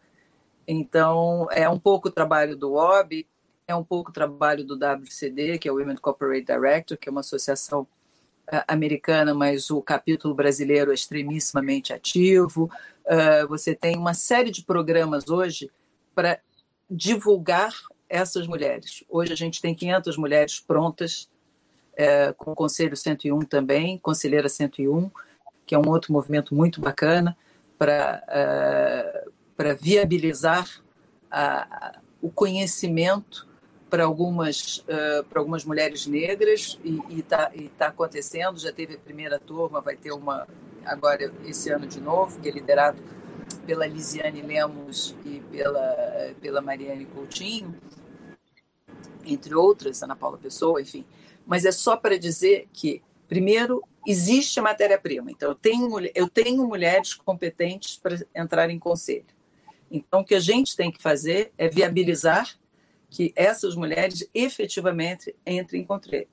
Então, 0.68 1.48
é 1.52 1.68
um 1.68 1.80
pouco 1.80 2.08
o 2.08 2.12
trabalho 2.12 2.56
do 2.56 2.74
OB, 2.74 3.28
é 3.68 3.76
um 3.76 3.84
pouco 3.84 4.12
o 4.12 4.14
trabalho 4.14 4.64
do 4.64 4.76
WCD, 4.76 5.58
que 5.58 5.68
é 5.68 5.72
o 5.72 5.76
Women 5.76 5.98
Corporate 5.98 6.46
Director, 6.46 6.98
que 6.98 7.10
é 7.10 7.12
uma 7.12 7.22
associação 7.22 7.88
é, 7.88 7.88
americana, 8.68 9.34
mas 9.34 9.70
o 9.70 9.82
capítulo 9.82 10.34
brasileiro 10.34 10.92
é 10.92 10.94
extremissimamente 10.94 11.94
ativo. 11.94 12.70
É, 13.06 13.46
você 13.46 13.74
tem 13.74 13.98
uma 13.98 14.14
série 14.14 14.52
de 14.52 14.64
programas 14.64 15.28
hoje 15.28 15.70
para 16.14 16.40
divulgar 16.90 17.74
essas 18.10 18.46
mulheres. 18.48 19.04
Hoje 19.10 19.34
a 19.34 19.36
gente 19.36 19.62
tem 19.62 19.74
500 19.74 20.18
mulheres 20.18 20.60
prontas, 20.60 21.30
é, 21.96 22.34
com 22.34 22.52
o 22.52 22.56
Conselho 22.56 22.96
101 22.96 23.40
também, 23.42 23.98
Conselheira 24.00 24.50
101, 24.50 25.10
que 25.66 25.74
é 25.74 25.80
um 25.80 25.88
outro 25.90 26.12
movimento 26.12 26.54
muito 26.54 26.82
bacana 26.82 27.38
para 27.78 28.24
é, 28.28 29.26
para 29.56 29.74
viabilizar 29.76 30.68
a, 31.30 32.00
o 32.22 32.30
conhecimento 32.30 33.48
para 33.94 34.06
algumas 34.06 34.78
uh, 34.80 35.24
para 35.30 35.40
algumas 35.40 35.64
mulheres 35.64 36.08
negras 36.08 36.80
e 36.84 37.20
está 37.20 37.52
tá 37.78 37.88
acontecendo 37.90 38.58
já 38.58 38.74
teve 38.74 38.96
a 38.96 38.98
primeira 38.98 39.38
turma 39.38 39.82
vai 39.82 39.96
ter 39.96 40.12
uma 40.12 40.48
agora 40.84 41.32
esse 41.46 41.70
ano 41.70 41.86
de 41.86 42.02
novo 42.02 42.40
que 42.40 42.50
é 42.50 42.52
liderado 42.52 43.00
pela 43.68 43.86
Lisiane 43.86 44.42
Lemos 44.42 45.16
e 45.24 45.42
pela 45.52 46.34
pela 46.42 46.60
Mariane 46.60 47.06
Coutinho 47.06 47.76
entre 49.24 49.54
outras, 49.54 50.02
Ana 50.02 50.16
Paula 50.16 50.40
Pessoa, 50.40 50.82
enfim. 50.82 51.06
Mas 51.46 51.64
é 51.64 51.72
só 51.72 51.96
para 51.96 52.18
dizer 52.18 52.68
que, 52.74 53.02
primeiro, 53.28 53.82
existe 54.06 54.60
matéria-prima. 54.60 55.32
Então, 55.32 55.50
eu 55.50 55.56
tenho, 55.56 55.90
eu 56.14 56.28
tenho 56.28 56.68
mulheres 56.68 57.14
competentes 57.14 57.96
para 57.96 58.20
entrar 58.36 58.70
em 58.70 58.80
conselho. 58.80 59.26
Então, 59.90 60.22
o 60.22 60.26
que 60.26 60.36
a 60.36 60.40
gente 60.40 60.76
tem 60.76 60.92
que 60.92 61.02
fazer 61.02 61.54
é 61.58 61.70
viabilizar 61.70 62.58
que 63.14 63.32
essas 63.36 63.76
mulheres 63.76 64.28
efetivamente 64.34 65.36
entrem 65.46 65.86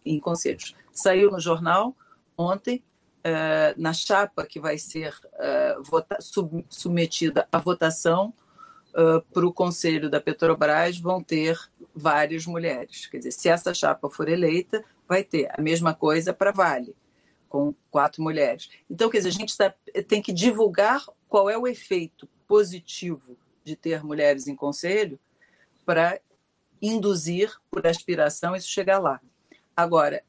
em 0.02 0.18
conselhos. 0.18 0.74
Saiu 0.90 1.30
no 1.30 1.38
jornal 1.38 1.94
ontem, 2.38 2.82
uh, 3.18 3.78
na 3.78 3.92
chapa 3.92 4.46
que 4.46 4.58
vai 4.58 4.78
ser 4.78 5.12
uh, 5.12 5.82
vota, 5.82 6.16
sub, 6.22 6.64
submetida 6.70 7.46
à 7.52 7.58
votação 7.58 8.32
uh, 8.94 9.20
para 9.30 9.46
o 9.46 9.52
conselho 9.52 10.08
da 10.08 10.22
Petrobras, 10.22 10.98
vão 10.98 11.22
ter 11.22 11.58
várias 11.94 12.46
mulheres. 12.46 13.06
Quer 13.08 13.18
dizer, 13.18 13.32
se 13.32 13.50
essa 13.50 13.74
chapa 13.74 14.08
for 14.08 14.26
eleita, 14.26 14.82
vai 15.06 15.22
ter 15.22 15.50
a 15.52 15.60
mesma 15.60 15.92
coisa 15.92 16.32
para 16.32 16.50
Vale, 16.50 16.96
com 17.46 17.74
quatro 17.90 18.22
mulheres. 18.22 18.70
Então, 18.88 19.10
quer 19.10 19.18
dizer, 19.18 19.28
a 19.28 19.32
gente 19.32 19.54
tá, 19.54 19.74
tem 20.08 20.22
que 20.22 20.32
divulgar 20.32 21.04
qual 21.28 21.50
é 21.50 21.58
o 21.58 21.68
efeito 21.68 22.26
positivo 22.48 23.36
de 23.62 23.76
ter 23.76 24.02
mulheres 24.02 24.46
em 24.46 24.56
conselho 24.56 25.20
para 25.84 26.18
induzir, 26.80 27.52
por 27.70 27.86
aspiração, 27.86 28.56
isso 28.56 28.68
chegar 28.68 28.98
lá. 28.98 29.20
Agora, 29.76 30.22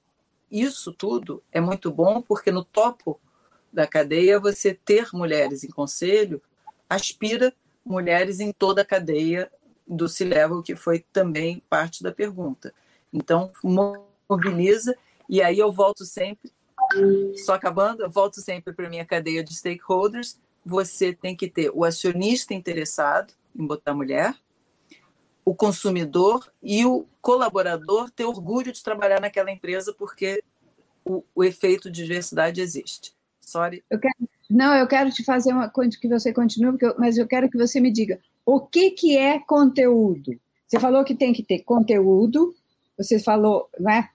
isso 0.49 0.91
tudo 0.91 1.43
é 1.52 1.62
muito 1.62 1.91
bom 1.91 2.22
porque 2.22 2.52
no 2.52 2.64
topo 2.64 3.20
da 3.72 3.88
cadeia 3.88 4.39
você 4.39 4.74
ter 4.74 5.10
mulheres 5.14 5.64
em 5.64 5.70
conselho 5.70 6.41
aspira 6.89 7.54
mulheres 7.86 8.39
em 8.39 8.52
toda 8.52 8.82
a 8.82 8.86
cadeia 8.86 9.52
do 9.88 10.08
C-Level, 10.08 10.62
que 10.62 10.76
foi 10.76 10.99
também 11.12 11.64
parte 11.70 12.04
da 12.04 12.12
pergunta. 12.12 12.74
Então, 13.12 13.52
mobiliza, 14.30 14.95
e 15.28 15.41
aí 15.41 15.60
eu 15.60 15.72
volto 15.72 16.06
sempre, 16.06 16.52
só 17.45 17.54
acabando, 17.54 18.04
eu 18.04 18.10
volto 18.10 18.39
sempre 18.41 18.74
para 18.74 18.89
minha 18.89 19.06
cadeia 19.06 19.43
de 19.43 19.56
stakeholders. 19.56 20.38
Você 20.66 21.14
tem 21.14 21.36
que 21.36 21.49
ter 21.49 21.72
o 21.74 21.84
acionista 21.84 22.54
interessado 22.54 23.34
em 23.56 23.66
botar 23.66 23.93
mulher, 23.93 24.36
o 25.44 25.56
consumidor 25.56 26.52
e 26.62 26.86
o 26.86 27.06
colaborador 27.22 28.10
ter 28.10 28.26
orgulho 28.26 28.72
de 28.72 28.84
trabalhar 28.84 29.20
naquela 29.20 29.52
empresa 29.52 29.94
porque 29.98 30.44
o, 31.06 31.24
o 31.34 31.44
efeito 31.44 31.89
de 31.89 32.04
diversidade 32.04 32.62
existe. 32.62 33.14
Sorry. 33.39 33.84
Eu 33.89 34.00
quero, 34.00 34.16
não, 34.50 34.74
eu 34.76 34.88
quero 34.88 35.10
te 35.12 35.24
fazer 35.24 35.52
uma 35.52 35.70
coisa 35.70 35.98
que 36.00 36.08
você 36.08 36.32
continue, 36.32 36.78
eu, 36.80 36.96
mas 36.98 37.18
eu 37.18 37.28
quero 37.28 37.50
que 37.50 37.58
você 37.58 37.80
me 37.80 37.92
diga 37.92 38.20
o 38.46 38.60
que, 38.60 38.92
que 38.92 39.18
é 39.18 39.39
conteúdo. 39.39 40.39
Você 40.68 40.80
falou 40.80 41.04
que 41.04 41.16
tem 41.16 41.34
que 41.34 41.44
ter 41.44 41.60
conteúdo, 41.60 42.56
você 42.98 43.20
falou, 43.20 43.70
né? 43.80 44.10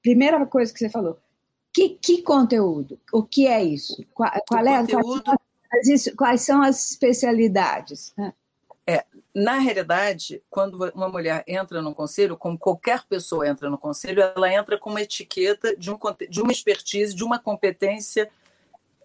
Primeira 0.00 0.46
coisa 0.46 0.72
que 0.72 0.78
você 0.78 0.88
falou, 0.88 1.18
que, 1.78 1.90
que 1.90 2.22
conteúdo? 2.22 2.98
O 3.12 3.22
que 3.22 3.46
é 3.46 3.62
isso? 3.62 4.04
Qual, 4.14 4.30
qual 4.48 4.66
é, 4.66 4.80
conteúdo... 4.80 5.22
quais, 5.70 6.14
quais, 6.16 6.40
são 6.40 6.62
as 6.62 6.90
especialidades? 6.90 8.12
Na 9.40 9.58
realidade, 9.58 10.42
quando 10.50 10.90
uma 10.96 11.08
mulher 11.08 11.44
entra 11.46 11.80
no 11.80 11.94
conselho, 11.94 12.36
como 12.36 12.58
qualquer 12.58 13.04
pessoa 13.04 13.46
entra 13.46 13.70
no 13.70 13.78
conselho, 13.78 14.20
ela 14.20 14.52
entra 14.52 14.76
com 14.76 14.90
uma 14.90 15.00
etiqueta 15.00 15.76
de, 15.76 15.92
um, 15.92 15.98
de 16.28 16.42
uma 16.42 16.50
expertise, 16.50 17.14
de 17.14 17.22
uma 17.22 17.38
competência 17.38 18.28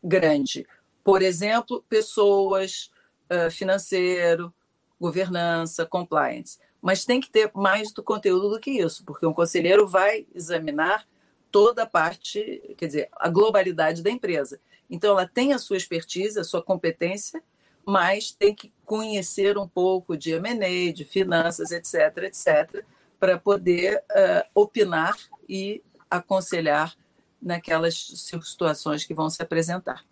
grande. 0.03 0.65
Por 1.03 1.21
exemplo, 1.21 1.86
pessoas, 1.88 2.89
uh, 3.29 3.51
financeiro, 3.51 4.51
governança, 4.99 5.86
compliance. 5.86 6.57
Mas 6.81 7.05
tem 7.05 7.21
que 7.21 7.29
ter 7.29 7.51
mais 7.53 7.91
do 7.91 8.01
conteúdo 8.01 8.49
do 8.49 8.59
que 8.59 8.71
isso, 8.71 9.05
porque 9.05 9.27
um 9.27 9.34
conselheiro 9.34 9.88
vai 9.88 10.25
examinar 10.34 11.07
toda 11.51 11.84
a 11.84 11.86
parte, 11.86 12.73
quer 12.75 12.88
dizer, 12.88 13.09
a 13.11 13.29
globalidade 13.29 14.01
da 14.01 14.09
empresa. 14.09 14.59
Então, 14.89 15.11
ela 15.11 15.27
tem 15.27 15.53
a 15.53 15.59
sua 15.59 15.77
expertise, 15.77 16.39
a 16.39 16.43
sua 16.43 16.63
competência, 16.63 17.43
mas 17.86 18.31
tem 18.31 18.53
que 18.53 18.71
conhecer 18.86 19.57
um 19.57 19.67
pouco 19.67 20.17
de 20.17 20.31
M&A, 20.31 20.93
de 20.93 21.03
finanças, 21.03 21.71
etc., 21.71 22.23
etc., 22.23 22.84
para 23.19 23.38
poder 23.38 24.03
uh, 24.11 24.45
opinar 24.53 25.15
e 25.47 25.81
aconselhar 26.09 26.95
naquelas 27.41 27.95
situações 27.95 29.05
que 29.05 29.13
vão 29.13 29.29
se 29.29 29.41
apresentar. 29.41 30.03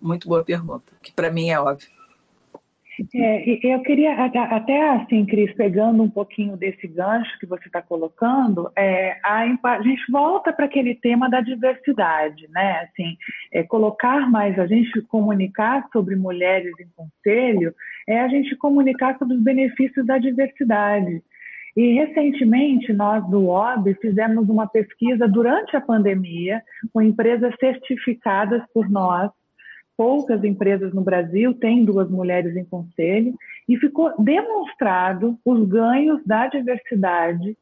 Muito 0.00 0.28
boa 0.28 0.44
pergunta, 0.44 0.92
que 1.02 1.12
para 1.12 1.30
mim 1.30 1.50
é 1.50 1.60
óbvio. 1.60 1.99
É, 3.14 3.66
eu 3.66 3.80
queria 3.82 4.14
até 4.24 4.90
assim, 4.90 5.24
Cris, 5.24 5.54
pegando 5.54 6.02
um 6.02 6.10
pouquinho 6.10 6.56
desse 6.56 6.86
gancho 6.86 7.38
que 7.38 7.46
você 7.46 7.66
está 7.66 7.80
colocando, 7.80 8.70
é, 8.76 9.18
a, 9.24 9.44
a, 9.64 9.82
gente 9.82 10.02
volta 10.10 10.52
para 10.52 10.66
aquele 10.66 10.94
tema 10.94 11.28
da 11.30 11.40
diversidade, 11.40 12.46
né? 12.50 12.82
Assim, 12.82 13.16
é, 13.52 13.62
colocar 13.62 14.30
mais 14.30 14.58
a 14.58 14.66
gente 14.66 15.00
comunicar 15.02 15.88
sobre 15.92 16.14
mulheres 16.14 16.74
em 16.78 16.88
conselho 16.94 17.74
é 18.06 18.20
a 18.20 18.28
gente 18.28 18.54
comunicar 18.56 19.16
sobre 19.18 19.36
os 19.36 19.42
benefícios 19.42 20.04
da 20.06 20.18
diversidade. 20.18 21.22
E 21.76 21.94
recentemente 21.94 22.92
nós 22.92 23.24
do 23.30 23.48
OB 23.48 23.94
fizemos 24.02 24.48
uma 24.48 24.66
pesquisa 24.66 25.28
durante 25.28 25.76
a 25.76 25.80
pandemia 25.80 26.60
com 26.92 27.00
empresas 27.00 27.54
certificadas 27.60 28.62
por 28.74 28.90
nós 28.90 29.30
poucas 30.00 30.42
empresas 30.42 30.94
no 30.94 31.02
Brasil 31.02 31.52
têm 31.52 31.84
duas 31.84 32.08
mulheres 32.08 32.56
em 32.56 32.64
conselho 32.64 33.34
e 33.68 33.76
ficou 33.76 34.14
demonstrado 34.18 35.38
os 35.44 35.68
ganhos 35.68 36.24
da 36.24 36.46
diversidade 36.46 37.54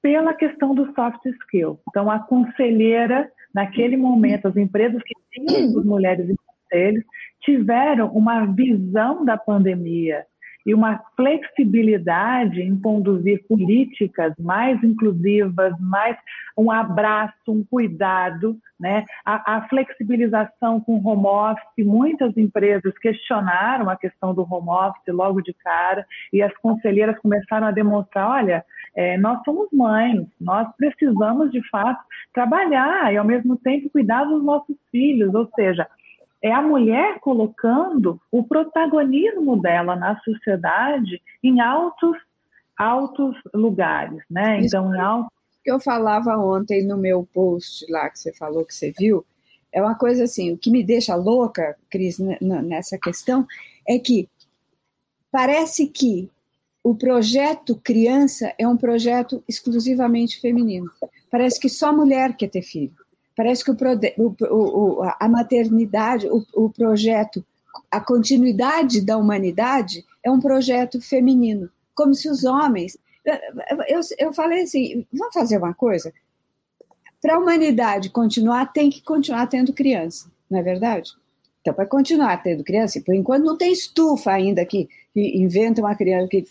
pela 0.00 0.32
questão 0.32 0.74
do 0.74 0.90
soft 0.94 1.20
skill. 1.26 1.78
Então, 1.90 2.10
a 2.10 2.20
conselheira, 2.20 3.30
naquele 3.54 3.98
momento, 3.98 4.48
as 4.48 4.56
empresas 4.56 5.02
que 5.02 5.12
tinham 5.30 5.72
duas 5.72 5.84
mulheres 5.84 6.26
em 6.30 6.36
conselho 6.36 7.04
tiveram 7.42 8.08
uma 8.14 8.46
visão 8.46 9.22
da 9.22 9.36
pandemia 9.36 10.24
e 10.64 10.74
uma 10.74 11.00
flexibilidade 11.16 12.62
em 12.62 12.78
conduzir 12.80 13.44
políticas 13.46 14.32
mais 14.38 14.82
inclusivas, 14.82 15.74
mais 15.78 16.16
um 16.56 16.70
abraço, 16.70 17.34
um 17.48 17.64
cuidado, 17.64 18.56
né? 18.78 19.04
A, 19.24 19.56
a, 19.56 19.68
flexibilização 19.68 20.80
com 20.80 21.04
home 21.04 21.26
office, 21.26 21.84
muitas 21.86 22.36
empresas 22.36 22.96
questionaram 22.98 23.90
a 23.90 23.96
questão 23.96 24.34
do 24.34 24.42
home 24.42 24.68
office 24.68 25.02
logo 25.08 25.40
de 25.40 25.52
cara 25.54 26.06
e 26.32 26.42
as 26.42 26.52
conselheiras 26.58 27.18
começaram 27.18 27.66
a 27.66 27.72
demonstrar, 27.72 28.28
olha, 28.28 28.64
é, 28.96 29.18
nós 29.18 29.42
somos 29.44 29.68
mães, 29.72 30.26
nós 30.40 30.68
precisamos 30.76 31.50
de 31.50 31.60
fato 31.68 32.00
trabalhar 32.32 33.12
e 33.12 33.16
ao 33.16 33.24
mesmo 33.24 33.56
tempo 33.56 33.90
cuidar 33.90 34.24
dos 34.24 34.42
nossos 34.44 34.76
filhos, 34.90 35.34
ou 35.34 35.48
seja, 35.54 35.86
é 36.44 36.52
a 36.52 36.60
mulher 36.60 37.20
colocando 37.20 38.20
o 38.30 38.44
protagonismo 38.44 39.58
dela 39.62 39.96
na 39.96 40.20
sociedade 40.20 41.22
em 41.42 41.58
altos 41.62 42.18
altos 42.76 43.34
lugares, 43.54 44.22
né? 44.28 44.60
Então, 44.60 44.94
em 44.94 45.00
altos 45.00 45.32
que 45.62 45.70
eu 45.70 45.80
falava 45.80 46.36
ontem 46.36 46.84
no 46.84 46.98
meu 46.98 47.26
post 47.32 47.90
lá 47.90 48.10
que 48.10 48.18
você 48.18 48.30
falou 48.34 48.62
que 48.66 48.74
você 48.74 48.92
viu, 48.98 49.24
é 49.72 49.80
uma 49.80 49.94
coisa 49.94 50.24
assim, 50.24 50.52
o 50.52 50.58
que 50.58 50.70
me 50.70 50.84
deixa 50.84 51.14
louca, 51.14 51.76
Cris, 51.88 52.18
nessa 52.18 52.98
questão, 52.98 53.46
é 53.88 53.98
que 53.98 54.28
parece 55.32 55.86
que 55.86 56.30
o 56.82 56.94
projeto 56.94 57.74
criança 57.82 58.52
é 58.58 58.68
um 58.68 58.76
projeto 58.76 59.42
exclusivamente 59.48 60.40
feminino. 60.40 60.90
Parece 61.30 61.58
que 61.58 61.70
só 61.70 61.90
mulher 61.90 62.36
quer 62.36 62.50
ter 62.50 62.60
filho. 62.60 63.03
Parece 63.36 63.64
que 63.64 63.70
o, 63.70 63.76
o, 64.18 64.36
o, 64.50 65.02
a 65.02 65.28
maternidade, 65.28 66.28
o, 66.28 66.70
projeto, 66.70 67.44
a 67.90 68.00
continuidade 68.00 69.00
da 69.00 69.16
humanidade 69.16 70.04
é 70.22 70.30
um 70.30 70.40
projeto 70.40 71.00
feminino, 71.00 71.68
como 71.94 72.14
se 72.14 72.28
os 72.28 72.44
homens. 72.44 72.96
Eu, 73.88 74.00
eu 74.18 74.32
falei 74.32 74.62
assim: 74.62 75.04
vamos 75.12 75.34
fazer 75.34 75.58
uma 75.58 75.74
coisa? 75.74 76.12
Para 77.20 77.36
a 77.36 77.38
humanidade 77.38 78.10
continuar, 78.10 78.72
tem 78.72 78.90
que 78.90 79.02
continuar 79.02 79.46
tendo 79.46 79.72
criança, 79.72 80.30
não 80.48 80.60
é 80.60 80.62
verdade? 80.62 81.10
Então, 81.60 81.72
para 81.72 81.86
continuar 81.86 82.42
tendo 82.42 82.62
criança, 82.62 83.00
por 83.00 83.14
enquanto 83.14 83.44
não 83.44 83.56
tem 83.56 83.72
estufa 83.72 84.30
ainda 84.30 84.64
que, 84.66 84.86
que 85.14 85.38
inventa 85.38 85.80
uma 85.80 85.94
criança, 85.94 86.28
que 86.28 86.44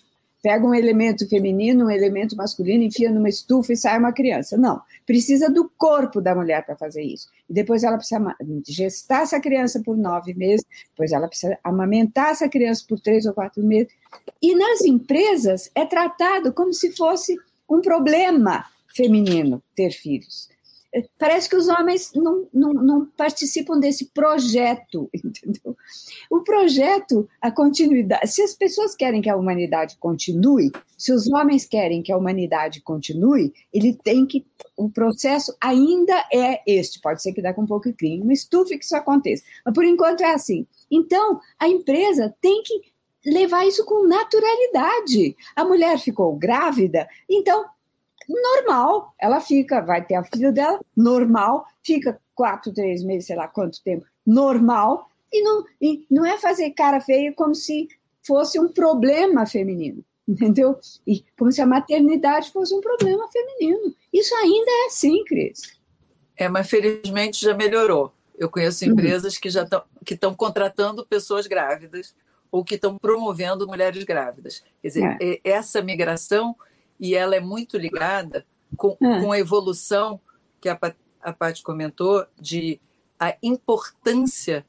pega 0.43 0.67
um 0.67 0.75
elemento 0.75 1.27
feminino, 1.27 1.85
um 1.85 1.89
elemento 1.89 2.35
masculino, 2.35 2.83
enfia 2.83 3.09
numa 3.09 3.29
estufa 3.29 3.71
e 3.71 3.77
sai 3.77 3.97
uma 3.97 4.11
criança. 4.11 4.57
Não, 4.57 4.81
precisa 5.05 5.49
do 5.49 5.71
corpo 5.77 6.19
da 6.19 6.35
mulher 6.35 6.65
para 6.65 6.75
fazer 6.75 7.01
isso. 7.01 7.29
E 7.49 7.53
depois 7.53 7.81
ela 7.81 7.95
precisa 7.95 8.19
gestar 8.67 9.21
essa 9.21 9.39
criança 9.39 9.81
por 9.81 9.95
nove 9.95 10.33
meses, 10.33 10.65
depois 10.89 11.13
ela 11.13 11.29
precisa 11.29 11.57
amamentar 11.63 12.31
essa 12.31 12.49
criança 12.49 12.83
por 12.87 12.99
três 12.99 13.25
ou 13.25 13.33
quatro 13.33 13.63
meses. 13.63 13.93
E 14.41 14.53
nas 14.53 14.81
empresas 14.81 15.71
é 15.73 15.85
tratado 15.85 16.51
como 16.51 16.73
se 16.73 16.91
fosse 16.91 17.37
um 17.69 17.79
problema 17.79 18.65
feminino 18.93 19.63
ter 19.73 19.91
filhos 19.91 20.52
parece 21.17 21.49
que 21.49 21.55
os 21.55 21.67
homens 21.67 22.11
não, 22.13 22.47
não, 22.53 22.73
não, 22.73 23.05
participam 23.17 23.79
desse 23.79 24.05
projeto, 24.13 25.09
entendeu? 25.13 25.75
O 26.29 26.41
projeto, 26.41 27.27
a 27.41 27.51
continuidade, 27.51 28.27
se 28.27 28.41
as 28.41 28.53
pessoas 28.53 28.95
querem 28.95 29.21
que 29.21 29.29
a 29.29 29.35
humanidade 29.35 29.97
continue, 29.97 30.71
se 30.97 31.11
os 31.11 31.27
homens 31.31 31.65
querem 31.65 32.03
que 32.03 32.11
a 32.11 32.17
humanidade 32.17 32.81
continue, 32.81 33.53
ele 33.73 33.97
tem 34.03 34.25
que, 34.25 34.45
o 34.77 34.89
processo 34.89 35.55
ainda 35.61 36.13
é 36.31 36.61
este, 36.67 37.01
pode 37.01 37.21
ser 37.21 37.33
que 37.33 37.41
daqui 37.41 37.59
um 37.59 37.65
pouco 37.65 37.91
crie 37.93 38.21
uma 38.21 38.33
estufa 38.33 38.77
que 38.77 38.83
isso 38.83 38.95
aconteça, 38.95 39.43
mas 39.65 39.73
por 39.73 39.83
enquanto 39.83 40.21
é 40.21 40.33
assim. 40.33 40.67
Então, 40.91 41.39
a 41.59 41.67
empresa 41.67 42.33
tem 42.39 42.61
que 42.63 42.93
levar 43.25 43.65
isso 43.65 43.85
com 43.85 44.07
naturalidade. 44.07 45.35
A 45.55 45.63
mulher 45.63 45.97
ficou 45.97 46.35
grávida, 46.35 47.07
então 47.29 47.65
normal. 48.27 49.13
Ela 49.19 49.39
fica, 49.39 49.81
vai 49.81 50.05
ter 50.05 50.15
a 50.15 50.23
filha 50.23 50.51
dela, 50.51 50.79
normal, 50.95 51.65
fica 51.83 52.19
quatro, 52.35 52.73
três 52.73 53.03
meses, 53.03 53.27
sei 53.27 53.35
lá 53.35 53.47
quanto 53.47 53.81
tempo, 53.83 54.05
normal, 54.25 55.09
e 55.31 55.41
não, 55.41 55.65
e 55.81 56.05
não 56.09 56.25
é 56.25 56.37
fazer 56.37 56.71
cara 56.71 57.01
feia 57.01 57.33
como 57.33 57.55
se 57.55 57.87
fosse 58.25 58.59
um 58.59 58.69
problema 58.69 59.45
feminino, 59.45 60.03
entendeu? 60.27 60.77
E 61.05 61.23
como 61.37 61.51
se 61.51 61.61
a 61.61 61.65
maternidade 61.65 62.51
fosse 62.51 62.73
um 62.73 62.81
problema 62.81 63.27
feminino. 63.31 63.93
Isso 64.11 64.33
ainda 64.35 64.71
é 64.71 64.85
assim, 64.85 65.23
Cris. 65.25 65.79
É, 66.37 66.47
mas 66.47 66.69
felizmente 66.69 67.41
já 67.41 67.53
melhorou. 67.53 68.13
Eu 68.37 68.49
conheço 68.49 68.85
uhum. 68.85 68.91
empresas 68.91 69.37
que 69.37 69.49
já 69.49 69.63
estão 69.63 69.83
que 70.03 70.15
estão 70.15 70.33
contratando 70.33 71.05
pessoas 71.05 71.47
grávidas 71.47 72.15
ou 72.51 72.63
que 72.63 72.75
estão 72.75 72.97
promovendo 72.97 73.67
mulheres 73.67 74.03
grávidas. 74.03 74.63
Quer 74.81 74.87
dizer, 74.87 75.17
é. 75.21 75.39
essa 75.43 75.81
migração 75.81 76.55
e 76.99 77.15
ela 77.15 77.35
é 77.35 77.39
muito 77.39 77.77
ligada 77.77 78.45
com, 78.77 78.97
ah. 79.01 79.21
com 79.21 79.31
a 79.31 79.39
evolução 79.39 80.19
que 80.59 80.69
a, 80.69 80.79
a 81.21 81.33
Paty 81.33 81.63
comentou 81.63 82.25
de 82.39 82.79
a 83.19 83.35
importância 83.41 84.65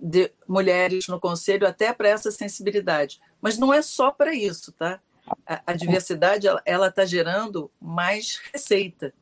de 0.00 0.30
mulheres 0.46 1.08
no 1.08 1.20
conselho 1.20 1.66
até 1.66 1.92
para 1.92 2.08
essa 2.08 2.30
sensibilidade. 2.30 3.20
Mas 3.40 3.58
não 3.58 3.72
é 3.72 3.82
só 3.82 4.10
para 4.10 4.34
isso, 4.34 4.72
tá? 4.72 5.00
A, 5.46 5.62
a 5.66 5.72
diversidade 5.72 6.46
ela 6.64 6.88
está 6.88 7.04
gerando 7.04 7.70
mais 7.80 8.40
receita. 8.52 9.12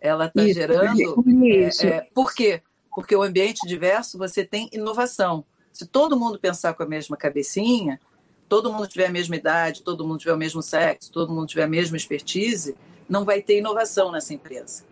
ela 0.00 0.26
está 0.26 0.46
gerando. 0.46 1.24
É, 1.44 1.86
é, 1.86 2.00
por 2.14 2.34
quê? 2.34 2.62
Porque 2.94 3.14
o 3.14 3.22
ambiente 3.22 3.66
diverso 3.66 4.16
você 4.16 4.44
tem 4.44 4.70
inovação. 4.72 5.44
Se 5.72 5.86
todo 5.86 6.18
mundo 6.18 6.38
pensar 6.38 6.72
com 6.74 6.82
a 6.82 6.88
mesma 6.88 7.16
cabecinha, 7.16 8.00
todo 8.48 8.72
mundo 8.72 8.86
tiver 8.86 9.06
a 9.06 9.12
mesma 9.12 9.36
idade, 9.36 9.82
todo 9.82 10.06
mundo 10.06 10.20
tiver 10.20 10.32
o 10.32 10.36
mesmo 10.36 10.62
sexo, 10.62 11.10
todo 11.10 11.32
mundo 11.32 11.46
tiver 11.46 11.64
a 11.64 11.68
mesma 11.68 11.96
expertise, 11.96 12.76
não 13.08 13.24
vai 13.24 13.42
ter 13.42 13.58
inovação 13.58 14.10
nessa 14.12 14.34
empresa. 14.34 14.84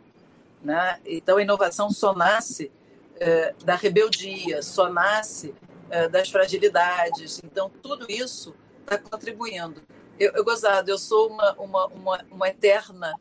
Né? 0.62 0.98
Então, 1.04 1.36
a 1.36 1.42
inovação 1.42 1.90
só 1.90 2.14
nasce 2.14 2.70
é, 3.16 3.54
da 3.64 3.74
rebeldia, 3.74 4.62
só 4.62 4.88
nasce 4.88 5.54
é, 5.90 6.08
das 6.08 6.30
fragilidades. 6.30 7.40
Então, 7.44 7.70
tudo 7.82 8.06
isso 8.08 8.54
está 8.80 8.98
contribuindo. 8.98 9.82
Eu, 10.18 10.32
eu, 10.32 10.44
gozado, 10.44 10.90
eu 10.90 10.98
sou 10.98 11.28
uma, 11.28 11.52
uma, 11.54 11.86
uma, 11.88 12.24
uma 12.30 12.48
eterna 12.48 13.14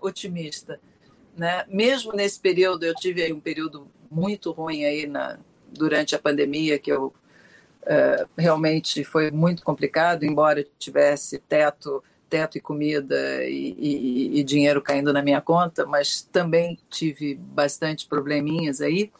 otimista. 0.00 0.80
Né? 1.36 1.64
Mesmo 1.68 2.12
nesse 2.12 2.40
período, 2.40 2.84
eu 2.84 2.94
tive 2.94 3.32
um 3.32 3.40
período 3.40 3.88
muito 4.10 4.50
ruim 4.50 4.84
aí 4.84 5.06
na, 5.06 5.38
durante 5.68 6.14
a 6.14 6.18
pandemia, 6.18 6.78
que 6.78 6.92
eu 6.92 7.12
uh, 7.82 8.28
realmente 8.36 9.04
foi 9.04 9.30
muito 9.30 9.62
complicado, 9.62 10.24
embora 10.24 10.66
tivesse 10.78 11.38
teto, 11.38 12.02
teto 12.28 12.56
e 12.56 12.60
comida 12.60 13.44
e, 13.44 13.76
e, 13.78 14.40
e, 14.40 14.44
dinheiro 14.44 14.80
caindo 14.80 15.12
na 15.12 15.22
minha 15.22 15.40
conta, 15.40 15.84
mas 15.84 16.22
também 16.22 16.78
tive 16.88 17.34
bastante 17.34 18.06
probleminhas 18.06 18.80
aí. 18.80 19.12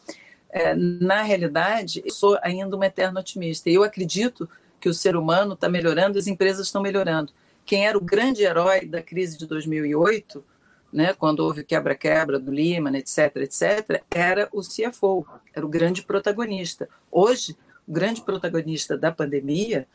É, 0.49 0.75
na 0.75 1.21
realidade, 1.21 2.01
eu 2.05 2.11
sou 2.11 2.37
ainda 2.41 2.75
uma 2.75 2.85
eterna 2.85 3.19
otimista. 3.19 3.69
E 3.69 3.73
eu 3.73 3.83
acredito 3.83 4.49
que 4.79 4.89
o 4.89 4.93
ser 4.93 5.15
humano 5.15 5.53
está 5.53 5.67
melhorando, 5.67 6.19
as 6.19 6.27
empresas 6.27 6.67
estão 6.67 6.81
melhorando. 6.81 7.31
Quem 7.65 7.87
era 7.87 7.97
o 7.97 8.01
grande 8.01 8.43
herói 8.43 8.85
da 8.85 9.01
crise 9.01 9.37
de 9.37 9.47
2008 9.47 10.43
né, 10.93 11.13
quando 11.13 11.39
houve 11.39 11.61
o 11.61 11.65
quebra-quebra 11.65 12.39
do 12.39 12.51
Lehman, 12.51 12.95
etc., 12.95 13.37
etc., 13.37 14.03
era 14.11 14.47
o 14.51 14.61
CFO, 14.61 15.25
era 15.53 15.65
o 15.65 15.69
grande 15.69 16.03
protagonista. 16.03 16.87
Hoje, 17.11 17.57
o 17.87 17.91
grande 17.91 18.21
protagonista 18.21 18.97
da 18.97 19.11
pandemia 19.11 19.87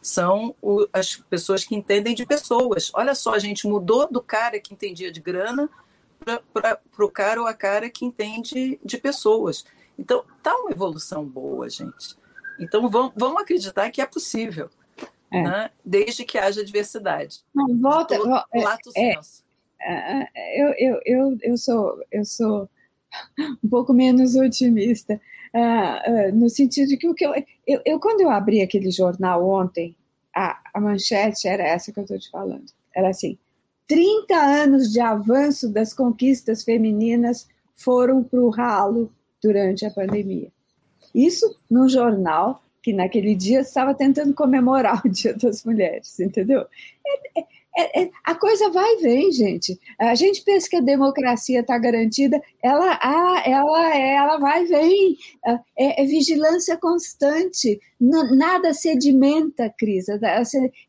são 0.00 0.54
o, 0.62 0.86
as 0.92 1.16
pessoas 1.16 1.64
que 1.64 1.74
entendem 1.74 2.14
de 2.14 2.24
pessoas. 2.24 2.90
Olha 2.94 3.14
só, 3.14 3.34
a 3.34 3.38
gente 3.38 3.66
mudou 3.66 4.10
do 4.10 4.22
cara 4.22 4.60
que 4.60 4.72
entendia 4.72 5.10
de 5.10 5.20
grana 5.20 5.68
para 6.52 6.80
o 7.04 7.10
cara 7.10 7.40
ou 7.40 7.46
a 7.46 7.54
cara 7.54 7.90
que 7.90 8.04
entende 8.04 8.78
de 8.84 8.98
pessoas. 8.98 9.64
Então, 9.98 10.24
tá 10.42 10.54
uma 10.56 10.70
evolução 10.70 11.24
boa, 11.24 11.68
gente. 11.68 12.16
Então, 12.58 12.88
vamos, 12.88 13.12
vamos 13.16 13.42
acreditar 13.42 13.90
que 13.90 14.00
é 14.00 14.06
possível, 14.06 14.70
é. 15.30 15.42
Né? 15.42 15.70
desde 15.84 16.24
que 16.24 16.38
haja 16.38 16.64
diversidade. 16.64 17.44
Não, 17.54 17.76
volta, 17.78 18.16
todo, 18.16 18.44
é, 18.54 18.62
lato 18.62 18.90
é, 18.94 19.14
senso 19.14 19.46
eu, 20.54 20.74
eu, 20.78 21.00
eu, 21.04 21.38
eu, 21.42 21.56
sou, 21.56 22.02
eu 22.10 22.24
sou 22.24 22.68
um 23.62 23.68
pouco 23.68 23.92
menos 23.92 24.34
otimista, 24.34 25.20
uh, 25.56 26.28
uh, 26.30 26.36
no 26.36 26.50
sentido 26.50 26.88
de 26.88 26.96
que 26.96 27.08
o 27.08 27.14
que 27.14 27.24
eu, 27.24 27.32
eu, 27.66 27.80
eu, 27.84 27.98
quando 27.98 28.20
eu 28.20 28.30
abri 28.30 28.60
aquele 28.60 28.90
jornal 28.90 29.48
ontem, 29.48 29.96
a, 30.34 30.60
a 30.74 30.80
manchete 30.80 31.48
era 31.48 31.62
essa 31.62 31.90
que 31.92 31.98
eu 31.98 32.02
estou 32.02 32.18
te 32.18 32.30
falando. 32.30 32.66
Era 32.94 33.08
assim: 33.08 33.38
30 33.88 34.34
anos 34.34 34.92
de 34.92 35.00
avanço 35.00 35.72
das 35.72 35.94
conquistas 35.94 36.62
femininas 36.62 37.48
foram 37.74 38.22
para 38.22 38.40
o 38.40 38.50
ralo 38.50 39.12
durante 39.42 39.86
a 39.86 39.90
pandemia. 39.90 40.50
Isso 41.14 41.58
num 41.70 41.88
jornal 41.88 42.62
que 42.82 42.92
naquele 42.92 43.34
dia 43.34 43.60
estava 43.60 43.94
tentando 43.94 44.32
comemorar 44.34 45.04
o 45.04 45.08
Dia 45.08 45.34
das 45.34 45.64
Mulheres, 45.64 46.20
entendeu? 46.20 46.66
É, 47.04 47.40
é, 47.40 47.46
é, 47.76 48.02
é, 48.02 48.10
a 48.24 48.34
coisa 48.34 48.70
vai 48.70 48.94
e 48.94 49.02
vem, 49.02 49.30
gente. 49.30 49.78
A 49.98 50.14
gente 50.14 50.42
pensa 50.42 50.68
que 50.68 50.76
a 50.76 50.80
democracia 50.80 51.60
está 51.60 51.76
garantida, 51.78 52.42
ela, 52.62 52.98
ela, 53.44 53.96
ela 53.96 54.38
vai 54.38 54.64
e 54.64 54.66
vem. 54.66 55.18
É, 55.78 56.02
é 56.02 56.06
vigilância 56.06 56.76
constante, 56.78 57.78
N 58.00 58.36
nada 58.36 58.72
sedimenta, 58.72 59.72
Cris. 59.78 60.06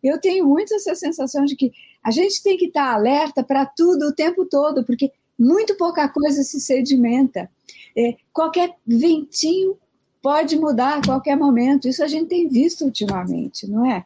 Eu 0.01 0.19
tenho 0.21 0.45
muito 0.45 0.73
essa 0.73 0.95
sensação 0.95 1.43
de 1.43 1.55
que 1.55 1.71
a 2.03 2.11
gente 2.11 2.41
tem 2.41 2.57
que 2.57 2.67
estar 2.67 2.87
tá 2.87 2.93
alerta 2.93 3.43
para 3.43 3.65
tudo 3.65 4.07
o 4.07 4.15
tempo 4.15 4.45
todo, 4.45 4.85
porque 4.85 5.11
muito 5.37 5.75
pouca 5.75 6.07
coisa 6.07 6.41
se 6.41 6.61
sedimenta. 6.61 7.49
É, 7.95 8.15
qualquer 8.31 8.75
ventinho 8.85 9.77
pode 10.21 10.57
mudar 10.57 10.97
a 10.97 11.01
qualquer 11.05 11.35
momento. 11.35 11.87
Isso 11.87 12.03
a 12.03 12.07
gente 12.07 12.29
tem 12.29 12.47
visto 12.47 12.85
ultimamente, 12.85 13.69
não 13.69 13.85
é? 13.85 14.05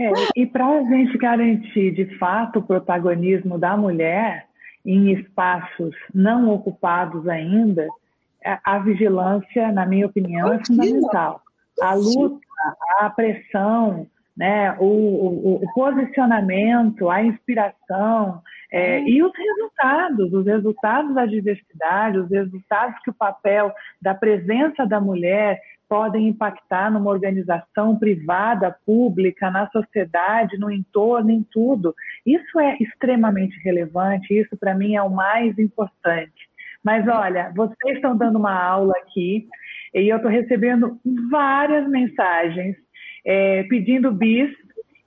É, 0.00 0.12
e 0.34 0.46
para 0.46 0.66
a 0.66 0.82
gente 0.82 1.18
garantir, 1.18 1.92
de 1.92 2.16
fato, 2.16 2.60
o 2.60 2.62
protagonismo 2.62 3.58
da 3.58 3.76
mulher 3.76 4.46
em 4.84 5.12
espaços 5.12 5.94
não 6.14 6.48
ocupados 6.48 7.28
ainda, 7.28 7.86
a 8.64 8.78
vigilância, 8.78 9.70
na 9.70 9.84
minha 9.84 10.06
opinião, 10.06 10.50
é 10.54 10.64
fundamental. 10.64 11.42
A 11.82 11.92
luta, 11.92 12.40
a 12.98 13.10
pressão, 13.10 14.06
né, 14.34 14.74
o, 14.78 14.86
o, 14.86 15.64
o 15.64 15.72
posicionamento, 15.74 17.10
a 17.10 17.22
inspiração 17.22 18.40
é, 18.72 19.02
e 19.02 19.22
os 19.22 19.32
resultados, 19.36 20.32
os 20.32 20.46
resultados 20.46 21.14
da 21.14 21.26
diversidade, 21.26 22.18
os 22.18 22.30
resultados 22.30 22.98
que 23.02 23.10
o 23.10 23.14
papel 23.14 23.70
da 24.00 24.14
presença 24.14 24.86
da 24.86 24.98
mulher 24.98 25.60
podem 25.90 26.28
impactar 26.28 26.88
numa 26.88 27.10
organização 27.10 27.98
privada, 27.98 28.76
pública, 28.86 29.50
na 29.50 29.68
sociedade, 29.70 30.56
no 30.56 30.70
entorno, 30.70 31.32
em 31.32 31.42
tudo. 31.42 31.92
Isso 32.24 32.60
é 32.60 32.76
extremamente 32.78 33.58
relevante, 33.64 34.32
isso 34.32 34.56
para 34.56 34.72
mim 34.72 34.94
é 34.94 35.02
o 35.02 35.10
mais 35.10 35.58
importante. 35.58 36.48
Mas 36.84 37.08
olha, 37.08 37.52
vocês 37.56 37.96
estão 37.96 38.16
dando 38.16 38.38
uma 38.38 38.54
aula 38.54 38.94
aqui 39.02 39.48
e 39.92 40.08
eu 40.08 40.18
estou 40.18 40.30
recebendo 40.30 40.96
várias 41.28 41.88
mensagens 41.88 42.76
é, 43.26 43.64
pedindo 43.64 44.12
bis. 44.12 44.48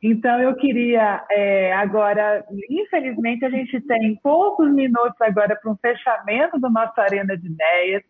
Então 0.03 0.37
eu 0.41 0.53
queria 0.57 1.23
é, 1.31 1.71
agora, 1.71 2.43
infelizmente 2.69 3.45
a 3.45 3.49
gente 3.49 3.79
tem 3.87 4.19
poucos 4.21 4.69
minutos 4.73 5.15
agora 5.21 5.55
para 5.55 5.71
um 5.71 5.77
fechamento 5.77 6.59
do 6.59 6.69
nosso 6.69 6.99
Arena 6.99 7.37
de 7.37 7.47
Ideias 7.47 8.03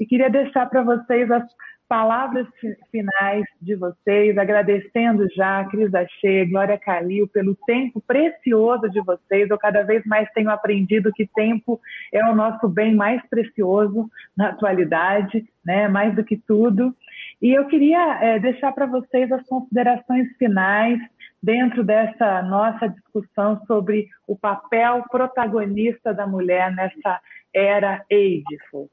e 0.00 0.06
queria 0.06 0.30
deixar 0.30 0.66
para 0.66 0.82
vocês 0.82 1.28
as 1.30 1.44
palavras 1.92 2.46
finais 2.90 3.44
de 3.60 3.74
vocês, 3.74 4.38
agradecendo 4.38 5.28
já 5.36 5.60
a 5.60 5.64
Cris 5.66 5.94
Achê, 5.94 6.46
Glória 6.46 6.78
Calil, 6.78 7.28
pelo 7.28 7.54
tempo 7.66 8.00
precioso 8.00 8.88
de 8.88 8.98
vocês. 9.02 9.50
Eu 9.50 9.58
cada 9.58 9.82
vez 9.82 10.02
mais 10.06 10.26
tenho 10.32 10.48
aprendido 10.48 11.12
que 11.12 11.26
tempo 11.26 11.78
é 12.10 12.24
o 12.24 12.34
nosso 12.34 12.66
bem 12.66 12.94
mais 12.94 13.20
precioso 13.28 14.08
na 14.34 14.48
atualidade, 14.48 15.44
né? 15.62 15.86
mais 15.86 16.14
do 16.14 16.24
que 16.24 16.38
tudo. 16.38 16.96
E 17.42 17.52
eu 17.52 17.66
queria 17.66 18.20
é, 18.22 18.38
deixar 18.38 18.72
para 18.72 18.86
vocês 18.86 19.30
as 19.30 19.46
considerações 19.46 20.34
finais 20.38 20.98
dentro 21.42 21.84
dessa 21.84 22.40
nossa 22.40 22.88
discussão 22.88 23.60
sobre 23.66 24.08
o 24.26 24.34
papel 24.34 25.04
protagonista 25.10 26.14
da 26.14 26.26
mulher 26.26 26.74
nessa 26.74 27.20
era 27.52 28.02
Ageful. 28.10 28.88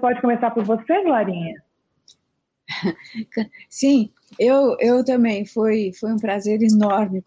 Pode 0.00 0.20
começar 0.20 0.52
por 0.52 0.62
você, 0.62 1.02
Glorinha? 1.02 1.65
Sim, 3.68 4.10
eu, 4.38 4.76
eu 4.80 5.04
também. 5.04 5.44
Foi, 5.44 5.92
foi 5.92 6.12
um 6.12 6.18
prazer 6.18 6.62
enorme 6.62 7.22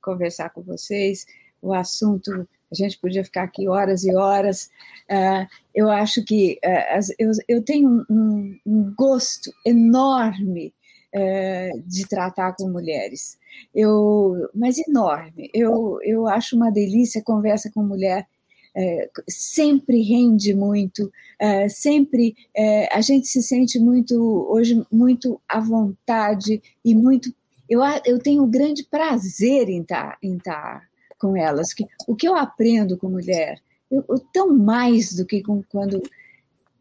conversar 0.00 0.50
com 0.50 0.62
vocês. 0.62 1.26
O 1.62 1.72
assunto, 1.72 2.48
a 2.70 2.74
gente 2.74 2.98
podia 2.98 3.24
ficar 3.24 3.44
aqui 3.44 3.68
horas 3.68 4.04
e 4.04 4.14
horas. 4.14 4.70
Uh, 5.10 5.46
eu 5.74 5.90
acho 5.90 6.24
que 6.24 6.58
uh, 6.64 7.12
eu, 7.18 7.30
eu 7.48 7.62
tenho 7.62 8.04
um, 8.08 8.58
um 8.66 8.94
gosto 8.96 9.52
enorme 9.66 10.74
uh, 11.14 11.82
de 11.86 12.06
tratar 12.08 12.54
com 12.54 12.68
mulheres. 12.68 13.38
Eu, 13.74 14.48
mas 14.54 14.78
enorme. 14.78 15.50
Eu, 15.52 15.98
eu 16.02 16.26
acho 16.26 16.56
uma 16.56 16.70
delícia 16.70 17.22
conversa 17.22 17.70
com 17.72 17.82
mulher 17.82 18.26
é, 18.74 19.10
sempre 19.28 20.02
rende 20.02 20.54
muito, 20.54 21.10
é, 21.38 21.68
sempre 21.68 22.36
é, 22.56 22.92
a 22.94 23.00
gente 23.00 23.26
se 23.26 23.42
sente 23.42 23.78
muito, 23.78 24.16
hoje, 24.48 24.84
muito 24.90 25.40
à 25.48 25.60
vontade 25.60 26.62
e 26.84 26.94
muito. 26.94 27.34
Eu, 27.68 27.80
eu 28.04 28.18
tenho 28.18 28.44
um 28.44 28.50
grande 28.50 28.84
prazer 28.84 29.68
em 29.68 29.82
estar, 29.82 30.12
tá, 30.12 30.18
em 30.22 30.36
estar 30.36 30.80
tá 30.80 30.82
com 31.18 31.36
elas. 31.36 31.72
Que, 31.72 31.86
o 32.06 32.14
que 32.14 32.26
eu 32.26 32.34
aprendo 32.34 32.96
com 32.96 33.08
mulher, 33.08 33.60
eu, 33.90 34.04
eu 34.08 34.18
tão 34.32 34.56
mais 34.56 35.14
do 35.14 35.24
que 35.24 35.42
com, 35.42 35.62
quando. 35.68 36.02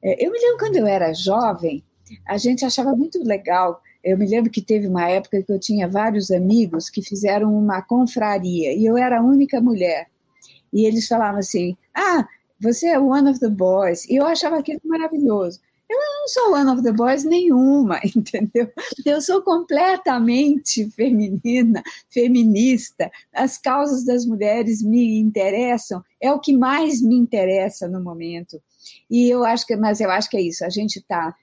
É, 0.02 0.26
eu 0.26 0.32
me 0.32 0.40
lembro 0.40 0.58
quando 0.58 0.76
eu 0.78 0.88
era 0.88 1.14
jovem, 1.14 1.84
a 2.28 2.38
gente 2.38 2.66
achava 2.66 2.96
muito 2.96 3.22
legal. 3.24 3.82
Eu 4.04 4.18
me 4.18 4.26
lembro 4.26 4.50
que 4.50 4.62
teve 4.62 4.88
uma 4.88 5.10
época 5.10 5.44
que 5.44 5.52
eu 5.52 5.60
tinha 5.60 5.88
vários 5.88 6.32
amigos 6.32 6.90
que 6.90 7.02
fizeram 7.02 7.54
uma 7.54 7.82
confraria 7.82 8.74
e 8.74 8.86
eu 8.86 8.98
era 8.98 9.20
a 9.20 9.24
única 9.24 9.60
mulher 9.60 10.08
e 10.74 10.86
eles 10.86 11.08
falavam 11.08 11.40
assim: 11.40 11.76
ah, 11.96 12.28
você 12.60 12.88
é 12.88 13.00
one 13.00 13.30
of 13.30 13.40
the 13.40 13.50
boys. 13.50 14.06
E 14.06 14.16
eu 14.16 14.26
achava 14.26 14.58
aquilo 14.60 14.82
maravilhoso. 14.84 15.60
Eu 15.90 15.98
não 15.98 16.28
sou 16.28 16.54
one 16.54 16.70
of 16.70 16.84
the 16.84 16.92
boys 16.92 17.24
nenhuma, 17.24 18.00
entendeu? 18.16 18.72
Eu 19.04 19.20
sou 19.22 19.42
completamente 19.42 20.88
feminina, 20.92 21.82
feminista. 22.10 23.12
As 23.34 23.58
causas 23.58 24.06
das 24.06 24.24
mulheres 24.24 24.84
me 24.84 25.20
interessam, 25.20 26.04
é 26.22 26.32
o 26.32 26.40
que 26.40 26.56
mais 26.56 27.02
me 27.02 27.16
interessa 27.16 27.88
no 27.88 28.04
momento. 28.04 28.62
E 29.10 29.28
eu 29.30 29.44
acho 29.44 29.66
que, 29.66 29.76
mas 29.76 30.00
eu 30.00 30.12
acho 30.12 30.30
que 30.30 30.38
é 30.38 30.42
isso. 30.42 30.64
A 30.64 30.70
gente 30.70 31.00
está, 31.00 31.36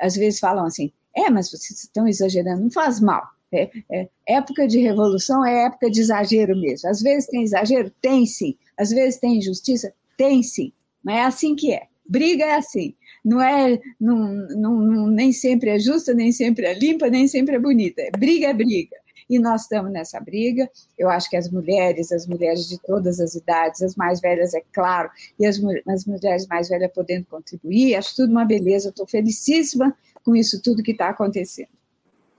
às 0.00 0.16
vezes 0.16 0.40
falam 0.40 0.64
assim, 0.64 0.92
é, 1.16 1.30
mas 1.30 1.48
vocês 1.48 1.84
estão 1.84 2.08
exagerando, 2.08 2.62
não 2.62 2.70
faz 2.70 3.00
mal. 3.00 3.22
É, 3.52 3.70
é, 3.90 4.08
época 4.26 4.66
de 4.66 4.78
revolução 4.80 5.44
é 5.44 5.66
época 5.66 5.90
de 5.90 6.00
exagero 6.00 6.56
mesmo. 6.56 6.88
Às 6.88 7.00
vezes 7.00 7.28
tem 7.28 7.42
exagero? 7.42 7.92
Tem 8.00 8.26
sim. 8.26 8.56
Às 8.76 8.90
vezes 8.90 9.18
tem 9.18 9.38
injustiça? 9.38 9.92
Tem 10.16 10.42
sim. 10.42 10.72
Mas 11.02 11.16
é 11.16 11.22
assim 11.22 11.54
que 11.54 11.72
é. 11.72 11.86
Briga 12.08 12.44
é 12.44 12.54
assim. 12.54 12.94
Não 13.24 13.40
é, 13.40 13.80
não, 14.00 14.28
não, 14.28 15.06
nem 15.08 15.32
sempre 15.32 15.70
é 15.70 15.78
justa, 15.78 16.14
nem 16.14 16.30
sempre 16.30 16.66
é 16.66 16.74
limpa, 16.74 17.08
nem 17.08 17.26
sempre 17.26 17.56
é 17.56 17.58
bonita. 17.58 18.02
Briga 18.16 18.48
é 18.48 18.54
briga. 18.54 18.96
E 19.28 19.38
nós 19.38 19.62
estamos 19.62 19.90
nessa 19.90 20.20
briga. 20.20 20.70
Eu 20.96 21.08
acho 21.08 21.28
que 21.28 21.36
as 21.36 21.50
mulheres, 21.50 22.12
as 22.12 22.26
mulheres 22.26 22.68
de 22.68 22.78
todas 22.80 23.18
as 23.18 23.34
idades, 23.34 23.82
as 23.82 23.96
mais 23.96 24.20
velhas, 24.20 24.54
é 24.54 24.62
claro, 24.72 25.10
e 25.38 25.44
as, 25.46 25.60
as 25.88 26.04
mulheres 26.04 26.46
mais 26.46 26.68
velhas 26.68 26.92
podendo 26.92 27.26
contribuir, 27.26 27.96
acho 27.96 28.14
tudo 28.14 28.30
uma 28.30 28.44
beleza. 28.44 28.90
Estou 28.90 29.06
felicíssima 29.06 29.96
com 30.24 30.36
isso 30.36 30.62
tudo 30.62 30.82
que 30.82 30.92
está 30.92 31.08
acontecendo. 31.08 31.68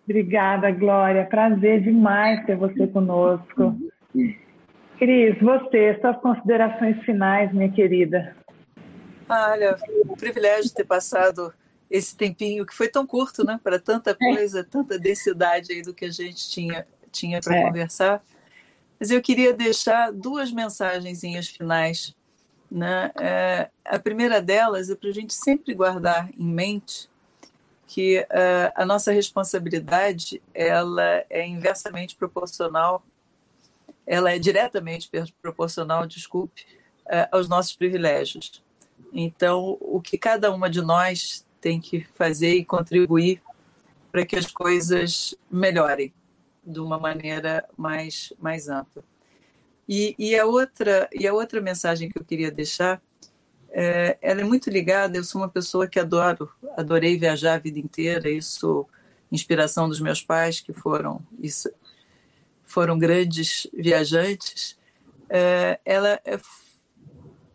Obrigada, 0.08 0.72
Glória. 0.72 1.26
Prazer 1.26 1.84
demais 1.84 2.46
ter 2.46 2.56
você 2.56 2.88
conosco. 2.88 3.78
Cris, 4.98 5.38
você, 5.42 6.00
suas 6.00 6.18
considerações 6.22 6.98
finais, 7.04 7.54
minha 7.54 7.70
querida. 7.70 8.36
Olha, 9.28 9.76
um 10.10 10.16
privilégio 10.16 10.74
ter 10.74 10.86
passado 10.86 11.54
esse 11.92 12.16
tempinho 12.16 12.66
que 12.66 12.74
foi 12.74 12.88
tão 12.88 13.06
curto, 13.06 13.46
né, 13.46 13.60
para 13.62 13.80
tanta 13.80 14.12
é. 14.12 14.14
coisa, 14.14 14.62
é. 14.62 14.64
tanta 14.64 14.98
densidade 14.98 15.74
aí 15.74 15.82
do 15.82 15.94
que 15.94 16.06
a 16.06 16.12
gente 16.12 16.50
tinha 16.50 16.86
tinha 17.12 17.42
para 17.42 17.58
é. 17.58 17.64
conversar. 17.64 18.24
Mas 19.00 19.12
eu 19.12 19.22
queria 19.22 19.54
deixar 19.54 20.12
duas 20.12 20.52
mensagenzinhas 20.52 21.48
finais. 21.48 22.16
Né? 22.70 23.12
É, 23.20 23.70
a 23.86 23.98
primeira 23.98 24.42
delas 24.42 24.90
é 24.90 24.96
para 24.96 25.10
a 25.10 25.14
gente 25.14 25.34
sempre 25.34 25.74
guardar 25.74 26.30
em 26.38 26.46
mente 26.46 27.10
que 27.88 28.20
uh, 28.20 28.72
a 28.76 28.86
nossa 28.86 29.12
responsabilidade 29.14 30.42
ela 30.54 31.24
é 31.30 31.48
inversamente 31.48 32.16
proporcional, 32.16 33.02
ela 34.06 34.32
é 34.32 34.38
diretamente 34.38 35.10
proporcional, 35.42 36.06
desculpe, 36.06 36.66
uh, 37.06 37.28
aos 37.32 37.48
nossos 37.48 37.74
privilégios. 37.74 38.62
Então, 39.14 39.78
o 39.80 40.02
que 40.02 40.18
cada 40.18 40.52
uma 40.52 40.70
de 40.70 40.82
nós 40.82 41.46
tem 41.62 41.80
que 41.80 42.06
fazer 42.14 42.56
e 42.56 42.66
contribuir 42.66 43.42
para 44.12 44.26
que 44.26 44.36
as 44.36 44.52
coisas 44.52 45.34
melhorem 45.50 46.14
de 46.66 46.80
uma 46.80 47.00
maneira 47.00 47.68
mais, 47.78 48.34
mais 48.38 48.68
ampla. 48.68 49.04
E, 49.88 50.14
e, 50.20 50.38
a 50.38 50.46
outra, 50.46 51.10
e 51.14 51.26
a 51.26 51.34
outra 51.34 51.62
mensagem 51.62 52.10
que 52.10 52.20
eu 52.20 52.26
queria 52.26 52.52
deixar 52.52 53.02
é, 53.70 54.18
ela 54.22 54.42
é 54.42 54.44
muito 54.44 54.70
ligada. 54.70 55.18
Eu 55.18 55.24
sou 55.24 55.42
uma 55.42 55.50
pessoa 55.50 55.88
que 55.88 56.00
adoro, 56.00 56.50
adorei 56.76 57.18
viajar 57.18 57.56
a 57.56 57.60
vida 57.60 57.80
inteira. 57.80 58.30
Isso, 58.30 58.86
inspiração 59.32 59.88
dos 59.88 60.00
meus 60.00 60.22
pais, 60.22 60.60
que 60.60 60.74
foram 60.74 61.22
isso, 61.40 61.70
foram 62.64 62.98
grandes 62.98 63.68
viajantes. 63.74 64.78
É, 65.30 65.80
ela 65.86 66.20
é, 66.26 66.40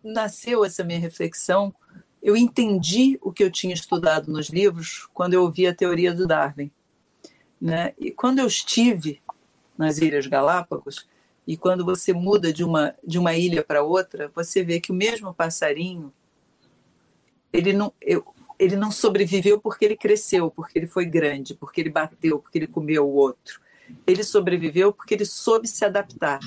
nasceu 0.03 0.65
essa 0.65 0.85
minha 0.85 0.99
reflexão. 0.99 1.75
Eu 2.23 2.37
entendi 2.37 3.19
o 3.21 3.33
que 3.33 3.43
eu 3.43 3.51
tinha 3.51 3.75
estudado 3.75 4.31
nos 4.31 4.49
livros 4.49 5.09
quando 5.13 5.35
eu 5.35 5.43
ouvi 5.43 5.67
a 5.67 5.75
teoria 5.75 6.15
do 6.15 6.27
Darwin. 6.27 6.71
Né? 7.61 7.95
E 7.99 8.11
quando 8.11 8.39
eu 8.39 8.47
estive 8.47 9.21
nas 9.77 9.99
Ilhas 9.99 10.27
Galápagos, 10.27 11.07
e 11.53 11.57
quando 11.59 11.85
você 11.85 12.15
muda 12.15 12.51
de 12.51 12.65
uma, 12.65 12.95
de 13.07 13.19
uma 13.19 13.35
ilha 13.35 13.63
para 13.63 13.83
outra, 13.83 14.33
você 14.35 14.65
vê 14.65 14.81
que 14.81 14.91
o 14.91 14.95
mesmo 14.95 15.35
passarinho, 15.35 16.11
ele 17.53 17.75
não, 17.75 17.93
ele 18.59 18.75
não 18.75 18.91
sobreviveu 18.91 19.61
porque 19.61 19.85
ele 19.85 19.95
cresceu, 19.95 20.51
porque 20.51 20.79
ele 20.79 20.87
foi 20.87 21.05
grande, 21.05 21.55
porque 21.55 21.83
ele 21.83 21.91
bateu, 21.91 22.39
porque 22.39 22.57
ele 22.57 22.67
comeu 22.67 23.07
o 23.07 23.13
outro. 23.13 23.61
Ele 24.07 24.25
sobreviveu 24.25 24.95
porque 24.95 25.13
ele 25.13 25.27
soube 25.27 25.69
se 25.69 25.85
adaptar. 25.85 26.41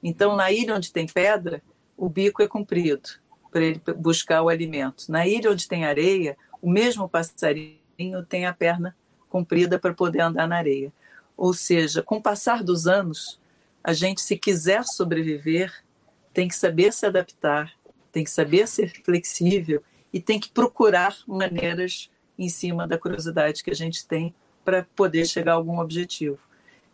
Então, 0.00 0.36
na 0.36 0.52
ilha 0.52 0.76
onde 0.76 0.92
tem 0.92 1.04
pedra, 1.04 1.60
o 1.96 2.08
bico 2.08 2.40
é 2.40 2.46
comprido 2.46 3.08
para 3.50 3.64
ele 3.64 3.82
buscar 3.96 4.40
o 4.40 4.48
alimento. 4.48 5.10
Na 5.10 5.26
ilha 5.26 5.50
onde 5.50 5.66
tem 5.66 5.84
areia, 5.84 6.36
o 6.62 6.70
mesmo 6.70 7.08
passarinho 7.08 8.24
tem 8.28 8.46
a 8.46 8.52
perna 8.52 8.96
comprida 9.28 9.80
para 9.80 9.92
poder 9.92 10.20
andar 10.20 10.46
na 10.46 10.58
areia. 10.58 10.92
Ou 11.36 11.52
seja, 11.52 12.04
com 12.04 12.18
o 12.18 12.22
passar 12.22 12.62
dos 12.62 12.86
anos, 12.86 13.42
a 13.84 13.92
gente, 13.92 14.22
se 14.22 14.38
quiser 14.38 14.82
sobreviver, 14.84 15.84
tem 16.32 16.48
que 16.48 16.56
saber 16.56 16.90
se 16.90 17.04
adaptar, 17.04 17.70
tem 18.10 18.24
que 18.24 18.30
saber 18.30 18.66
ser 18.66 18.90
flexível 19.04 19.82
e 20.10 20.18
tem 20.18 20.40
que 20.40 20.48
procurar 20.48 21.14
maneiras 21.28 22.10
em 22.38 22.48
cima 22.48 22.88
da 22.88 22.96
curiosidade 22.96 23.62
que 23.62 23.70
a 23.70 23.74
gente 23.74 24.06
tem 24.06 24.34
para 24.64 24.86
poder 24.96 25.26
chegar 25.26 25.52
a 25.52 25.56
algum 25.56 25.78
objetivo. 25.80 26.38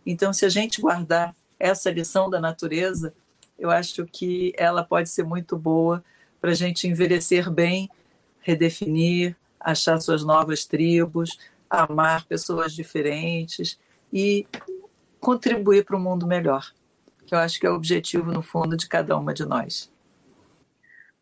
Então, 0.05 0.32
se 0.32 0.45
a 0.45 0.49
gente 0.49 0.80
guardar 0.80 1.34
essa 1.61 1.93
lição 1.93 2.28
da 2.28 2.41
natureza, 2.41 3.14
eu 3.57 3.70
acho 3.70 4.05
que 4.05 4.53
ela 4.59 4.82
pode 4.82 5.09
ser 5.11 5.22
muito 5.22 5.57
boa 5.57 6.03
para 6.41 6.51
a 6.51 6.55
gente 6.55 6.88
envelhecer 6.88 7.49
bem, 7.49 7.88
redefinir, 8.41 9.36
achar 9.61 10.01
suas 10.01 10.24
novas 10.24 10.64
tribos, 10.64 11.38
amar 11.68 12.24
pessoas 12.24 12.74
diferentes 12.74 13.78
e 14.12 14.45
contribuir 15.20 15.84
para 15.84 15.97
um 15.97 16.01
mundo 16.01 16.26
melhor 16.26 16.72
que 17.31 17.35
eu 17.35 17.39
acho 17.39 17.61
que 17.61 17.66
é 17.66 17.70
o 17.70 17.74
objetivo, 17.74 18.33
no 18.33 18.43
fundo, 18.43 18.76
de 18.76 18.89
cada 18.89 19.16
uma 19.16 19.33
de 19.33 19.47
nós. 19.47 19.91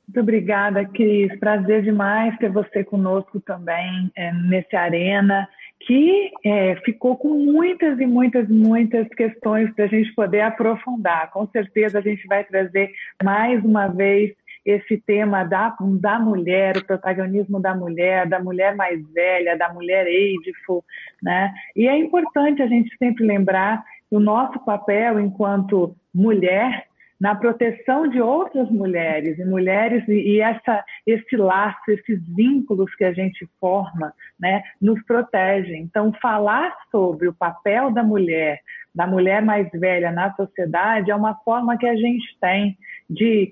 Muito 0.09 0.21
obrigada, 0.21 0.87
Cris. 0.87 1.39
Prazer 1.39 1.83
demais 1.83 2.37
ter 2.39 2.51
você 2.51 2.83
conosco 2.83 3.39
também 3.41 4.11
é, 4.17 4.33
nesse 4.33 4.75
Arena, 4.75 5.47
que 5.87 6.31
é, 6.45 6.77
ficou 6.77 7.17
com 7.19 7.35
muitas 7.35 8.01
e 8.01 8.07
muitas, 8.07 8.49
muitas 8.49 9.07
questões 9.09 9.71
para 9.75 9.85
a 9.85 9.89
gente 9.89 10.11
poder 10.15 10.41
aprofundar. 10.41 11.31
Com 11.31 11.47
certeza 11.49 11.99
a 11.99 12.03
gente 12.03 12.27
vai 12.27 12.43
trazer 12.43 12.91
mais 13.23 13.63
uma 13.63 13.89
vez 13.89 14.35
esse 14.65 14.97
tema 14.99 15.45
da, 15.45 15.77
da 16.01 16.19
mulher, 16.19 16.79
o 16.79 16.85
protagonismo 16.87 17.61
da 17.61 17.75
mulher, 17.75 18.27
da 18.27 18.41
mulher 18.41 18.75
mais 18.75 19.03
velha, 19.13 19.59
da 19.59 19.73
mulher 19.73 20.07
ageful, 20.07 20.83
né? 21.23 21.53
E 21.77 21.87
é 21.87 21.97
importante 21.97 22.63
a 22.63 22.67
gente 22.67 22.95
sempre 22.97 23.27
lembrar 23.27 23.85
o 24.11 24.19
nosso 24.19 24.59
papel 24.65 25.21
enquanto 25.21 25.95
mulher 26.15 26.87
na 27.21 27.35
proteção 27.35 28.07
de 28.07 28.21
outras 28.21 28.71
mulheres 28.71 29.39
e 29.39 29.45
mulheres 29.45 30.07
e 30.07 30.41
essa 30.41 30.85
esse 31.05 31.37
laço, 31.37 31.91
esses 31.91 32.21
vínculos 32.35 32.95
que 32.95 33.05
a 33.05 33.13
gente 33.13 33.49
forma, 33.61 34.13
né, 34.39 34.63
nos 34.81 35.03
protegem. 35.05 35.83
Então, 35.83 36.13
falar 36.23 36.77
sobre 36.91 37.27
o 37.27 37.35
papel 37.35 37.91
da 37.91 38.05
mulher, 38.05 38.61
da 38.95 39.07
mulher 39.07 39.43
mais 39.43 39.69
velha 39.73 40.13
na 40.13 40.33
sociedade 40.35 41.11
é 41.11 41.15
uma 41.15 41.35
forma 41.45 41.77
que 41.77 41.87
a 41.87 41.97
gente 41.97 42.39
tem 42.41 42.79
de 43.11 43.51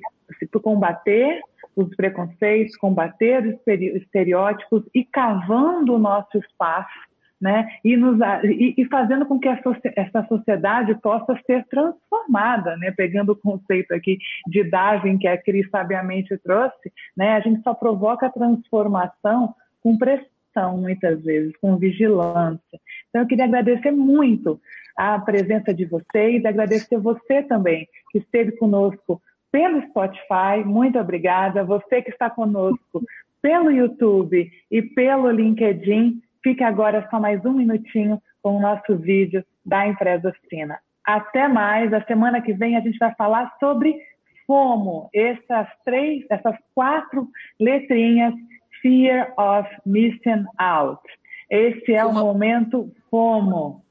combater 0.62 1.40
os 1.74 1.94
preconceitos, 1.94 2.76
combater 2.76 3.44
os 3.46 4.02
estereótipos 4.02 4.82
e 4.94 5.04
cavando 5.04 5.94
o 5.94 5.98
nosso 5.98 6.38
espaço 6.38 7.06
né? 7.40 7.68
E, 7.84 7.96
nos, 7.96 8.18
e, 8.44 8.74
e, 8.78 8.84
fazendo 8.86 9.26
com 9.26 9.38
que 9.38 9.48
essa 9.48 10.26
sociedade 10.26 10.94
possa 11.00 11.38
ser 11.46 11.64
transformada, 11.66 12.76
né? 12.76 12.90
Pegando 12.90 13.32
o 13.32 13.36
conceito 13.36 13.92
aqui 13.92 14.18
de 14.46 14.64
Darwin 14.64 15.18
que 15.18 15.28
a 15.28 15.36
Cris 15.36 15.68
sabiamente 15.70 16.36
trouxe, 16.38 16.92
né? 17.16 17.32
A 17.32 17.40
gente 17.40 17.62
só 17.62 17.74
provoca 17.74 18.30
transformação 18.30 19.54
com 19.82 19.98
pressão, 19.98 20.78
muitas 20.78 21.22
vezes, 21.22 21.54
com 21.58 21.76
vigilância. 21.76 22.80
Então, 23.08 23.22
eu 23.22 23.26
queria 23.26 23.44
agradecer 23.44 23.90
muito 23.90 24.60
a 24.96 25.18
presença 25.18 25.74
de 25.74 25.84
vocês, 25.84 26.44
agradecer 26.44 26.98
você 26.98 27.42
também 27.42 27.86
que 28.10 28.18
esteve 28.18 28.52
conosco 28.52 29.20
pelo 29.52 29.80
Spotify, 29.88 30.64
muito 30.64 30.98
obrigada. 30.98 31.64
Você 31.64 32.02
que 32.02 32.10
está 32.10 32.28
conosco 32.28 33.02
pelo 33.40 33.70
YouTube 33.70 34.50
e 34.70 34.82
pelo 34.82 35.30
LinkedIn, 35.30 36.20
Fique 36.46 36.62
agora 36.62 37.04
só 37.10 37.18
mais 37.18 37.44
um 37.44 37.54
minutinho 37.54 38.22
com 38.40 38.56
o 38.56 38.60
nosso 38.60 38.96
vídeo 38.96 39.44
da 39.64 39.84
empresa 39.84 40.32
Fina. 40.48 40.78
Até 41.04 41.48
mais. 41.48 41.92
A 41.92 42.00
semana 42.04 42.40
que 42.40 42.52
vem 42.52 42.76
a 42.76 42.80
gente 42.80 42.98
vai 42.98 43.12
falar 43.16 43.52
sobre 43.58 44.00
FOMO, 44.46 45.10
essas 45.12 45.66
três, 45.84 46.24
essas 46.30 46.54
quatro 46.72 47.28
letrinhas, 47.58 48.32
Fear 48.80 49.34
of 49.36 49.68
Missing 49.84 50.44
Out. 50.56 51.02
Esse 51.50 51.92
é 51.92 52.04
uma... 52.04 52.22
o 52.22 52.26
momento 52.26 52.94
FOMO. 53.10 53.84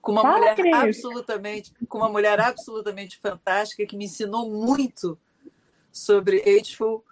Com 0.00 0.12
uma 0.12 0.22
Fala, 0.22 0.38
mulher 0.38 0.54
Cris. 0.54 0.72
absolutamente, 0.72 1.72
com 1.88 1.98
uma 1.98 2.08
mulher 2.08 2.38
absolutamente 2.38 3.18
fantástica 3.18 3.84
que 3.84 3.96
me 3.96 4.04
ensinou 4.04 4.48
muito 4.48 5.18
sobre 5.90 6.42
Ageful 6.42 7.02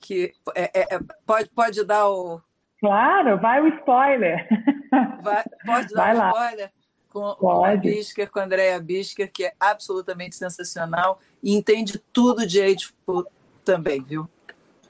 que 0.00 0.32
é, 0.54 0.80
é, 0.80 0.94
é, 0.94 1.00
pode, 1.26 1.48
pode 1.50 1.84
dar 1.84 2.08
o. 2.08 2.40
Claro, 2.84 3.38
vai 3.38 3.62
o 3.62 3.68
spoiler. 3.68 4.46
Vai, 5.22 5.42
pode 5.64 5.94
dar 5.94 6.02
vai 6.02 6.14
lá. 6.14 6.28
spoiler 6.28 6.70
com, 7.08 7.34
com 7.34 7.64
a 7.64 7.76
Bisker, 7.76 8.30
com 8.30 8.40
a 8.40 8.44
Andrea 8.44 8.78
Bisker, 8.78 9.32
que 9.32 9.44
é 9.44 9.52
absolutamente 9.58 10.36
sensacional 10.36 11.18
e 11.42 11.56
entende 11.56 11.98
tudo 12.12 12.46
de 12.46 12.60
age 12.60 12.92
também, 13.64 14.02
viu? 14.02 14.28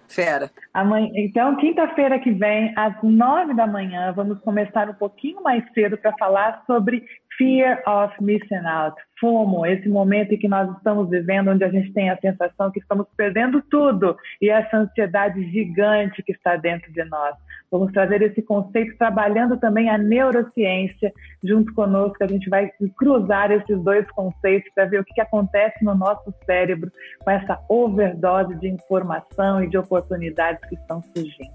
Fera. 0.08 0.50
Amanhã, 0.72 1.10
então, 1.14 1.56
quinta-feira 1.56 2.18
que 2.18 2.32
vem, 2.32 2.72
às 2.76 3.00
nove 3.02 3.54
da 3.54 3.66
manhã, 3.66 4.12
vamos 4.12 4.40
começar 4.40 4.88
um 4.88 4.94
pouquinho 4.94 5.42
mais 5.42 5.64
cedo 5.72 5.96
para 5.96 6.16
falar 6.16 6.64
sobre 6.66 7.06
Fear 7.36 7.82
of 7.86 8.14
Missing 8.20 8.66
Out, 8.66 8.96
FOMO, 9.20 9.66
esse 9.66 9.88
momento 9.88 10.34
em 10.34 10.38
que 10.38 10.48
nós 10.48 10.70
estamos 10.76 11.08
vivendo, 11.08 11.50
onde 11.50 11.64
a 11.64 11.68
gente 11.68 11.92
tem 11.92 12.10
a 12.10 12.18
sensação 12.18 12.70
que 12.70 12.78
estamos 12.78 13.06
perdendo 13.16 13.62
tudo 13.70 14.16
e 14.40 14.50
essa 14.50 14.76
ansiedade 14.76 15.42
gigante 15.50 16.22
que 16.22 16.32
está 16.32 16.56
dentro 16.56 16.92
de 16.92 17.04
nós. 17.04 17.34
Vamos 17.70 17.92
trazer 17.92 18.22
esse 18.22 18.40
conceito 18.42 18.96
trabalhando 18.96 19.56
também 19.58 19.90
a 19.90 19.98
neurociência 19.98 21.12
junto 21.42 21.74
conosco. 21.74 22.22
A 22.22 22.28
gente 22.28 22.48
vai 22.48 22.70
cruzar 22.96 23.50
esses 23.50 23.82
dois 23.82 24.08
conceitos 24.12 24.70
para 24.74 24.84
ver 24.84 25.00
o 25.00 25.04
que, 25.04 25.14
que 25.14 25.20
acontece 25.20 25.84
no 25.84 25.94
nosso 25.94 26.32
cérebro 26.46 26.90
com 27.24 27.30
essa 27.30 27.58
overdose 27.68 28.54
de 28.60 28.68
informação 28.68 29.62
e 29.62 29.68
de 29.68 29.76
oportunidades 29.76 30.64
que 30.68 30.76
estão 30.76 31.02
surgindo. 31.02 31.52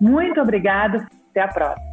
Muito 0.00 0.40
obrigada. 0.40 1.06
Até 1.30 1.40
a 1.40 1.48
próxima. 1.48 1.91